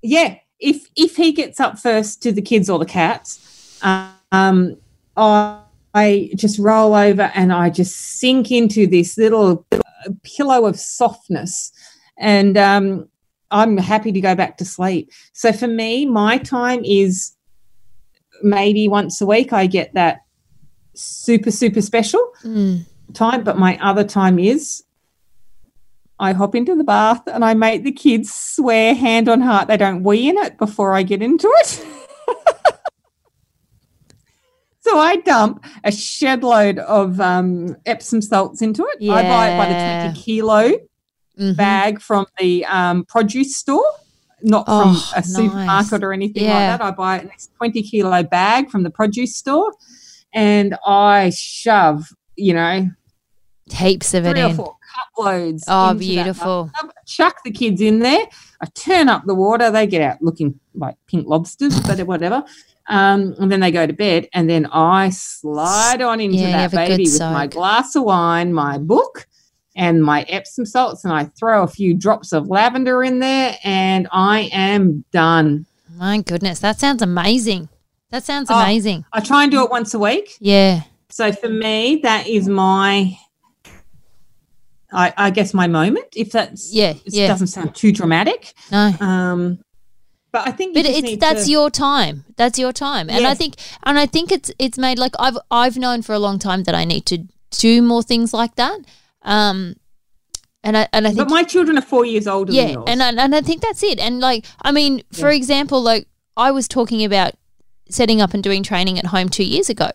Yeah, 0.01 0.35
if 0.59 0.87
if 0.95 1.15
he 1.15 1.31
gets 1.31 1.59
up 1.59 1.77
first 1.79 2.21
to 2.23 2.31
the 2.31 2.41
kids 2.41 2.69
or 2.69 2.79
the 2.79 2.85
cats, 2.85 3.79
um, 4.31 4.77
I 5.15 5.59
I 5.93 6.29
just 6.35 6.59
roll 6.59 6.93
over 6.93 7.31
and 7.33 7.51
I 7.51 7.69
just 7.69 7.95
sink 7.95 8.51
into 8.51 8.85
this 8.87 9.17
little 9.17 9.65
uh, 9.71 9.79
pillow 10.23 10.65
of 10.65 10.79
softness. 10.79 11.71
And 12.19 12.57
um, 12.57 13.07
I'm 13.51 13.77
happy 13.77 14.11
to 14.11 14.21
go 14.21 14.35
back 14.35 14.57
to 14.57 14.65
sleep. 14.65 15.09
So 15.33 15.51
for 15.51 15.67
me, 15.67 16.05
my 16.05 16.37
time 16.37 16.83
is 16.83 17.33
maybe 18.43 18.87
once 18.87 19.21
a 19.21 19.25
week, 19.25 19.53
I 19.53 19.65
get 19.65 19.93
that 19.95 20.19
super, 20.97 21.51
super 21.51 21.81
special 21.81 22.31
Mm. 22.43 22.86
time. 23.13 23.43
But 23.43 23.57
my 23.57 23.77
other 23.81 24.03
time 24.03 24.39
is 24.39 24.83
I 26.19 26.33
hop 26.33 26.55
into 26.55 26.75
the 26.75 26.83
bath 26.83 27.21
and 27.27 27.45
I 27.45 27.53
make 27.53 27.83
the 27.83 27.91
kids 27.91 28.33
swear 28.33 28.95
hand 28.95 29.29
on 29.29 29.41
heart 29.41 29.67
they 29.67 29.77
don't 29.77 30.03
wee 30.03 30.27
in 30.29 30.38
it 30.38 30.57
before 30.57 30.93
I 30.93 31.03
get 31.03 31.21
into 31.21 31.47
it. 31.57 31.86
so 34.81 34.97
I 34.97 35.17
dump 35.17 35.63
a 35.83 35.91
shed 35.91 36.43
load 36.43 36.79
of 36.79 37.19
um, 37.21 37.75
Epsom 37.86 38.21
salts 38.21 38.62
into 38.62 38.83
it. 38.95 39.10
I 39.12 39.21
buy 39.23 39.49
it 39.51 39.57
by 39.57 39.65
the 39.67 40.10
20 40.10 40.19
kilo 40.21 40.71
Mhm. 41.39 41.55
bag 41.55 42.01
from 42.01 42.25
the 42.39 42.65
um, 42.65 43.05
produce 43.05 43.55
store, 43.57 43.86
not 44.41 44.65
Oh, 44.67 44.81
from 44.81 44.89
a 45.13 45.19
nice. 45.21 45.36
supermarket 45.36 46.03
or 46.03 46.12
anything 46.12 46.45
Yeah. 46.45 46.53
like 46.55 46.79
that. 46.79 46.81
I 46.83 46.89
buy 46.91 47.17
it 47.19 47.29
this 47.31 47.49
20 47.57 47.83
kilo 47.83 48.23
bag 48.23 48.71
from 48.71 48.81
the 48.81 48.89
produce 48.89 49.36
store 49.36 49.71
and 50.38 50.78
I 50.86 51.32
shove, 51.32 52.06
you 52.36 52.54
know, 52.54 52.89
Heaps 53.69 54.13
of 54.13 54.26
it 54.26 54.38
in. 54.38 54.56
four 54.56 54.76
cup 54.95 55.08
loads. 55.17 55.63
Oh, 55.67 55.93
beautiful. 55.93 56.71
chuck 57.06 57.43
the 57.43 57.52
kids 57.52 57.82
in 57.82 58.00
there. 58.00 58.26
I 58.62 58.65
turn 58.67 59.10
up 59.10 59.23
the 59.26 59.36
water. 59.36 59.71
They 59.71 59.88
get 59.88 60.02
out 60.02 60.21
looking 60.21 60.60
like 60.73 60.95
pink 61.08 61.28
lobsters, 61.28 61.80
but 61.82 62.00
whatever. 62.08 62.43
Um, 62.88 63.36
and 63.39 63.52
then 63.52 63.60
they 63.60 63.71
go 63.71 63.86
to 63.86 63.91
bed, 63.91 64.30
and 64.34 64.50
then 64.50 64.67
I 64.67 65.10
slide 65.10 66.02
on 66.02 66.21
into 66.21 66.38
Yeah, 66.38 66.52
that 66.52 66.58
have 66.60 66.73
a 66.73 66.78
good 66.78 66.97
baby 66.97 67.04
with 67.12 67.19
my 67.19 67.47
glass 67.47 67.95
of 67.95 68.04
wine, 68.04 68.54
my 68.54 68.78
book, 68.78 69.28
and 69.76 70.02
my 70.02 70.21
Epsom 70.30 70.65
salts, 70.65 71.04
and 71.04 71.13
I 71.13 71.26
throw 71.26 71.63
a 71.63 71.67
few 71.67 71.93
drops 71.93 72.32
of 72.32 72.47
lavender 72.47 73.04
in 73.04 73.19
there, 73.19 73.58
and 73.65 74.08
I 74.13 74.50
am 74.54 75.04
done. 75.12 75.65
My 75.97 76.21
goodness, 76.21 76.60
that 76.60 76.80
sounds 76.80 77.02
amazing. 77.02 77.67
That 78.12 78.24
sounds 78.24 78.50
Oh. 78.50 78.56
amazing. 78.60 79.06
I 79.13 79.20
try 79.20 79.43
and 79.43 79.52
do 79.52 79.63
it 79.63 79.70
once 79.70 79.93
a 79.93 80.00
week. 80.00 80.38
Yeah. 80.39 80.82
So 81.10 81.32
for 81.32 81.50
me, 81.50 82.00
that 82.04 82.28
is 82.28 82.48
my, 82.48 83.17
I, 84.91 85.13
I 85.17 85.30
guess, 85.30 85.54
my 85.54 85.67
moment. 85.67 86.08
If 86.15 86.32
that's 86.32 86.74
Yeah, 86.74 86.91
it 86.91 87.02
yeah. 87.13 87.28
doesn't 87.28 87.48
sound 87.48 87.76
too 87.76 87.91
dramatic. 87.91 88.54
No. 88.72 88.93
Um, 89.00 89.60
but 90.32 90.48
I 90.48 90.52
think, 90.52 90.74
but 90.76 90.86
it's 90.86 91.17
that's 91.17 91.46
to- 91.46 91.52
your 91.52 91.70
time 91.72 92.26
that's 92.36 92.60
your 92.60 92.72
time 92.74 93.10
and 93.10 93.26
i 93.26 93.34
think 93.34 93.56
and 93.84 93.98
i 93.98 94.06
think 94.06 94.32
it's 94.32 94.52
it's 94.60 94.78
made 94.78 95.00
like 95.00 95.13
i've 95.17 95.38
i've 95.50 95.78
known 95.78 96.02
for 96.04 96.13
a 96.13 96.20
long 96.20 96.38
time 96.38 96.63
that 96.63 96.76
i 96.76 96.84
need 96.86 97.06
to 97.08 97.24
do 97.52 97.82
more 97.82 98.04
things 98.04 98.34
like 98.34 98.54
that 98.56 98.78
um 99.24 99.76
and 100.63 100.78
i 100.78 100.88
and 100.93 101.08
i 101.08 101.10
think 101.10 101.20
But 101.20 101.30
my 101.32 101.43
children 101.43 101.78
are 101.78 101.82
four 101.82 102.06
years 102.06 102.28
older 102.28 102.52
than 102.52 102.56
yeah 102.62 102.72
yours. 102.74 102.84
and 102.88 103.02
I, 103.02 103.10
and 103.24 103.34
I 103.34 103.41
think 103.41 103.62
that's 103.62 103.82
it 103.82 103.98
and 104.00 104.20
like 104.20 104.46
i 104.62 104.72
mean 104.72 105.02
for 105.12 105.30
example 105.30 105.82
like 105.82 106.08
i 106.36 106.52
was 106.52 106.67
talking 106.67 107.04
about 107.04 107.34
setting 107.89 108.21
up 108.21 108.34
and 108.34 108.43
doing 108.43 108.63
training 108.63 108.97
at 109.00 109.06
home 109.08 109.30
two 109.30 109.43
years 109.43 109.69
ago. 109.69 109.89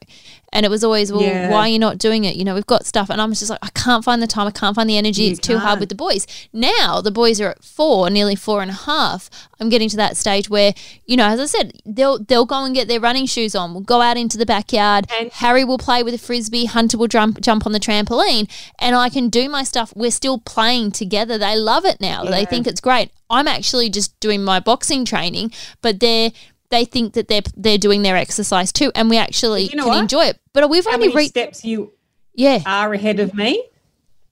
And 0.55 0.67
it 0.67 0.69
was 0.69 0.85
always 0.85 1.11
well 1.11 1.23
Yeah. 1.23 1.51
why 1.51 1.61
are 1.61 1.69
you 1.69 1.79
not 1.79 1.97
doing 1.97 2.25
it? 2.25 2.37
You 2.37 2.45
know 2.45 2.55
we've 2.55 2.67
got 2.67 2.85
stuff. 2.85 3.09
And 3.09 3.23
i'm 3.23 3.31
just 3.33 3.49
like 3.49 3.59
i 3.63 3.71
can't 3.71 4.05
find 4.05 4.21
the 4.21 4.27
time. 4.27 4.47
I 4.47 4.51
can't 4.51 4.77
find 4.77 4.89
the 4.89 4.99
energy. 4.99 5.23
You 5.23 5.31
it's 5.31 5.41
too 5.41 5.57
hard 5.59 5.81
with 5.81 5.89
the 5.89 5.95
boys. 5.95 6.27
Now 6.53 7.01
the 7.01 7.11
boys 7.11 7.41
are 7.41 7.49
at 7.51 7.65
four 7.65 8.11
nearly 8.11 8.37
four 8.37 8.61
and 8.61 8.71
a 8.71 8.75
half. 8.75 9.31
I'm 9.61 9.71
getting 9.71 9.89
to 9.89 9.97
that 9.97 10.17
stage 10.17 10.51
where 10.51 10.75
you 11.07 11.17
know 11.17 11.27
as 11.27 11.41
i 11.41 11.47
said 11.47 11.73
they'll 11.87 12.19
they'll 12.23 12.45
go 12.45 12.65
and 12.65 12.75
get 12.75 12.87
their 12.87 13.01
running 13.01 13.25
shoes 13.25 13.55
on. 13.55 13.73
We'll 13.73 13.83
go 13.83 14.03
out 14.03 14.19
into 14.19 14.37
the 14.37 14.45
backyard. 14.45 15.07
And- 15.19 15.33
harry 15.33 15.65
will 15.65 15.79
play 15.79 16.03
with 16.03 16.13
a 16.13 16.19
frisbee. 16.19 16.67
Hunter 16.67 16.99
will 16.99 17.09
jump 17.09 17.41
jump 17.41 17.65
on 17.65 17.73
the 17.73 17.81
trampoline. 17.81 18.51
And 18.79 18.95
i 18.95 19.09
can 19.09 19.31
do 19.31 19.49
my 19.49 19.63
stuff. 19.65 19.95
We're 19.97 20.11
still 20.11 20.39
playing 20.39 20.93
together. 20.93 21.39
They 21.39 21.57
love 21.57 21.87
it 21.87 21.99
now. 21.99 22.25
They 22.25 22.45
think 22.45 22.67
it's 22.67 22.81
great. 22.81 23.11
I'm 23.31 23.49
actually 23.49 23.89
just 23.89 24.21
doing 24.21 24.45
my 24.45 24.61
boxing 24.61 25.07
training 25.07 25.53
but 25.81 26.01
they're 26.01 26.33
they 26.73 26.85
think 26.85 27.13
that 27.15 27.29
they're 27.29 27.43
they're 27.57 27.79
doing 27.79 28.03
their 28.03 28.17
exercise 28.17 28.73
too, 28.73 28.91
and 28.97 29.09
we 29.09 29.17
actually 29.19 29.65
You 29.69 29.77
know 29.77 29.85
can 29.85 29.93
what? 29.93 30.01
enjoy 30.03 30.25
it. 30.25 30.41
But 30.53 30.69
we've 30.69 30.85
How 30.85 30.95
only 30.95 31.07
many 31.09 31.17
reached, 31.17 31.31
steps 31.31 31.65
you 31.65 31.93
yeah, 32.35 32.61
are 32.67 32.93
ahead 32.93 33.21
of 33.21 33.33
me? 33.35 33.65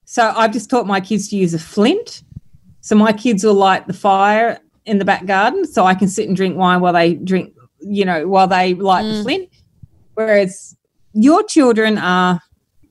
So 0.07 0.33
I've 0.37 0.53
just 0.53 0.69
taught 0.69 0.87
my 0.87 1.01
kids 1.01 1.29
to 1.29 1.37
use 1.37 1.55
a 1.55 1.59
flint. 1.59 2.23
So 2.81 2.97
my 2.97 3.13
kids 3.13 3.45
will 3.45 3.55
light 3.55 3.87
the 3.87 3.93
fire 3.93 4.59
in 4.87 4.99
the 4.99 5.05
back 5.05 5.27
garden, 5.27 5.67
so 5.67 5.85
I 5.85 5.95
can 5.95 6.09
sit 6.09 6.27
and 6.27 6.37
drink 6.37 6.57
wine 6.57 6.81
while 6.81 6.93
they 6.95 7.15
drink, 7.15 7.55
you 7.81 8.05
know, 8.05 8.27
while 8.27 8.49
they 8.49 8.75
light 8.75 9.05
Mm. 9.05 9.17
the 9.19 9.23
flint. 9.23 9.49
Whereas 10.15 10.77
your 11.13 11.43
children 11.45 11.99
are 11.99 12.41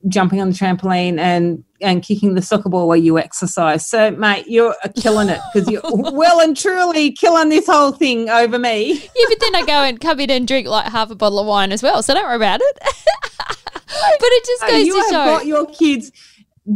jumping 0.08 0.40
on 0.40 0.48
the 0.50 0.54
trampoline 0.54 1.18
and 1.18 1.64
and 1.80 2.02
kicking 2.02 2.34
the 2.34 2.42
soccer 2.42 2.68
ball 2.68 2.88
while 2.88 2.96
you 2.96 3.18
exercise. 3.18 3.86
So, 3.86 4.10
mate, 4.12 4.46
you're 4.48 4.74
killing 4.96 5.28
it 5.28 5.40
because 5.52 5.68
you're 5.70 5.80
well 5.84 6.40
and 6.40 6.56
truly 6.56 7.12
killing 7.12 7.48
this 7.48 7.66
whole 7.66 7.92
thing 7.92 8.28
over 8.30 8.58
me. 8.58 8.92
yeah. 8.94 9.24
But 9.28 9.40
then 9.40 9.54
I 9.56 9.62
go 9.66 9.72
and 9.84 10.00
come 10.00 10.20
in 10.20 10.30
and 10.30 10.46
drink 10.46 10.66
like 10.68 10.86
half 10.86 11.10
a 11.10 11.14
bottle 11.14 11.38
of 11.40 11.46
wine 11.46 11.72
as 11.72 11.82
well, 11.82 12.02
so 12.02 12.14
don't 12.14 12.24
worry 12.24 12.36
about 12.36 12.60
it. 12.62 12.78
but 12.80 14.28
it 14.32 14.44
just 14.44 14.62
goes 14.66 14.86
you 14.86 14.92
to 14.94 14.98
have 15.00 15.08
show. 15.10 15.24
got 15.38 15.46
your 15.46 15.66
kids 15.66 16.12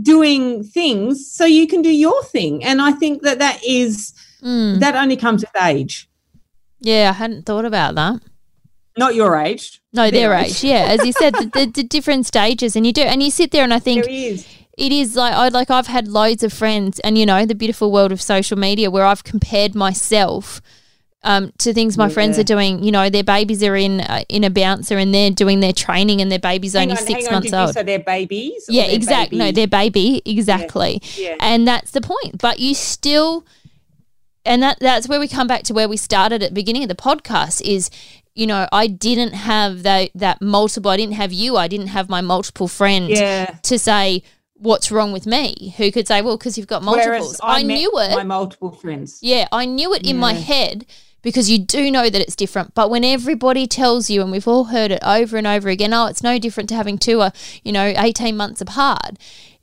doing 0.02 0.64
things 0.64 1.30
so 1.30 1.44
you 1.44 1.66
can 1.68 1.80
do 1.82 1.94
your 1.94 2.24
thing 2.24 2.64
and 2.64 2.80
i 2.82 2.90
think 2.90 3.22
that 3.22 3.38
that 3.38 3.60
is 3.64 4.12
Mm. 4.42 4.80
that 4.80 4.94
only 4.96 5.16
comes 5.16 5.42
with 5.42 5.62
age 5.62 6.08
yeah, 6.80 7.08
I 7.10 7.12
hadn't 7.12 7.46
thought 7.46 7.64
about 7.64 7.94
that. 7.94 8.20
not 8.98 9.14
your 9.14 9.36
age 9.40 9.80
No, 9.94 10.10
their, 10.10 10.28
Their 10.28 10.34
age. 10.34 10.62
Yeah, 10.62 10.84
as 10.88 11.06
you 11.06 11.12
said, 11.12 11.34
the, 11.34 11.46
the, 11.54 11.66
the 11.66 11.82
different 11.82 12.26
stages, 12.26 12.76
and 12.76 12.86
you 12.86 12.92
do, 12.92 13.00
and 13.02 13.22
you 13.22 13.30
sit 13.30 13.52
there, 13.52 13.64
and 13.64 13.72
I 13.72 13.78
think 13.78 14.04
there 14.04 14.12
is 14.12 14.46
it 14.76 14.92
is 14.92 15.16
like 15.16 15.34
I 15.34 15.48
like 15.48 15.70
I've 15.70 15.86
had 15.86 16.08
loads 16.08 16.42
of 16.42 16.52
friends, 16.52 17.00
and 17.00 17.16
you 17.16 17.26
know 17.26 17.46
the 17.46 17.54
beautiful 17.54 17.90
world 17.92 18.12
of 18.12 18.20
social 18.20 18.58
media 18.58 18.90
where 18.90 19.04
I've 19.04 19.24
compared 19.24 19.74
myself 19.74 20.60
um, 21.24 21.52
to 21.58 21.72
things 21.72 21.96
my 21.96 22.08
friends 22.08 22.38
are 22.38 22.44
doing. 22.44 22.84
You 22.84 22.92
know, 22.92 23.08
their 23.08 23.24
babies 23.24 23.62
are 23.62 23.74
in 23.74 24.00
uh, 24.00 24.24
in 24.28 24.44
a 24.44 24.50
bouncer, 24.50 24.98
and 24.98 25.12
they're 25.12 25.30
doing 25.30 25.60
their 25.60 25.72
training, 25.72 26.20
and 26.20 26.30
their 26.30 26.38
baby's 26.38 26.74
Hang 26.74 26.90
only 26.90 27.00
on, 27.00 27.06
six 27.06 27.30
months 27.30 27.52
old. 27.52 27.72
say 27.74 27.82
they're 27.82 27.98
babies 27.98 28.66
Yeah, 28.68 28.86
they're 28.86 28.94
exactly. 28.94 29.38
No, 29.38 29.50
their 29.50 29.66
baby, 29.66 30.22
exactly. 30.24 31.02
yeah. 31.16 31.36
And 31.40 31.66
that's 31.66 31.90
the 31.90 32.02
point. 32.02 32.38
But 32.38 32.60
you 32.60 32.74
still, 32.74 33.46
and 34.44 34.62
that 34.62 34.78
that's 34.80 35.08
where 35.08 35.18
we 35.18 35.26
come 35.26 35.46
back 35.46 35.62
to 35.64 35.74
where 35.74 35.88
we 35.88 35.96
started 35.96 36.42
at 36.42 36.50
the 36.50 36.54
beginning 36.54 36.82
of 36.82 36.88
the 36.88 36.94
podcast 36.94 37.62
is, 37.62 37.90
you 38.34 38.46
know, 38.46 38.68
I 38.70 38.86
didn't 38.86 39.32
have 39.32 39.82
that 39.82 40.10
that 40.14 40.42
multiple. 40.42 40.90
I 40.90 40.98
didn't 40.98 41.14
have 41.14 41.32
you. 41.32 41.56
I 41.56 41.68
didn't 41.68 41.88
have 41.88 42.10
my 42.10 42.20
multiple 42.20 42.68
friends 42.68 43.18
yeah 43.18 43.46
to 43.62 43.78
say 43.78 44.22
what's 44.54 44.90
wrong 44.90 45.12
with 45.12 45.26
me. 45.26 45.74
Who 45.76 45.90
could 45.92 46.08
say, 46.08 46.22
well, 46.22 46.36
because 46.36 46.56
you've 46.56 46.66
got 46.66 46.82
multiples. 46.82 47.40
Whereas 47.40 47.40
I, 47.42 47.64
met 47.64 47.74
knew 47.74 47.92
it. 47.98 48.14
my 48.14 48.22
multiple 48.22 48.70
friends 48.70 49.18
Yeah, 49.22 49.48
I 49.52 49.66
knew 49.66 49.92
it 49.94 50.06
in 50.06 50.16
my 50.16 50.32
head 50.34 50.86
because 51.24 51.50
you 51.50 51.58
do 51.58 51.90
know 51.90 52.08
that 52.08 52.20
it's 52.20 52.36
different. 52.36 52.74
But 52.74 52.90
when 52.90 53.02
everybody 53.02 53.66
tells 53.66 54.08
you, 54.08 54.22
and 54.22 54.30
we've 54.30 54.46
all 54.46 54.64
heard 54.64 54.92
it 54.92 55.02
over 55.02 55.36
and 55.36 55.46
over 55.46 55.68
again, 55.68 55.92
oh, 55.92 56.06
it's 56.06 56.22
no 56.22 56.38
different 56.38 56.68
to 56.68 56.76
having 56.76 56.98
two, 56.98 57.20
uh, 57.20 57.30
you 57.64 57.72
know, 57.72 57.92
eighteen 57.96 58.36
months 58.36 58.60
apart. 58.60 59.18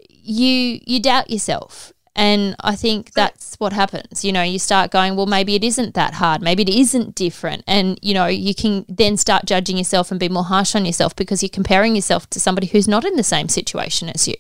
You 0.10 0.80
you 0.86 1.02
doubt 1.02 1.30
yourself, 1.30 1.94
and 2.16 2.56
I 2.60 2.76
think 2.76 3.14
that's 3.14 3.56
what 3.60 3.74
happens. 3.74 4.26
You 4.26 4.34
know, 4.34 4.44
you 4.44 4.60
start 4.60 4.92
going, 4.92 5.16
well, 5.16 5.28
maybe 5.28 5.56
it 5.56 5.64
isn't 5.64 5.94
that 5.94 6.16
hard. 6.16 6.42
Maybe 6.42 6.64
it 6.64 6.70
isn't 6.70 7.16
different, 7.16 7.64
and 7.68 7.98
you 8.02 8.14
know, 8.14 8.26
you 8.26 8.54
can 8.54 8.86
then 8.90 9.16
start 9.16 9.46
judging 9.46 9.78
yourself 9.78 10.12
and 10.12 10.20
be 10.20 10.30
more 10.30 10.44
harsh 10.44 10.76
on 10.76 10.86
yourself 10.86 11.16
because 11.16 11.42
you're 11.42 11.50
comparing 11.50 11.96
yourself 11.96 12.30
to 12.32 12.40
somebody 12.40 12.68
who's 12.68 12.88
not 12.88 13.06
in 13.06 13.16
the 13.16 13.24
same 13.24 13.48
situation 13.48 14.10
as 14.10 14.28
you. 14.28 14.36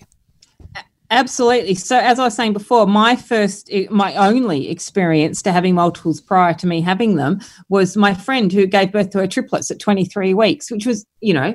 Absolutely. 1.11 1.75
So, 1.75 1.97
as 1.97 2.19
I 2.19 2.23
was 2.23 2.35
saying 2.35 2.53
before, 2.53 2.87
my 2.87 3.17
first, 3.17 3.69
my 3.89 4.15
only 4.15 4.69
experience 4.69 5.41
to 5.41 5.51
having 5.51 5.75
multiples 5.75 6.21
prior 6.21 6.53
to 6.53 6.65
me 6.65 6.79
having 6.79 7.17
them 7.17 7.41
was 7.67 7.97
my 7.97 8.13
friend 8.13 8.51
who 8.51 8.65
gave 8.65 8.93
birth 8.93 9.09
to 9.09 9.17
her 9.17 9.27
triplets 9.27 9.69
at 9.69 9.79
23 9.79 10.33
weeks, 10.33 10.71
which 10.71 10.85
was, 10.85 11.05
you 11.19 11.33
know, 11.33 11.53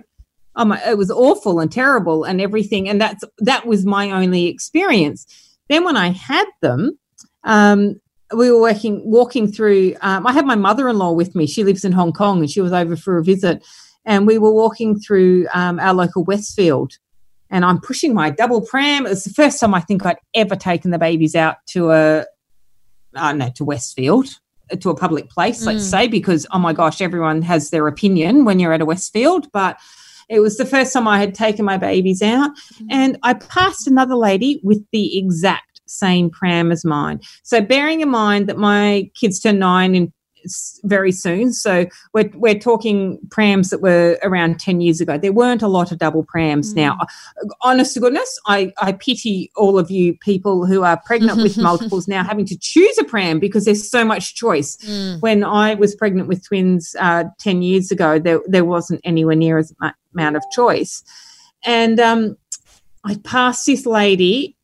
um, 0.57 0.73
it 0.73 0.99
was 0.99 1.11
awful 1.11 1.59
and 1.59 1.73
terrible 1.73 2.25
and 2.25 2.39
everything. 2.43 2.87
And 2.87 3.01
that's 3.01 3.25
that 3.39 3.67
was 3.67 3.87
my 3.87 4.11
only 4.11 4.47
experience. 4.47 5.27
Then, 5.71 5.85
when 5.85 5.97
I 5.97 6.11
had 6.11 6.47
them, 6.61 6.99
um, 7.45 7.99
we 8.37 8.51
were 8.51 8.61
working, 8.61 9.01
walking 9.11 9.51
through. 9.51 9.95
Um, 10.03 10.27
I 10.27 10.35
had 10.35 10.45
my 10.45 10.57
mother-in-law 10.57 11.13
with 11.13 11.35
me. 11.35 11.47
She 11.47 11.65
lives 11.65 11.83
in 11.83 11.93
Hong 11.93 12.13
Kong, 12.13 12.41
and 12.41 12.51
she 12.51 12.61
was 12.61 12.75
over 12.75 12.95
for 12.95 13.17
a 13.17 13.25
visit. 13.25 13.65
And 14.05 14.27
we 14.27 14.37
were 14.37 14.53
walking 14.53 15.01
through 15.01 15.47
um, 15.55 15.81
our 15.81 15.95
local 15.95 16.25
Westfield 16.25 16.93
and 17.51 17.65
I'm 17.65 17.81
pushing 17.81 18.15
my 18.15 18.31
double 18.31 18.61
pram. 18.61 19.07
It 19.07 19.11
was 19.11 19.25
the 19.25 19.31
first 19.35 19.61
time 19.61 19.75
I 19.75 19.81
think 19.81 20.05
I'd 20.05 20.19
ever 20.35 20.57
taken 20.57 20.91
the 20.91 20.99
babies 20.99 21.35
out 21.35 21.57
to 21.69 21.91
a, 21.91 22.25
uh, 23.15 23.33
no, 23.33 23.51
to 23.57 23.65
Westfield, 23.65 24.29
uh, 24.73 24.77
to 24.77 24.91
a 24.91 24.97
public 24.97 25.31
place, 25.31 25.65
let's 25.65 25.85
Mm. 25.87 25.91
say, 25.91 26.09
because 26.09 26.47
oh 26.53 26.59
my 26.59 26.73
gosh, 26.73 27.01
everyone 27.01 27.43
has 27.43 27.71
their 27.71 27.87
opinion 27.87 28.45
when 28.45 28.59
you're 28.59 28.73
at 28.73 28.81
a 28.81 28.85
Westfield. 28.87 29.47
But 29.53 29.79
it 30.29 30.41
was 30.41 30.57
the 30.57 30.67
first 30.67 30.93
time 30.93 31.07
I 31.07 31.19
had 31.21 31.35
taken 31.35 31.65
my 31.65 31.77
babies 31.77 32.21
out, 32.21 32.51
Mm. 32.83 32.87
and 32.91 33.19
I 33.23 33.35
passed 33.35 33.87
another 33.87 34.17
lady 34.17 34.61
with 34.65 34.85
the 34.93 35.17
exact 35.19 35.81
same 35.87 36.29
pram 36.31 36.73
as 36.73 36.85
mine. 36.85 37.21
So 37.45 37.61
bearing 37.61 38.01
in 38.01 38.09
mind 38.09 38.49
that 38.49 38.59
my 38.59 39.09
kids 39.15 39.39
turn 39.39 39.61
nine 39.61 39.95
in 39.95 40.13
very 40.85 41.13
soon. 41.13 41.53
So 41.53 41.87
we're 42.13 42.31
we're 42.35 42.59
talking 42.59 43.19
prams 43.31 43.71
that 43.71 43.81
were 43.81 44.19
around 44.23 44.61
ten 44.61 44.81
years 44.81 45.01
ago. 45.01 45.19
There 45.19 45.33
weren't 45.33 45.63
a 45.63 45.69
lot 45.69 45.93
of 45.93 45.99
double 45.99 46.25
prams. 46.25 46.73
Mm. 46.73 46.77
Now, 46.77 46.99
honest 47.63 47.95
to 47.95 48.01
goodness, 48.01 48.39
I 48.47 48.73
I 48.79 48.93
pity 48.93 49.51
all 49.57 49.79
of 49.79 49.91
you 49.91 50.17
people 50.19 50.67
who 50.67 50.83
are 50.83 51.01
pregnant 51.05 51.43
with 51.43 51.57
multiples 51.71 52.09
now, 52.09 52.25
having 52.25 52.47
to 52.47 52.59
choose 52.59 52.97
a 52.99 53.05
pram 53.05 53.39
because 53.39 53.65
there's 53.65 53.89
so 53.89 54.05
much 54.05 54.35
choice. 54.35 54.77
Mm. 54.79 55.21
When 55.21 55.45
I 55.45 55.75
was 55.75 55.95
pregnant 55.95 56.29
with 56.29 56.45
twins 56.45 56.95
uh, 56.99 57.25
ten 57.39 57.63
years 57.63 57.91
ago, 57.91 58.19
there 58.19 58.41
there 58.47 58.65
wasn't 58.65 59.01
anywhere 59.05 59.37
near 59.37 59.59
as 59.59 59.73
much 59.81 59.95
amount 60.15 60.37
of 60.37 60.43
choice, 60.53 61.03
and 61.65 62.01
um, 62.01 62.37
I 63.05 63.17
passed 63.25 63.67
this 63.67 63.87
lady 63.87 64.57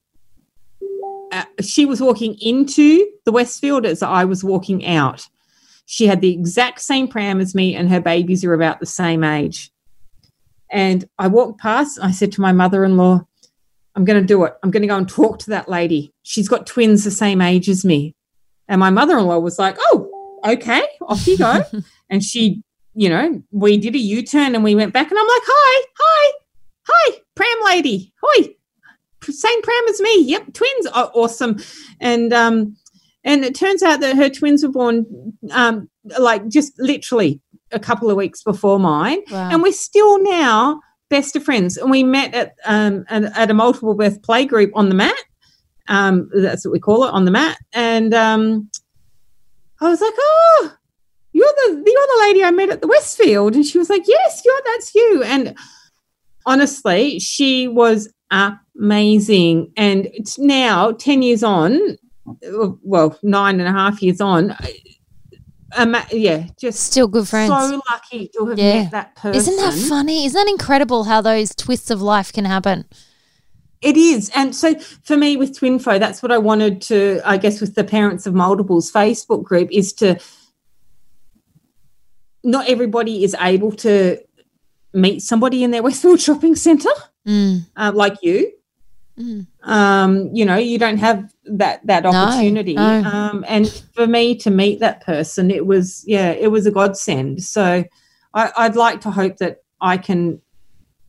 uh, 1.33 1.45
she 1.63 1.87
was 1.87 2.01
walking 2.01 2.37
into 2.41 3.11
the 3.25 3.33
Westfield 3.33 3.87
as 3.87 4.03
I 4.03 4.25
was 4.25 4.45
walking 4.45 4.87
out. 4.87 5.27
She 5.87 6.07
had 6.07 6.21
the 6.21 6.33
exact 6.33 6.81
same 6.81 7.09
pram 7.09 7.41
as 7.41 7.55
me, 7.55 7.75
and 7.75 7.91
her 7.91 8.01
babies 8.01 8.45
are 8.45 8.55
about 8.55 8.81
the 8.81 8.87
same 8.87 9.25
age. 9.25 9.71
And 10.71 11.05
I 11.19 11.29
walked 11.29 11.61
past, 11.61 11.99
and 11.99 12.07
I 12.07 12.13
said 12.13 12.33
to 12.33 12.41
my 12.41 12.53
mother 12.53 12.85
in 12.85 12.97
law, 12.97 13.27
I'm 13.95 14.05
going 14.05 14.21
to 14.21 14.27
do 14.27 14.45
it. 14.45 14.55
I'm 14.63 14.71
going 14.71 14.83
to 14.83 14.89
go 14.89 14.97
and 14.97 15.09
talk 15.09 15.39
to 15.41 15.51
that 15.51 15.69
lady. 15.69 16.15
She's 16.23 16.49
got 16.49 16.67
twins 16.67 17.05
the 17.05 17.11
same 17.11 17.43
age 17.43 17.69
as 17.69 17.85
me. 17.85 18.15
And 18.69 18.81
my 18.81 18.91
mother 18.91 19.19
in 19.19 19.27
law 19.27 19.39
was 19.39 19.59
like, 19.59 19.77
Oh, 19.79 20.39
okay, 20.45 20.83
off 21.03 21.27
you 21.27 21.37
go. 21.37 21.63
and 22.11 22.25
she, 22.25 22.63
you 22.95 23.11
know, 23.11 23.43
we 23.51 23.77
did 23.77 23.95
a 23.95 23.99
U 23.99 24.23
turn 24.23 24.55
and 24.55 24.65
we 24.65 24.75
went 24.75 24.95
back, 24.95 25.11
and 25.11 25.19
I'm 25.19 25.27
like, 25.27 25.43
Hi, 25.45 25.87
hi, 25.99 26.33
hi, 26.89 27.19
pram 27.35 27.57
lady. 27.67 28.15
hi, 28.23 28.55
same 29.23 29.63
pram 29.63 29.89
as 29.89 30.01
me. 30.01 30.23
Yep, 30.23 30.55
twins. 30.55 30.87
Oh, 30.95 31.11
awesome. 31.15 31.59
And 32.01 32.33
um, 32.33 32.77
and 33.25 33.45
it 33.45 33.55
turns 33.55 33.83
out 33.83 34.01
that 34.01 34.17
her 34.17 34.29
twins 34.29 34.63
were 34.65 34.73
born 34.73 35.07
um, 35.51 35.89
like 36.19 36.49
just 36.49 36.73
literally 36.79 37.41
a 37.71 37.79
couple 37.79 38.11
of 38.11 38.17
weeks 38.17 38.43
before 38.43 38.79
mine, 38.79 39.21
Wow. 39.31 39.51
and 39.51 39.63
we're 39.63 39.73
still 39.73 40.23
now 40.23 40.81
best 41.09 41.37
of 41.37 41.45
friends. 41.45 41.77
And 41.77 41.91
we 41.91 42.03
met 42.03 42.35
at 42.35 42.55
um 42.67 43.05
at, 43.09 43.51
a 43.51 43.55
multiple 43.55 43.95
birth 43.95 44.23
play 44.23 44.45
group 44.45 44.71
on 44.75 44.89
the 44.89 44.95
mat. 44.95 45.17
Um, 45.89 46.29
that's 46.35 46.65
what 46.65 46.73
we 46.73 46.81
call 46.81 47.05
it 47.05 47.13
on 47.13 47.25
the 47.25 47.31
mat. 47.31 47.59
And 47.73 48.15
um, 48.15 48.71
I 49.81 49.89
was 49.89 50.01
like, 50.01 50.15
oh. 50.17 50.73
You're 51.35 51.47
the 51.47 51.73
you're 51.73 51.85
the 51.85 52.19
lady 52.27 52.45
I 52.45 52.51
met 52.51 52.69
at 52.69 52.83
the 52.83 52.87
Westfield, 52.87 53.55
and 53.55 53.65
she 53.65 53.79
was 53.79 53.89
like, 53.89 54.03
"Yes, 54.07 54.43
you're 54.45 54.61
that's 54.67 54.95
you." 54.95 55.23
And 55.25 55.57
honestly, 56.45 57.19
she 57.21 57.69
was 57.69 58.13
amazing. 58.31 59.73
And 59.77 60.09
it's 60.13 60.39
now 60.39 60.93
10 60.93 61.23
years 61.23 61.43
on, 61.43 61.79
well, 62.83 63.19
nine 63.23 63.61
and 63.61 63.69
a 63.69 63.73
half 63.73 64.03
years 64.03 64.21
on. 64.21 64.57
Um, 65.75 65.97
yeah, 66.13 66.49
just 66.61 66.81
Still 66.81 67.09
good 67.09 67.27
friends. 67.27 67.51
so 67.51 67.81
lucky 67.91 68.29
to 68.37 68.47
have 68.47 68.59
Yeah. 68.59 68.83
met 68.83 68.91
that 68.91 69.17
person. 69.17 69.37
Isn't 69.37 69.57
that 69.57 69.73
funny? 69.89 70.27
Isn't 70.27 70.39
that 70.39 70.51
incredible 70.51 71.05
how 71.05 71.21
those 71.23 71.55
twists 71.55 71.91
of 71.91 72.03
life 72.03 72.31
can 72.33 72.45
happen? 72.45 72.85
It 73.81 73.97
is. 73.97 74.31
And 74.35 74.55
so 74.55 74.75
for 75.03 75.17
me 75.17 75.37
with 75.37 75.59
Twinfo, 75.59 75.99
that's 75.99 76.23
what 76.23 76.31
I 76.31 76.39
wanted 76.39 76.83
to, 76.83 77.21
I 77.25 77.37
guess, 77.39 77.61
with 77.61 77.75
the 77.75 77.85
Parents 77.85 78.27
of 78.27 78.35
Multiples 78.35 78.93
Facebook 78.93 79.43
group 79.45 79.69
is 79.73 79.93
to 79.95 80.19
not 82.45 82.69
everybody 82.69 83.25
is 83.25 83.35
able 83.41 83.73
to 83.73 84.19
meet 84.93 85.21
somebody 85.23 85.65
in 85.65 85.71
their 85.71 85.83
Westfield 85.89 86.21
shopping 86.21 86.55
centre. 86.55 86.91
Mm. 87.27 87.67
uh, 87.77 87.93
like 87.95 88.17
you. 88.23 88.53
Mm. 89.17 89.47
Um, 89.63 90.31
you 90.35 90.45
know, 90.45 90.57
you 90.57 90.77
don't 90.79 90.97
have 90.99 91.32
that 91.45 91.87
that 91.87 92.07
opportunity. 92.07 92.75
no. 92.75 93.03
Um, 93.03 93.45
and 93.49 93.69
for 93.95 94.07
me 94.07 94.37
to 94.37 94.51
meet 94.51 94.81
that 94.81 95.05
person, 95.05 95.51
it 95.51 95.67
was 95.67 96.05
yeah, 96.07 96.31
it 96.31 96.51
was 96.51 96.67
a 96.67 96.71
godsend. 96.71 97.43
So 97.43 97.85
I, 98.35 98.53
I'd 98.57 98.77
like 98.77 99.01
to 99.03 99.11
hope 99.11 99.39
that 99.39 99.63
I 99.81 99.97
can 99.97 100.41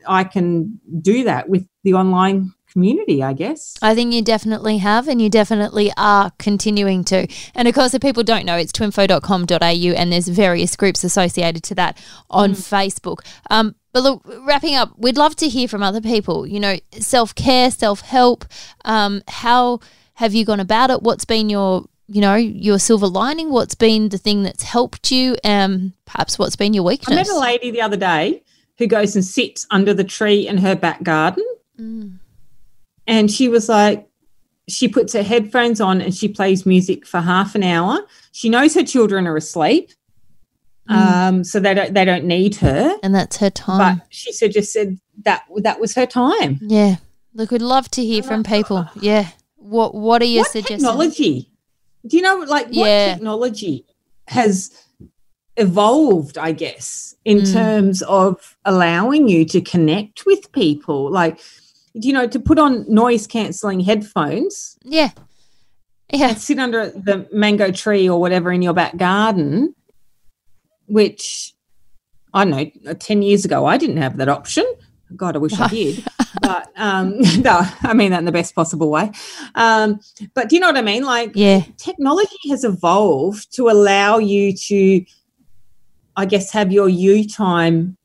I 0.07 0.23
can 0.23 0.79
do 1.01 1.23
that 1.25 1.49
with 1.49 1.67
the 1.83 1.93
online 1.93 2.53
community. 2.71 3.21
I 3.21 3.33
guess. 3.33 3.77
I 3.81 3.93
think 3.93 4.13
you 4.13 4.21
definitely 4.21 4.79
have, 4.79 5.07
and 5.07 5.21
you 5.21 5.29
definitely 5.29 5.91
are 5.97 6.31
continuing 6.39 7.03
to. 7.05 7.27
And 7.53 7.67
of 7.67 7.75
course, 7.75 7.93
if 7.93 8.01
people 8.01 8.23
don't 8.23 8.45
know, 8.45 8.57
it's 8.57 8.71
twinfo.com.au, 8.71 9.93
and 9.95 10.11
there's 10.11 10.27
various 10.27 10.75
groups 10.75 11.03
associated 11.03 11.63
to 11.63 11.75
that 11.75 12.01
on 12.29 12.51
Facebook. 12.51 13.19
Um, 13.49 13.75
but 13.93 14.01
look, 14.01 14.23
wrapping 14.41 14.73
up, 14.73 14.97
we'd 14.97 15.17
love 15.17 15.35
to 15.35 15.47
hear 15.47 15.67
from 15.67 15.83
other 15.83 16.01
people. 16.01 16.47
You 16.47 16.59
know, 16.59 16.77
self 16.93 17.35
care, 17.35 17.69
self 17.69 18.01
help. 18.01 18.45
Um, 18.83 19.21
how 19.27 19.79
have 20.15 20.33
you 20.33 20.45
gone 20.45 20.59
about 20.59 20.89
it? 20.89 21.01
What's 21.03 21.25
been 21.25 21.49
your 21.49 21.85
you 22.07 22.21
know 22.21 22.35
your 22.35 22.79
silver 22.79 23.07
lining? 23.07 23.51
What's 23.51 23.75
been 23.75 24.09
the 24.09 24.17
thing 24.17 24.43
that's 24.43 24.63
helped 24.63 25.11
you? 25.11 25.35
Um, 25.43 25.93
perhaps 26.05 26.37
what's 26.37 26.55
been 26.55 26.73
your 26.73 26.83
weakness? 26.83 27.17
I 27.17 27.21
met 27.21 27.29
a 27.29 27.39
lady 27.39 27.71
the 27.71 27.81
other 27.81 27.97
day 27.97 28.43
who 28.77 28.87
goes 28.87 29.15
and 29.15 29.23
sits 29.23 29.65
under 29.71 29.93
the 29.93 30.03
tree 30.03 30.47
in 30.47 30.57
her 30.57 30.75
back 30.75 31.03
garden. 31.03 31.45
Mm. 31.79 32.19
and 33.07 33.31
she 33.31 33.47
was 33.49 33.67
like 33.67 34.07
she 34.69 34.87
puts 34.87 35.11
her 35.13 35.23
headphones 35.23 35.81
on 35.81 36.01
and 36.01 36.13
she 36.13 36.27
plays 36.27 36.65
music 36.67 37.05
for 37.07 37.19
half 37.19 37.55
an 37.55 37.63
hour 37.63 37.97
she 38.31 38.47
knows 38.47 38.75
her 38.75 38.83
children 38.83 39.25
are 39.25 39.35
asleep 39.35 39.89
Mm. 40.89 40.95
um 40.95 41.43
so 41.45 41.59
they 41.59 41.73
don't 41.73 41.93
they 41.95 42.05
don't 42.05 42.25
need 42.25 42.55
her 42.57 42.95
and 43.01 43.15
that's 43.15 43.37
her 43.37 43.49
time. 43.49 43.97
but 43.97 44.05
she 44.09 44.31
said 44.33 44.51
just 44.51 44.71
said 44.71 44.99
that 45.23 45.43
that 45.57 45.79
was 45.79 45.95
her 45.95 46.05
time 46.05 46.59
Yeah. 46.61 46.97
Look, 47.33 47.49
we'd 47.51 47.61
love 47.63 47.89
to 47.91 48.05
hear 48.05 48.21
from 48.21 48.43
people. 48.43 48.87
Yeah. 48.99 49.29
What 49.63 49.95
What 49.95 50.21
are 50.21 50.25
your 50.25 50.41
what 50.43 50.51
suggestions? 50.51 50.83
technology 50.83 51.49
do 52.05 52.17
you 52.17 52.23
know 52.23 52.37
like 52.47 52.65
what 52.67 52.87
Yeah. 52.87 53.13
technology 53.13 53.85
has 54.27 54.71
evolved 55.55 56.37
i 56.37 56.51
guess 56.51 57.15
in 57.23 57.37
Mm. 57.39 57.53
terms 57.53 58.01
of 58.03 58.57
allowing 58.65 59.29
you 59.29 59.45
to 59.45 59.61
connect 59.61 60.25
with 60.25 60.51
people 60.51 61.09
like 61.11 61.39
you 61.93 62.11
know 62.11 62.27
to 62.27 62.39
put 62.39 62.59
on 62.59 62.85
noise 62.89 63.25
cancelling 63.27 63.79
headphones 63.79 64.77
Yeah. 64.83 65.11
Yeah. 66.11 66.33
sit 66.35 66.59
under 66.59 66.89
the 66.89 67.27
mango 67.31 67.71
tree 67.71 68.09
or 68.09 68.19
whatever 68.19 68.51
in 68.51 68.61
your 68.61 68.73
back 68.73 68.97
garden, 68.97 69.73
which 70.87 71.53
I 72.33 72.45
don't 72.45 72.83
know, 72.85 72.93
10 72.93 73.21
years 73.21 73.45
ago, 73.45 73.65
I 73.65 73.77
didn't 73.77 73.97
have 73.97 74.17
that 74.17 74.27
option. 74.29 74.65
God, 75.15 75.35
I 75.35 75.39
wish 75.39 75.59
I 75.59 75.67
did. 75.67 76.03
But 76.41 76.71
um, 76.75 77.19
no, 77.41 77.61
I 77.83 77.93
mean 77.93 78.11
that 78.11 78.19
in 78.19 78.25
the 78.25 78.31
best 78.31 78.53
possible 78.53 78.89
way. 78.89 79.11
Um, 79.55 79.99
but 80.33 80.49
do 80.49 80.55
you 80.55 80.59
know 80.59 80.67
what 80.67 80.75
I 80.77 80.81
mean? 80.81 81.03
Like, 81.03 81.31
Yeah. 81.35 81.61
technology 81.77 82.35
has 82.49 82.63
evolved 82.65 83.53
to 83.55 83.69
allow 83.69 84.17
you 84.17 84.51
to, 84.51 85.05
I 86.17 86.25
guess, 86.25 86.51
have 86.51 86.71
your 86.71 86.89
you 86.89 87.25
time 87.29 87.97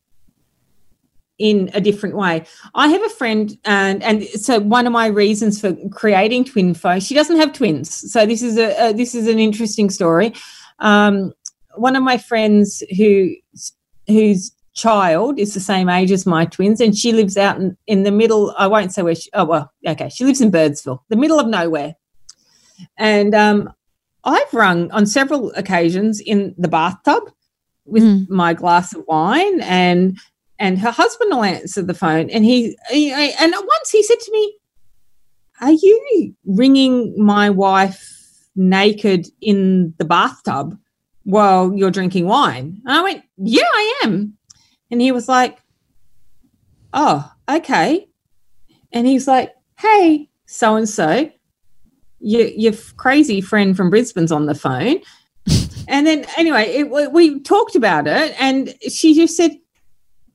in 1.39 1.71
a 1.75 1.81
different 1.81 2.17
way. 2.17 2.45
I 2.75 2.89
have 2.89 3.03
a 3.05 3.09
friend, 3.09 3.57
and 3.65 4.03
and 4.03 4.25
so 4.25 4.61
one 4.61 4.87
of 4.87 4.93
my 4.93 5.07
reasons 5.07 5.61
for 5.61 5.75
creating 5.91 6.45
Twinfo, 6.45 7.05
she 7.05 7.15
doesn't 7.15 7.37
have 7.37 7.53
twins, 7.53 8.13
so 8.13 8.27
this 8.27 8.43
is 8.43 8.57
a, 8.59 8.91
a 8.91 8.93
this 8.93 9.15
is 9.15 9.27
an 9.27 9.39
interesting 9.39 9.89
story. 9.91 10.33
Um, 10.81 11.33
one 11.77 11.97
of 11.97 12.03
my 12.03 12.19
friends 12.19 12.83
who 12.97 13.35
whose 14.07 14.53
child 14.79 15.39
is 15.39 15.53
the 15.55 15.61
same 15.61 15.89
age 15.89 16.13
as 16.13 16.25
my 16.27 16.45
twins, 16.47 16.81
and 16.81 16.97
she 16.97 17.13
lives 17.13 17.37
out 17.37 17.57
in, 17.59 17.77
in 17.87 18.03
the 18.05 18.11
middle. 18.13 18.55
I 18.57 18.67
won't 18.69 18.93
say 18.95 19.03
where. 19.03 19.15
She, 19.15 19.31
oh 19.35 19.45
well, 19.45 19.73
okay, 19.87 20.09
she 20.09 20.25
lives 20.25 20.41
in 20.41 20.51
Birdsville, 20.51 21.01
the 21.09 21.17
middle 21.17 21.39
of 21.41 21.47
nowhere, 21.49 21.95
and 22.97 23.35
um, 23.35 23.73
I've 24.25 24.53
rung 24.53 24.91
on 24.93 25.07
several 25.07 25.53
occasions 25.53 26.21
in 26.21 26.55
the 26.59 26.69
bathtub 26.69 27.25
with 27.85 28.03
Mm. 28.03 28.29
my 28.29 28.53
glass 28.55 28.95
of 28.95 29.03
wine 29.09 29.61
and 29.63 30.19
and 30.59 30.79
her 30.79 30.91
husband 30.91 31.31
will 31.31 31.43
answer 31.45 31.81
the 31.83 31.95
phone 31.95 32.29
and 32.29 32.45
he, 32.45 32.77
he 32.91 33.11
and 33.13 33.53
once 33.53 33.91
he 33.91 34.03
said 34.03 34.21
to 34.21 34.31
me 34.33 34.55
are 35.63 35.73
you 35.73 36.35
ringing 36.45 37.15
my 37.17 37.49
wife 37.49 38.05
naked 38.55 39.27
in 39.41 39.95
the 39.99 40.05
bathtub 40.05 40.77
while 41.25 41.73
you're 41.75 41.91
drinking 41.91 42.27
wine 42.27 42.79
and 42.85 42.93
i 42.99 43.03
went 43.03 43.23
yeah 43.39 43.63
i 43.73 44.01
am 44.05 44.37
and 44.91 45.01
he 45.01 45.13
was 45.13 45.29
like 45.29 45.59
oh 46.93 47.31
okay 47.49 48.09
and 48.93 49.07
he's 49.07 49.27
like 49.29 49.55
hey 49.79 50.29
so 50.47 50.77
and 50.77 50.89
so 50.89 51.31
your 52.21 52.73
crazy 52.97 53.41
friend 53.41 53.77
from 53.77 53.91
brisbane's 53.91 54.33
on 54.33 54.47
the 54.47 54.55
phone 54.55 54.99
and 55.89 56.07
then 56.07 56.25
anyway 56.37 56.65
it, 56.67 56.91
we- 57.13 57.39
talked 57.41 57.77
about 57.77 58.07
it 58.07 58.35
and 58.41 58.75
she 58.91 59.15
just 59.15 59.37
said 59.37 59.53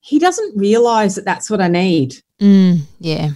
he 0.02 0.20
doesn't 0.20 0.58
realize 0.58 1.16
that 1.16 1.26
that's 1.26 1.50
what 1.50 1.62
i 1.62 1.68
need 1.68 2.16
Mm, 2.42 2.80
yeah. 3.00 3.30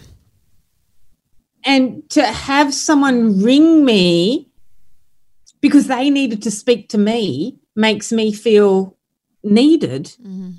and 1.63 2.07
to 2.09 2.23
have 2.25 2.73
someone 2.73 3.41
ring 3.41 3.85
me 3.85 4.49
because 5.61 5.87
they 5.87 6.09
needed 6.09 6.41
to 6.43 6.51
speak 6.51 6.89
to 6.89 6.97
me 6.97 7.57
makes 7.75 8.11
me 8.11 8.31
feel 8.33 8.97
needed 9.43 10.15
Mhm. 10.21 10.55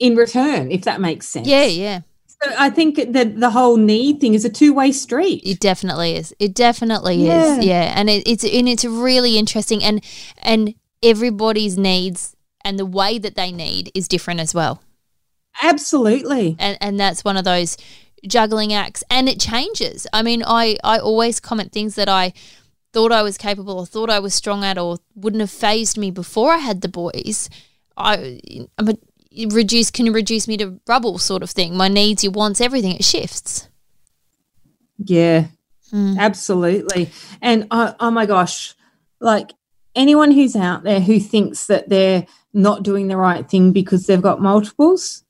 In 0.00 0.16
return 0.16 0.70
if 0.72 0.82
that 0.82 1.00
makes 1.00 1.28
sense 1.28 1.46
Yeah. 1.46 1.64
Yeah. 1.66 2.00
So 2.26 2.50
I 2.58 2.70
think 2.70 2.96
that 3.12 3.38
the 3.38 3.50
whole 3.50 3.76
need 3.76 4.18
thing 4.20 4.32
is 4.34 4.44
a 4.46 4.50
two 4.50 4.72
way 4.72 4.92
street. 4.92 5.42
It 5.44 5.60
definitely 5.60 6.16
is. 6.16 6.34
It 6.38 6.54
definitely 6.54 7.26
Yeah. 7.26 7.58
is. 7.58 7.64
Yeah, 7.66 7.92
and 7.94 8.08
it, 8.08 8.26
it's 8.26 8.44
and 8.44 8.66
it's 8.66 8.84
really 8.86 9.36
interesting, 9.36 9.84
and 9.84 10.02
and 10.38 10.74
everybody's 11.02 11.76
needs 11.76 12.34
and 12.64 12.78
the 12.78 12.86
way 12.86 13.18
that 13.18 13.34
they 13.36 13.52
need 13.52 13.90
is 13.94 14.08
different 14.08 14.40
as 14.40 14.54
well, 14.54 14.82
Absolutely. 15.62 16.56
and 16.58 16.78
and 16.80 16.98
that's 16.98 17.24
one 17.24 17.36
of 17.36 17.44
those 17.44 17.76
juggling 18.26 18.72
acts, 18.72 19.04
and 19.10 19.28
it 19.28 19.38
changes. 19.40 20.06
I 20.12 20.22
mean, 20.22 20.42
I 20.46 20.76
I 20.82 20.98
always 20.98 21.40
comment 21.40 21.72
things 21.72 21.94
that 21.96 22.08
I 22.08 22.32
thought 22.92 23.12
I 23.12 23.22
was 23.22 23.36
capable 23.38 23.78
or 23.78 23.86
thought 23.86 24.10
I 24.10 24.18
was 24.18 24.34
strong 24.34 24.64
at 24.64 24.78
or 24.78 24.98
wouldn't 25.14 25.40
have 25.40 25.50
fazed 25.50 25.96
me 25.98 26.10
before 26.10 26.52
I 26.52 26.58
had 26.58 26.80
the 26.80 26.88
boys. 26.88 27.48
I 27.96 28.40
I'm 28.78 28.88
a 28.88 28.94
reduce 29.50 29.90
can 29.90 30.12
reduce 30.12 30.48
me 30.48 30.56
to 30.58 30.80
rubble 30.88 31.18
sort 31.18 31.42
of 31.42 31.50
thing. 31.50 31.76
My 31.76 31.88
needs, 31.88 32.24
your 32.24 32.32
wants, 32.32 32.60
everything 32.60 32.92
it 32.96 33.04
shifts. 33.04 33.68
Yeah, 34.98 35.46
Mm. 35.92 36.18
absolutely. 36.18 37.10
And 37.42 37.66
oh, 37.70 37.94
oh 37.98 38.10
my 38.12 38.24
gosh, 38.26 38.74
like 39.20 39.52
anyone 39.96 40.30
who's 40.30 40.54
out 40.54 40.84
there 40.84 41.00
who 41.00 41.18
thinks 41.18 41.66
that 41.66 41.88
they're 41.88 42.26
not 42.54 42.82
doing 42.84 43.08
the 43.08 43.16
right 43.16 43.48
thing 43.48 43.72
because 43.72 44.06
they've 44.06 44.22
got 44.22 44.40
multiples, 44.40 45.24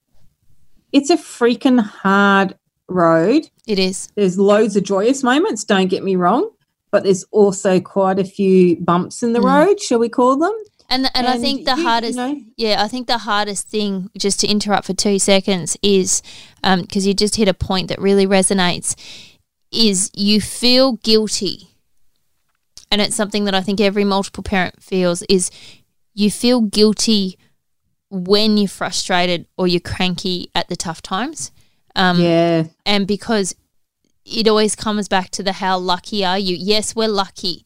it's 0.92 1.08
a 1.08 1.16
freaking 1.16 1.80
hard 1.80 2.56
road. 2.88 3.48
It 3.66 3.78
is. 3.78 4.10
There's 4.16 4.38
loads 4.38 4.76
of 4.76 4.82
joyous 4.84 5.22
moments, 5.22 5.64
don't 5.64 5.88
get 5.88 6.02
me 6.04 6.16
wrong, 6.16 6.50
but 6.90 7.04
there's 7.04 7.24
also 7.30 7.80
quite 7.80 8.18
a 8.18 8.24
few 8.24 8.76
bumps 8.80 9.22
in 9.22 9.32
the 9.32 9.40
Mm. 9.40 9.44
road, 9.66 9.80
shall 9.80 9.98
we 10.00 10.08
call 10.10 10.36
them? 10.36 10.52
And 10.92 11.08
and, 11.14 11.26
I 11.28 11.38
think 11.38 11.64
the 11.64 11.72
you- 11.72 11.76
you 11.78 11.88
hardest, 11.88 12.16
know- 12.16 12.42
yeah, 12.56 12.82
I 12.82 12.88
think 12.88 13.06
the 13.06 13.18
hardest 13.18 13.68
thing, 13.68 14.10
just 14.18 14.40
to 14.40 14.48
interrupt 14.48 14.86
for 14.86 14.92
two 14.92 15.18
seconds, 15.20 15.76
is 15.82 16.20
because 16.62 17.06
you 17.06 17.14
just 17.14 17.36
hit 17.36 17.46
a 17.48 17.54
point 17.54 17.88
that 17.88 18.00
really 18.00 18.26
resonates, 18.26 18.96
is 19.70 20.10
you 20.14 20.40
feel 20.40 20.94
guilty, 20.94 21.68
and 22.90 23.00
it's 23.00 23.14
something 23.14 23.44
that 23.44 23.54
I 23.54 23.60
think 23.60 23.80
every 23.80 24.04
multiple 24.04 24.42
parent 24.42 24.82
feels 24.82 25.22
is 25.28 25.50
you 26.12 26.28
feel 26.30 26.60
guilty 26.60 27.38
when 28.10 28.56
you're 28.56 28.66
frustrated 28.68 29.46
or 29.56 29.68
you're 29.68 29.80
cranky 29.80 30.50
at 30.56 30.66
the 30.68 30.74
tough 30.74 31.00
times, 31.00 31.52
um, 31.94 32.20
yeah. 32.20 32.64
and 32.84 33.06
because 33.06 33.54
it 34.24 34.48
always 34.48 34.74
comes 34.74 35.06
back 35.06 35.30
to 35.30 35.42
the 35.44 35.52
how 35.52 35.78
lucky 35.78 36.24
are 36.24 36.38
you? 36.38 36.56
Yes, 36.56 36.96
we're 36.96 37.08
lucky. 37.08 37.64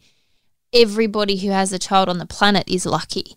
Everybody 0.74 1.36
who 1.36 1.50
has 1.50 1.72
a 1.72 1.78
child 1.78 2.08
on 2.08 2.18
the 2.18 2.26
planet 2.26 2.64
is 2.66 2.84
lucky. 2.84 3.36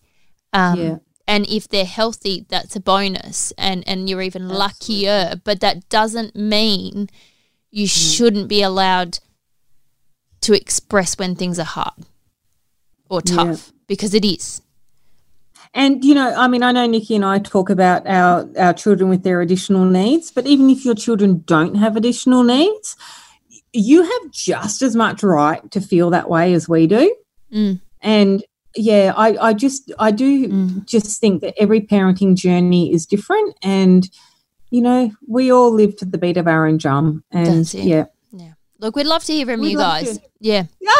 Um, 0.53 0.79
Yeah. 0.79 0.97
And 1.29 1.45
if 1.49 1.67
they're 1.67 1.85
healthy, 1.85 2.45
that's 2.47 2.75
a 2.77 2.79
bonus, 2.79 3.51
and 3.57 3.83
and 3.85 4.09
you're 4.09 4.21
even 4.21 4.47
luckier. 4.47 5.41
But 5.43 5.59
that 5.59 5.89
doesn't 5.89 6.37
mean 6.37 7.09
you 7.69 7.85
shouldn't 7.85 8.47
be 8.47 8.61
allowed 8.61 9.19
to 10.41 10.53
express 10.53 11.17
when 11.19 11.35
things 11.35 11.59
are 11.59 11.65
hard 11.65 12.05
or 13.09 13.21
Yeah. 13.25 13.35
tough 13.35 13.73
because 13.87 14.13
it 14.13 14.23
is. 14.23 14.61
And 15.73 16.03
you 16.05 16.15
know, 16.15 16.33
I 16.33 16.47
mean, 16.47 16.63
I 16.63 16.71
know 16.71 16.87
Nikki 16.87 17.15
and 17.15 17.25
I 17.25 17.39
talk 17.39 17.69
about 17.69 18.07
our 18.07 18.49
our 18.57 18.73
children 18.73 19.09
with 19.09 19.23
their 19.23 19.41
additional 19.41 19.83
needs, 19.83 20.31
but 20.31 20.47
even 20.47 20.69
if 20.69 20.85
your 20.85 20.95
children 20.95 21.43
don't 21.45 21.75
have 21.75 21.97
additional 21.97 22.43
needs, 22.43 22.95
you 23.73 24.03
have 24.03 24.31
just 24.31 24.81
as 24.81 24.95
much 24.95 25.23
right 25.23 25.69
to 25.71 25.81
feel 25.81 26.09
that 26.11 26.29
way 26.29 26.53
as 26.53 26.69
we 26.69 26.87
do. 26.87 27.13
Mm. 27.53 27.79
And 28.01 28.43
yeah, 28.75 29.13
I 29.15 29.49
I 29.49 29.53
just 29.53 29.91
I 29.99 30.11
do 30.11 30.47
Mm. 30.47 30.85
just 30.85 31.19
think 31.19 31.41
that 31.41 31.53
every 31.57 31.81
parenting 31.81 32.35
journey 32.35 32.93
is 32.93 33.05
different, 33.05 33.55
and 33.63 34.09
you 34.69 34.81
know, 34.81 35.11
we 35.27 35.51
all 35.51 35.71
live 35.71 35.95
to 35.97 36.05
the 36.05 36.17
beat 36.17 36.37
of 36.37 36.47
our 36.47 36.67
own 36.67 36.77
drum. 36.77 37.23
And 37.31 37.73
yeah, 37.73 38.05
Yeah. 38.31 38.53
Look, 38.79 38.95
we'd 38.95 39.07
love 39.07 39.23
to 39.25 39.33
hear 39.33 39.45
from 39.45 39.61
We'd 39.61 39.71
you 39.71 39.77
guys. 39.77 40.17
to. 40.17 40.23
Yeah. 40.39 40.65
yeah. 40.81 40.91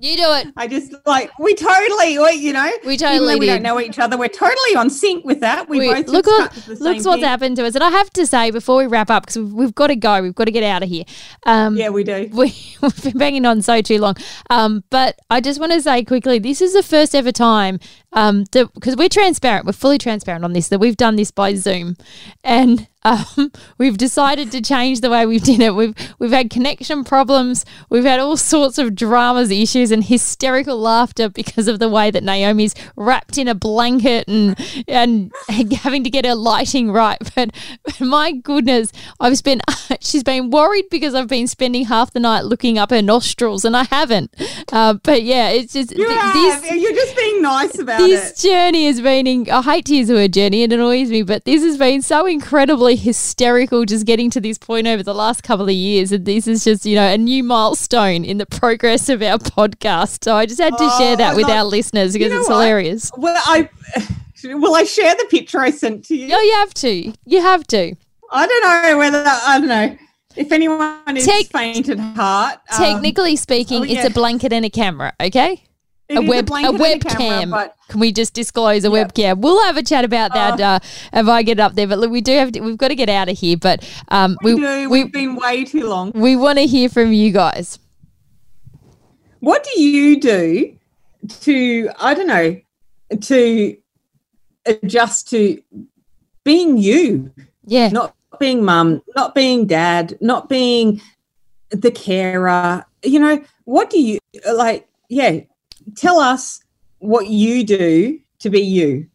You 0.00 0.16
do 0.16 0.22
it. 0.34 0.48
I 0.56 0.68
just 0.68 0.94
like 1.06 1.30
we 1.40 1.54
totally, 1.54 2.18
we, 2.18 2.32
you 2.34 2.52
know, 2.52 2.70
We 2.86 2.96
totally 2.96 3.34
we 3.34 3.46
did. 3.46 3.54
don't 3.54 3.62
know 3.64 3.80
each 3.80 3.98
other, 3.98 4.16
we're 4.16 4.28
totally 4.28 4.76
on 4.76 4.90
sync 4.90 5.24
with 5.24 5.40
that. 5.40 5.68
We, 5.68 5.80
We- 5.80 5.92
both 5.92 6.06
look 6.08 6.26
what 6.26 6.66
looks 6.80 7.04
what's 7.04 7.22
happened 7.24 7.56
to 7.56 7.66
us, 7.66 7.74
and 7.74 7.82
I 7.82 7.90
have 7.90 8.08
to 8.10 8.24
say 8.26 8.50
before 8.52 8.76
we 8.78 8.86
wrap 8.86 9.10
up 9.10 9.24
because 9.26 9.38
we've, 9.38 9.52
we've 9.52 9.74
got 9.74 9.88
to 9.88 9.96
go, 9.96 10.22
we've 10.22 10.34
got 10.34 10.44
to 10.44 10.52
get 10.52 10.62
out 10.62 10.82
of 10.84 10.88
here. 10.88 11.04
Um, 11.46 11.76
Yeah, 11.76 11.88
we 11.88 12.04
do. 12.04 12.28
we, 12.32 12.54
we've 12.80 13.02
been 13.02 13.18
banging 13.18 13.44
on 13.44 13.60
so 13.60 13.80
too 13.82 13.98
long. 13.98 14.14
Um, 14.50 14.84
but 14.90 15.18
I 15.30 15.40
just 15.40 15.58
want 15.58 15.72
to 15.72 15.82
say 15.82 16.04
quickly, 16.04 16.38
this 16.38 16.60
is 16.62 16.74
the 16.74 16.82
first 16.84 17.14
ever 17.14 17.32
time 17.32 17.80
um, 18.12 18.44
that 18.52 18.72
because 18.74 18.94
we're 18.96 19.08
transparent, 19.08 19.66
we're 19.66 19.72
fully 19.72 19.98
transparent 19.98 20.44
on 20.44 20.52
this 20.52 20.68
that 20.68 20.78
we've 20.78 20.96
done 20.96 21.16
this 21.16 21.30
by 21.32 21.54
Zoom, 21.54 21.96
and 22.44 22.86
um, 23.04 23.52
we've 23.78 23.96
decided 23.96 24.50
to 24.52 24.60
change 24.60 25.00
the 25.00 25.10
way 25.10 25.24
we've 25.24 25.42
done 25.42 25.60
it. 25.60 25.74
We've 25.74 25.94
we've 26.18 26.32
had 26.32 26.50
connection 26.50 27.04
problems, 27.04 27.64
we've 27.88 28.04
had 28.04 28.20
all 28.20 28.36
sorts 28.36 28.78
of 28.78 28.94
dramas, 28.94 29.50
issues, 29.50 29.90
and 29.90 30.04
hysterical 30.04 30.78
laughter 30.78 31.28
because 31.28 31.68
of 31.68 31.78
the 31.78 31.88
way 31.88 32.10
that 32.10 32.24
Naomi's 32.24 32.74
wrapped 32.96 33.38
in 33.38 33.46
a 33.48 33.54
blanket 33.54 34.26
and 34.28 34.58
and 34.88 35.32
having 35.48 36.02
to 36.04 36.10
get 36.10 36.24
her 36.24 36.34
lighting 36.34 36.90
right. 36.90 37.18
But, 37.38 37.54
but 37.84 38.00
my 38.00 38.32
goodness, 38.32 38.90
I've 39.20 39.38
spent 39.38 39.62
she's 40.00 40.24
been 40.24 40.50
worried 40.50 40.86
because 40.90 41.14
I've 41.14 41.28
been 41.28 41.46
spending 41.46 41.84
half 41.84 42.12
the 42.12 42.18
night 42.18 42.44
looking 42.46 42.78
up 42.78 42.90
her 42.90 43.02
nostrils, 43.02 43.64
and 43.64 43.76
I 43.76 43.84
haven't. 43.84 44.34
Uh, 44.72 44.94
but 44.94 45.22
yeah, 45.22 45.50
it's 45.50 45.74
just 45.74 45.92
You 45.92 46.06
th- 46.06 46.18
have. 46.18 46.34
this 46.34 46.72
You're 46.72 46.94
just 46.94 47.16
being 47.16 47.42
nice 47.42 47.78
about 47.78 47.98
this 47.98 48.30
it. 48.30 48.34
This 48.34 48.42
journey 48.42 48.86
has 48.86 49.00
been 49.00 49.26
in, 49.26 49.48
I 49.50 49.62
hate 49.62 49.84
to 49.86 49.94
use 49.94 50.08
the 50.08 50.14
word 50.14 50.32
journey, 50.32 50.64
it 50.64 50.72
annoys 50.72 51.10
me, 51.10 51.22
but 51.22 51.44
this 51.44 51.62
has 51.62 51.78
been 51.78 52.02
so 52.02 52.26
hysterical 52.96 53.84
just 53.84 54.06
getting 54.06 54.30
to 54.30 54.40
this 54.40 54.58
point 54.58 54.86
over 54.86 55.02
the 55.02 55.14
last 55.14 55.42
couple 55.42 55.66
of 55.66 55.74
years. 55.74 56.12
And 56.12 56.24
this 56.24 56.46
is 56.46 56.64
just, 56.64 56.84
you 56.86 56.94
know, 56.94 57.06
a 57.06 57.18
new 57.18 57.42
milestone 57.44 58.24
in 58.24 58.38
the 58.38 58.46
progress 58.46 59.08
of 59.08 59.22
our 59.22 59.38
podcast. 59.38 60.24
So 60.24 60.34
I 60.36 60.46
just 60.46 60.60
had 60.60 60.76
to 60.78 60.90
share 60.98 61.12
Oh, 61.14 61.16
that 61.16 61.36
with 61.36 61.48
our 61.48 61.64
listeners 61.64 62.12
because 62.12 62.30
know 62.32 62.40
it's 62.40 62.48
what? 62.48 62.54
hilarious. 62.56 63.10
Well, 63.16 63.40
I 63.46 63.68
will 64.44 64.74
I 64.74 64.84
share 64.84 65.14
the 65.14 65.26
picture 65.30 65.58
I 65.60 65.70
sent 65.70 66.04
to 66.06 66.16
you. 66.16 66.28
Oh, 66.32 66.40
you 66.40 66.54
have 66.54 66.74
to. 66.74 67.12
You 67.26 67.40
have 67.40 67.66
to. 67.68 67.94
I 68.30 68.46
don't 68.46 68.62
know 68.82 68.98
whether 68.98 69.24
I 69.26 69.58
don't 69.58 69.68
know 69.68 69.96
if 70.36 70.52
anyone 70.52 71.16
is 71.16 71.24
Tec- 71.26 71.46
faint 71.46 71.88
at 71.88 71.98
heart. 71.98 72.58
um, 72.72 72.78
Technically 72.78 73.36
speaking, 73.36 73.82
oh, 73.82 73.86
it's 73.88 74.04
a 74.04 74.10
blanket 74.10 74.52
and 74.52 74.64
a 74.64 74.70
camera, 74.70 75.12
okay? 75.20 75.64
A 76.10 76.22
web 76.22 76.50
a 76.50 76.54
and 76.54 76.78
webcam. 76.78 77.16
camera, 77.16 77.46
but 77.50 77.76
Can 77.88 78.00
we 78.00 78.12
just 78.12 78.32
disclose 78.34 78.84
a 78.84 78.90
Yep. 78.90 79.12
webcam? 79.14 79.38
We'll 79.40 79.62
have 79.64 79.76
a 79.76 79.82
chat 79.82 80.04
about 80.04 80.32
that 80.34 80.60
Oh. 80.60 80.64
uh, 80.64 80.78
if 81.12 81.28
I 81.28 81.42
get 81.42 81.60
up 81.60 81.74
there. 81.74 81.86
But 81.86 81.98
look, 81.98 82.10
we 82.10 82.20
do 82.20 82.32
have 82.32 82.52
to, 82.52 82.60
we've 82.60 82.78
got 82.78 82.88
to 82.88 82.94
get 82.94 83.08
out 83.10 83.28
of 83.28 83.38
here. 83.38 83.56
But 83.56 83.86
um, 84.08 84.36
we, 84.42 84.54
we 84.54 84.60
do. 84.60 84.90
we, 84.90 85.04
We've 85.04 85.12
been 85.12 85.36
way 85.36 85.64
too 85.64 85.86
long. 85.86 86.12
we 86.14 86.34
want 86.36 86.58
to 86.58 86.66
hear 86.66 86.88
from 86.88 87.12
you 87.12 87.30
guys. 87.32 87.78
What 89.40 89.64
do 89.72 89.80
you 89.80 90.18
do 90.20 90.76
to 91.40 91.90
I 92.00 92.14
don't 92.14 92.26
know 92.26 92.60
to 93.20 93.76
adjust 94.66 95.28
to 95.30 95.62
being 96.44 96.78
you, 96.78 97.30
Yeah, 97.64 97.88
not 97.88 98.14
being 98.40 98.64
mum, 98.64 99.02
not 99.14 99.34
being 99.34 99.66
dad, 99.66 100.16
not 100.20 100.48
being 100.48 101.00
the 101.70 101.90
carer? 101.90 102.84
You 103.04 103.20
know, 103.20 103.44
what 103.64 103.90
do 103.90 104.00
you 104.00 104.18
like? 104.52 104.88
Yeah, 105.08 105.40
tell 105.96 106.18
us 106.18 106.60
what 106.98 107.28
you 107.28 107.64
do 107.64 108.18
to 108.40 108.50
be 108.50 108.60
you. 108.60 109.08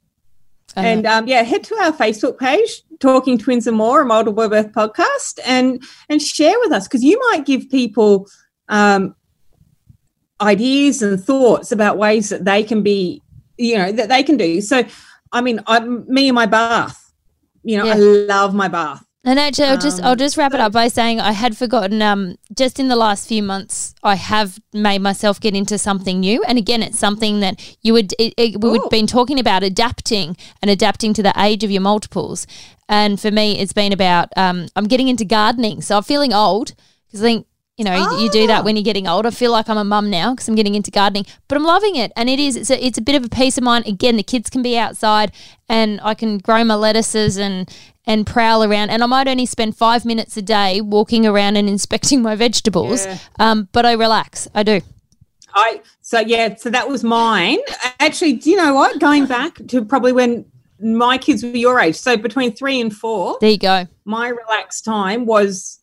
Uh, 0.76 0.82
and 0.82 1.06
um, 1.06 1.28
yeah, 1.28 1.44
head 1.44 1.64
to 1.66 1.76
our 1.76 1.92
Facebook 1.92 2.40
page, 2.40 2.82
Talking 3.00 3.38
Twins 3.38 3.68
and 3.68 3.78
More, 3.78 4.02
a 4.02 4.06
multiple 4.06 4.48
birth 4.50 4.72
podcast, 4.72 5.40
and 5.46 5.84
and 6.10 6.22
share 6.22 6.56
with 6.62 6.72
us 6.72 6.88
because 6.88 7.04
you 7.04 7.20
might 7.32 7.46
give 7.46 7.70
people 7.70 8.28
um, 8.70 9.16
ideas 10.42 11.02
and 11.02 11.24
thoughts 11.24 11.72
about 11.72 11.98
ways 11.98 12.30
that 12.30 12.46
they 12.46 12.64
can 12.64 12.82
be, 12.82 13.22
you 13.58 13.78
know, 13.78 13.92
that 13.92 14.10
they 14.10 14.24
can 14.24 14.38
do. 14.38 14.62
So, 14.62 14.84
I 15.32 15.42
mean, 15.42 15.60
I'm, 15.68 16.06
me 16.12 16.28
and 16.30 16.36
my 16.36 16.46
bath, 16.46 17.14
you 17.64 17.78
know, 17.78 17.88
I 17.88 17.94
love 17.96 18.54
my 18.54 18.68
bath. 18.68 19.06
And 19.26 19.40
actually, 19.40 19.68
I'll 19.68 19.78
just 19.78 20.02
I'll 20.02 20.12
Um, 20.12 20.18
just 20.18 20.36
wrap 20.36 20.54
it 20.54 20.60
up 20.60 20.74
by 20.74 20.90
saying 20.90 21.22
I 21.22 21.32
had 21.32 21.56
forgotten. 21.56 22.02
Um, 22.02 22.36
just 22.54 22.78
in 22.78 22.90
the 22.90 22.98
last 22.98 23.26
few 23.26 23.42
months, 23.42 23.96
I 24.04 24.16
have 24.16 24.60
made 24.74 25.00
myself 25.02 25.40
get 25.40 25.56
into 25.56 25.78
something 25.78 26.20
new, 26.20 26.44
and 26.44 26.58
again, 26.58 26.84
it's 26.84 27.00
something 27.00 27.40
that 27.40 27.78
you 27.82 27.94
would 27.94 28.12
it, 28.20 28.34
it, 28.38 28.62
we 28.62 28.70
would 28.70 28.90
been 28.90 29.08
talking 29.08 29.40
about 29.40 29.64
adapting 29.64 30.36
and 30.62 30.70
adapting 30.70 31.14
to 31.14 31.24
the 31.24 31.34
age 31.38 31.64
of 31.64 31.72
your 31.72 31.82
multiples. 31.82 32.46
And 32.90 33.18
for 33.20 33.32
me, 33.32 33.60
it's 33.60 33.72
been 33.72 33.94
about 33.94 34.28
um, 34.36 34.68
I'm 34.76 34.88
getting 34.88 35.08
into 35.08 35.24
gardening, 35.24 35.82
so 35.82 35.98
I'm 35.98 36.04
feeling 36.04 36.34
old 36.34 36.74
because 37.08 37.22
I 37.22 37.24
think. 37.24 37.48
You 37.78 37.86
know, 37.86 37.96
you- 37.96 38.26
you 38.26 38.30
do 38.30 38.46
that 38.48 38.64
when 38.64 38.76
you're 38.76 38.84
getting 38.84 39.08
old. 39.08 39.26
I 39.26 39.32
feel 39.32 39.52
like 39.52 39.68
I'm 39.68 39.80
a 39.80 39.84
mum 39.84 40.12
now 40.12 40.32
because 40.36 40.48
I'm 40.48 40.54
getting 40.54 40.76
into 40.76 40.92
gardening, 40.92 41.26
but 41.48 41.58
I'm 41.58 41.64
loving 41.64 41.96
it, 41.96 42.12
and 42.16 42.30
it 42.30 42.40
is. 42.40 42.56
It's 42.56 42.70
a, 42.70 42.86
it's 42.86 43.00
a 43.00 43.02
bit 43.02 43.16
of 43.16 43.26
a 43.26 43.30
peace 43.30 43.58
of 43.58 43.64
mind. 43.64 43.88
Again, 43.88 44.16
the 44.16 44.22
kids 44.22 44.48
can 44.52 44.62
be 44.62 44.78
outside, 44.78 45.32
and 45.68 46.00
I 46.04 46.14
can 46.14 46.38
grow 46.38 46.64
my 46.64 46.76
lettuces 46.76 47.38
and 47.38 47.68
and 48.06 48.28
prowl 48.28 48.64
around. 48.64 48.90
And 48.92 49.02
I 49.02 49.08
might 49.08 49.28
only 49.28 49.46
spend 49.48 49.76
five 49.76 50.04
minutes 50.06 50.38
a 50.38 50.42
day 50.44 50.82
walking 50.82 51.26
around 51.26 51.56
and 51.56 51.68
inspecting 51.76 52.22
my 52.22 52.36
vegetables, 52.36 53.06
Yeah. 53.08 53.18
um, 53.40 53.70
but 53.72 53.86
I 53.88 53.94
relax. 53.94 54.48
I 54.54 54.62
do. 54.62 54.82
I 55.56 55.82
so 56.02 56.20
yeah, 56.20 56.54
so 56.56 56.70
that 56.70 56.88
was 56.88 57.04
mine. 57.04 57.58
Actually, 58.00 58.34
do 58.34 58.52
you 58.52 58.56
know 58.58 58.76
what? 58.76 59.00
Going 59.00 59.26
back 59.26 59.58
to 59.70 59.84
probably 59.84 60.12
when 60.12 60.46
my 60.80 61.18
kids 61.18 61.42
were 61.44 61.50
your 61.50 61.80
age, 61.80 61.96
so 61.96 62.18
between 62.18 62.52
three 62.54 62.80
and 62.80 62.96
four, 62.96 63.38
There 63.42 63.50
you 63.50 63.58
go. 63.58 63.88
my 64.06 64.28
relaxed 64.28 64.86
time 64.86 65.26
was. 65.26 65.80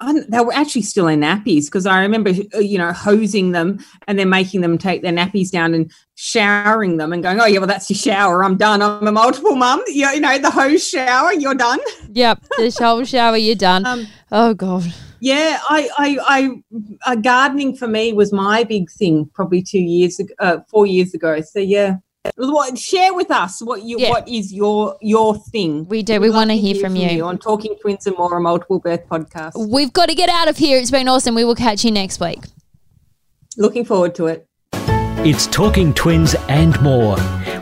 They 0.00 0.40
were 0.40 0.52
actually 0.52 0.82
still 0.82 1.08
in 1.08 1.20
nappies 1.20 1.64
because 1.64 1.84
I 1.86 2.02
remember, 2.02 2.30
uh, 2.54 2.58
you 2.58 2.78
know, 2.78 2.92
hosing 2.92 3.50
them 3.50 3.78
and 4.06 4.18
then 4.18 4.28
making 4.28 4.60
them 4.60 4.78
take 4.78 5.02
their 5.02 5.12
nappies 5.12 5.50
down 5.50 5.74
and 5.74 5.90
showering 6.14 6.98
them 6.98 7.12
and 7.12 7.22
going, 7.22 7.40
"Oh 7.40 7.46
yeah, 7.46 7.58
well 7.58 7.66
that's 7.66 7.90
your 7.90 7.96
shower. 7.96 8.44
I'm 8.44 8.56
done. 8.56 8.80
I'm 8.80 9.06
a 9.06 9.12
multiple 9.12 9.56
mum. 9.56 9.82
You, 9.88 10.08
you 10.10 10.20
know, 10.20 10.38
the 10.38 10.50
hose 10.50 10.86
shower. 10.86 11.32
You're 11.32 11.54
done." 11.54 11.80
Yep. 12.12 12.44
The 12.58 12.70
shower 12.70 13.04
shower, 13.04 13.36
you're 13.36 13.56
done. 13.56 13.84
Um, 13.86 14.06
oh 14.30 14.54
God. 14.54 14.92
Yeah, 15.20 15.58
I, 15.68 15.90
I, 15.98 16.18
I, 17.04 17.10
uh, 17.10 17.16
gardening 17.16 17.74
for 17.74 17.88
me 17.88 18.12
was 18.12 18.32
my 18.32 18.62
big 18.62 18.88
thing 18.90 19.28
probably 19.34 19.62
two 19.62 19.80
years 19.80 20.20
ago, 20.20 20.32
uh, 20.38 20.58
four 20.68 20.86
years 20.86 21.12
ago. 21.12 21.40
So 21.40 21.58
yeah, 21.58 21.96
what, 22.36 22.78
share 22.78 23.14
with 23.14 23.30
us 23.30 23.60
what 23.62 23.82
you, 23.82 23.98
Yeah. 23.98 24.10
what 24.10 24.28
is 24.28 24.52
your, 24.52 24.96
your 25.00 25.36
thing. 25.36 25.86
We 25.88 26.02
do. 26.02 26.14
We'd 26.14 26.28
We 26.28 26.30
want 26.30 26.50
to 26.50 26.56
to 26.56 26.60
hear 26.60 26.74
from 26.76 26.96
you. 26.96 27.24
on 27.24 27.38
Talking 27.38 27.76
Twins 27.80 28.06
and 28.06 28.16
More, 28.16 28.36
a 28.36 28.40
multiple 28.40 28.78
birth 28.78 29.06
podcast. 29.08 29.52
We've 29.70 29.92
got 29.92 30.08
to 30.08 30.14
get 30.14 30.28
out 30.28 30.48
of 30.48 30.56
here. 30.56 30.78
It's 30.78 30.90
been 30.90 31.08
awesome. 31.08 31.34
We 31.34 31.44
will 31.44 31.54
catch 31.54 31.84
you 31.84 31.90
next 31.90 32.20
week. 32.20 32.40
Looking 33.56 33.84
forward 33.84 34.14
to 34.16 34.26
it. 34.26 34.46
It's 35.24 35.46
Talking 35.48 35.92
Twins 35.94 36.36
and 36.48 36.80
more 36.80 37.16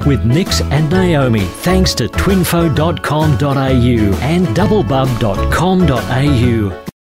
with 0.06 0.24
Nix 0.26 0.60
and 0.60 0.90
Naomi. 0.90 1.40
Thanks 1.40 1.94
to 1.94 2.06
twinfo.com.au 2.08 4.18
and 4.20 4.46
doublebub.com.au. 4.48 6.86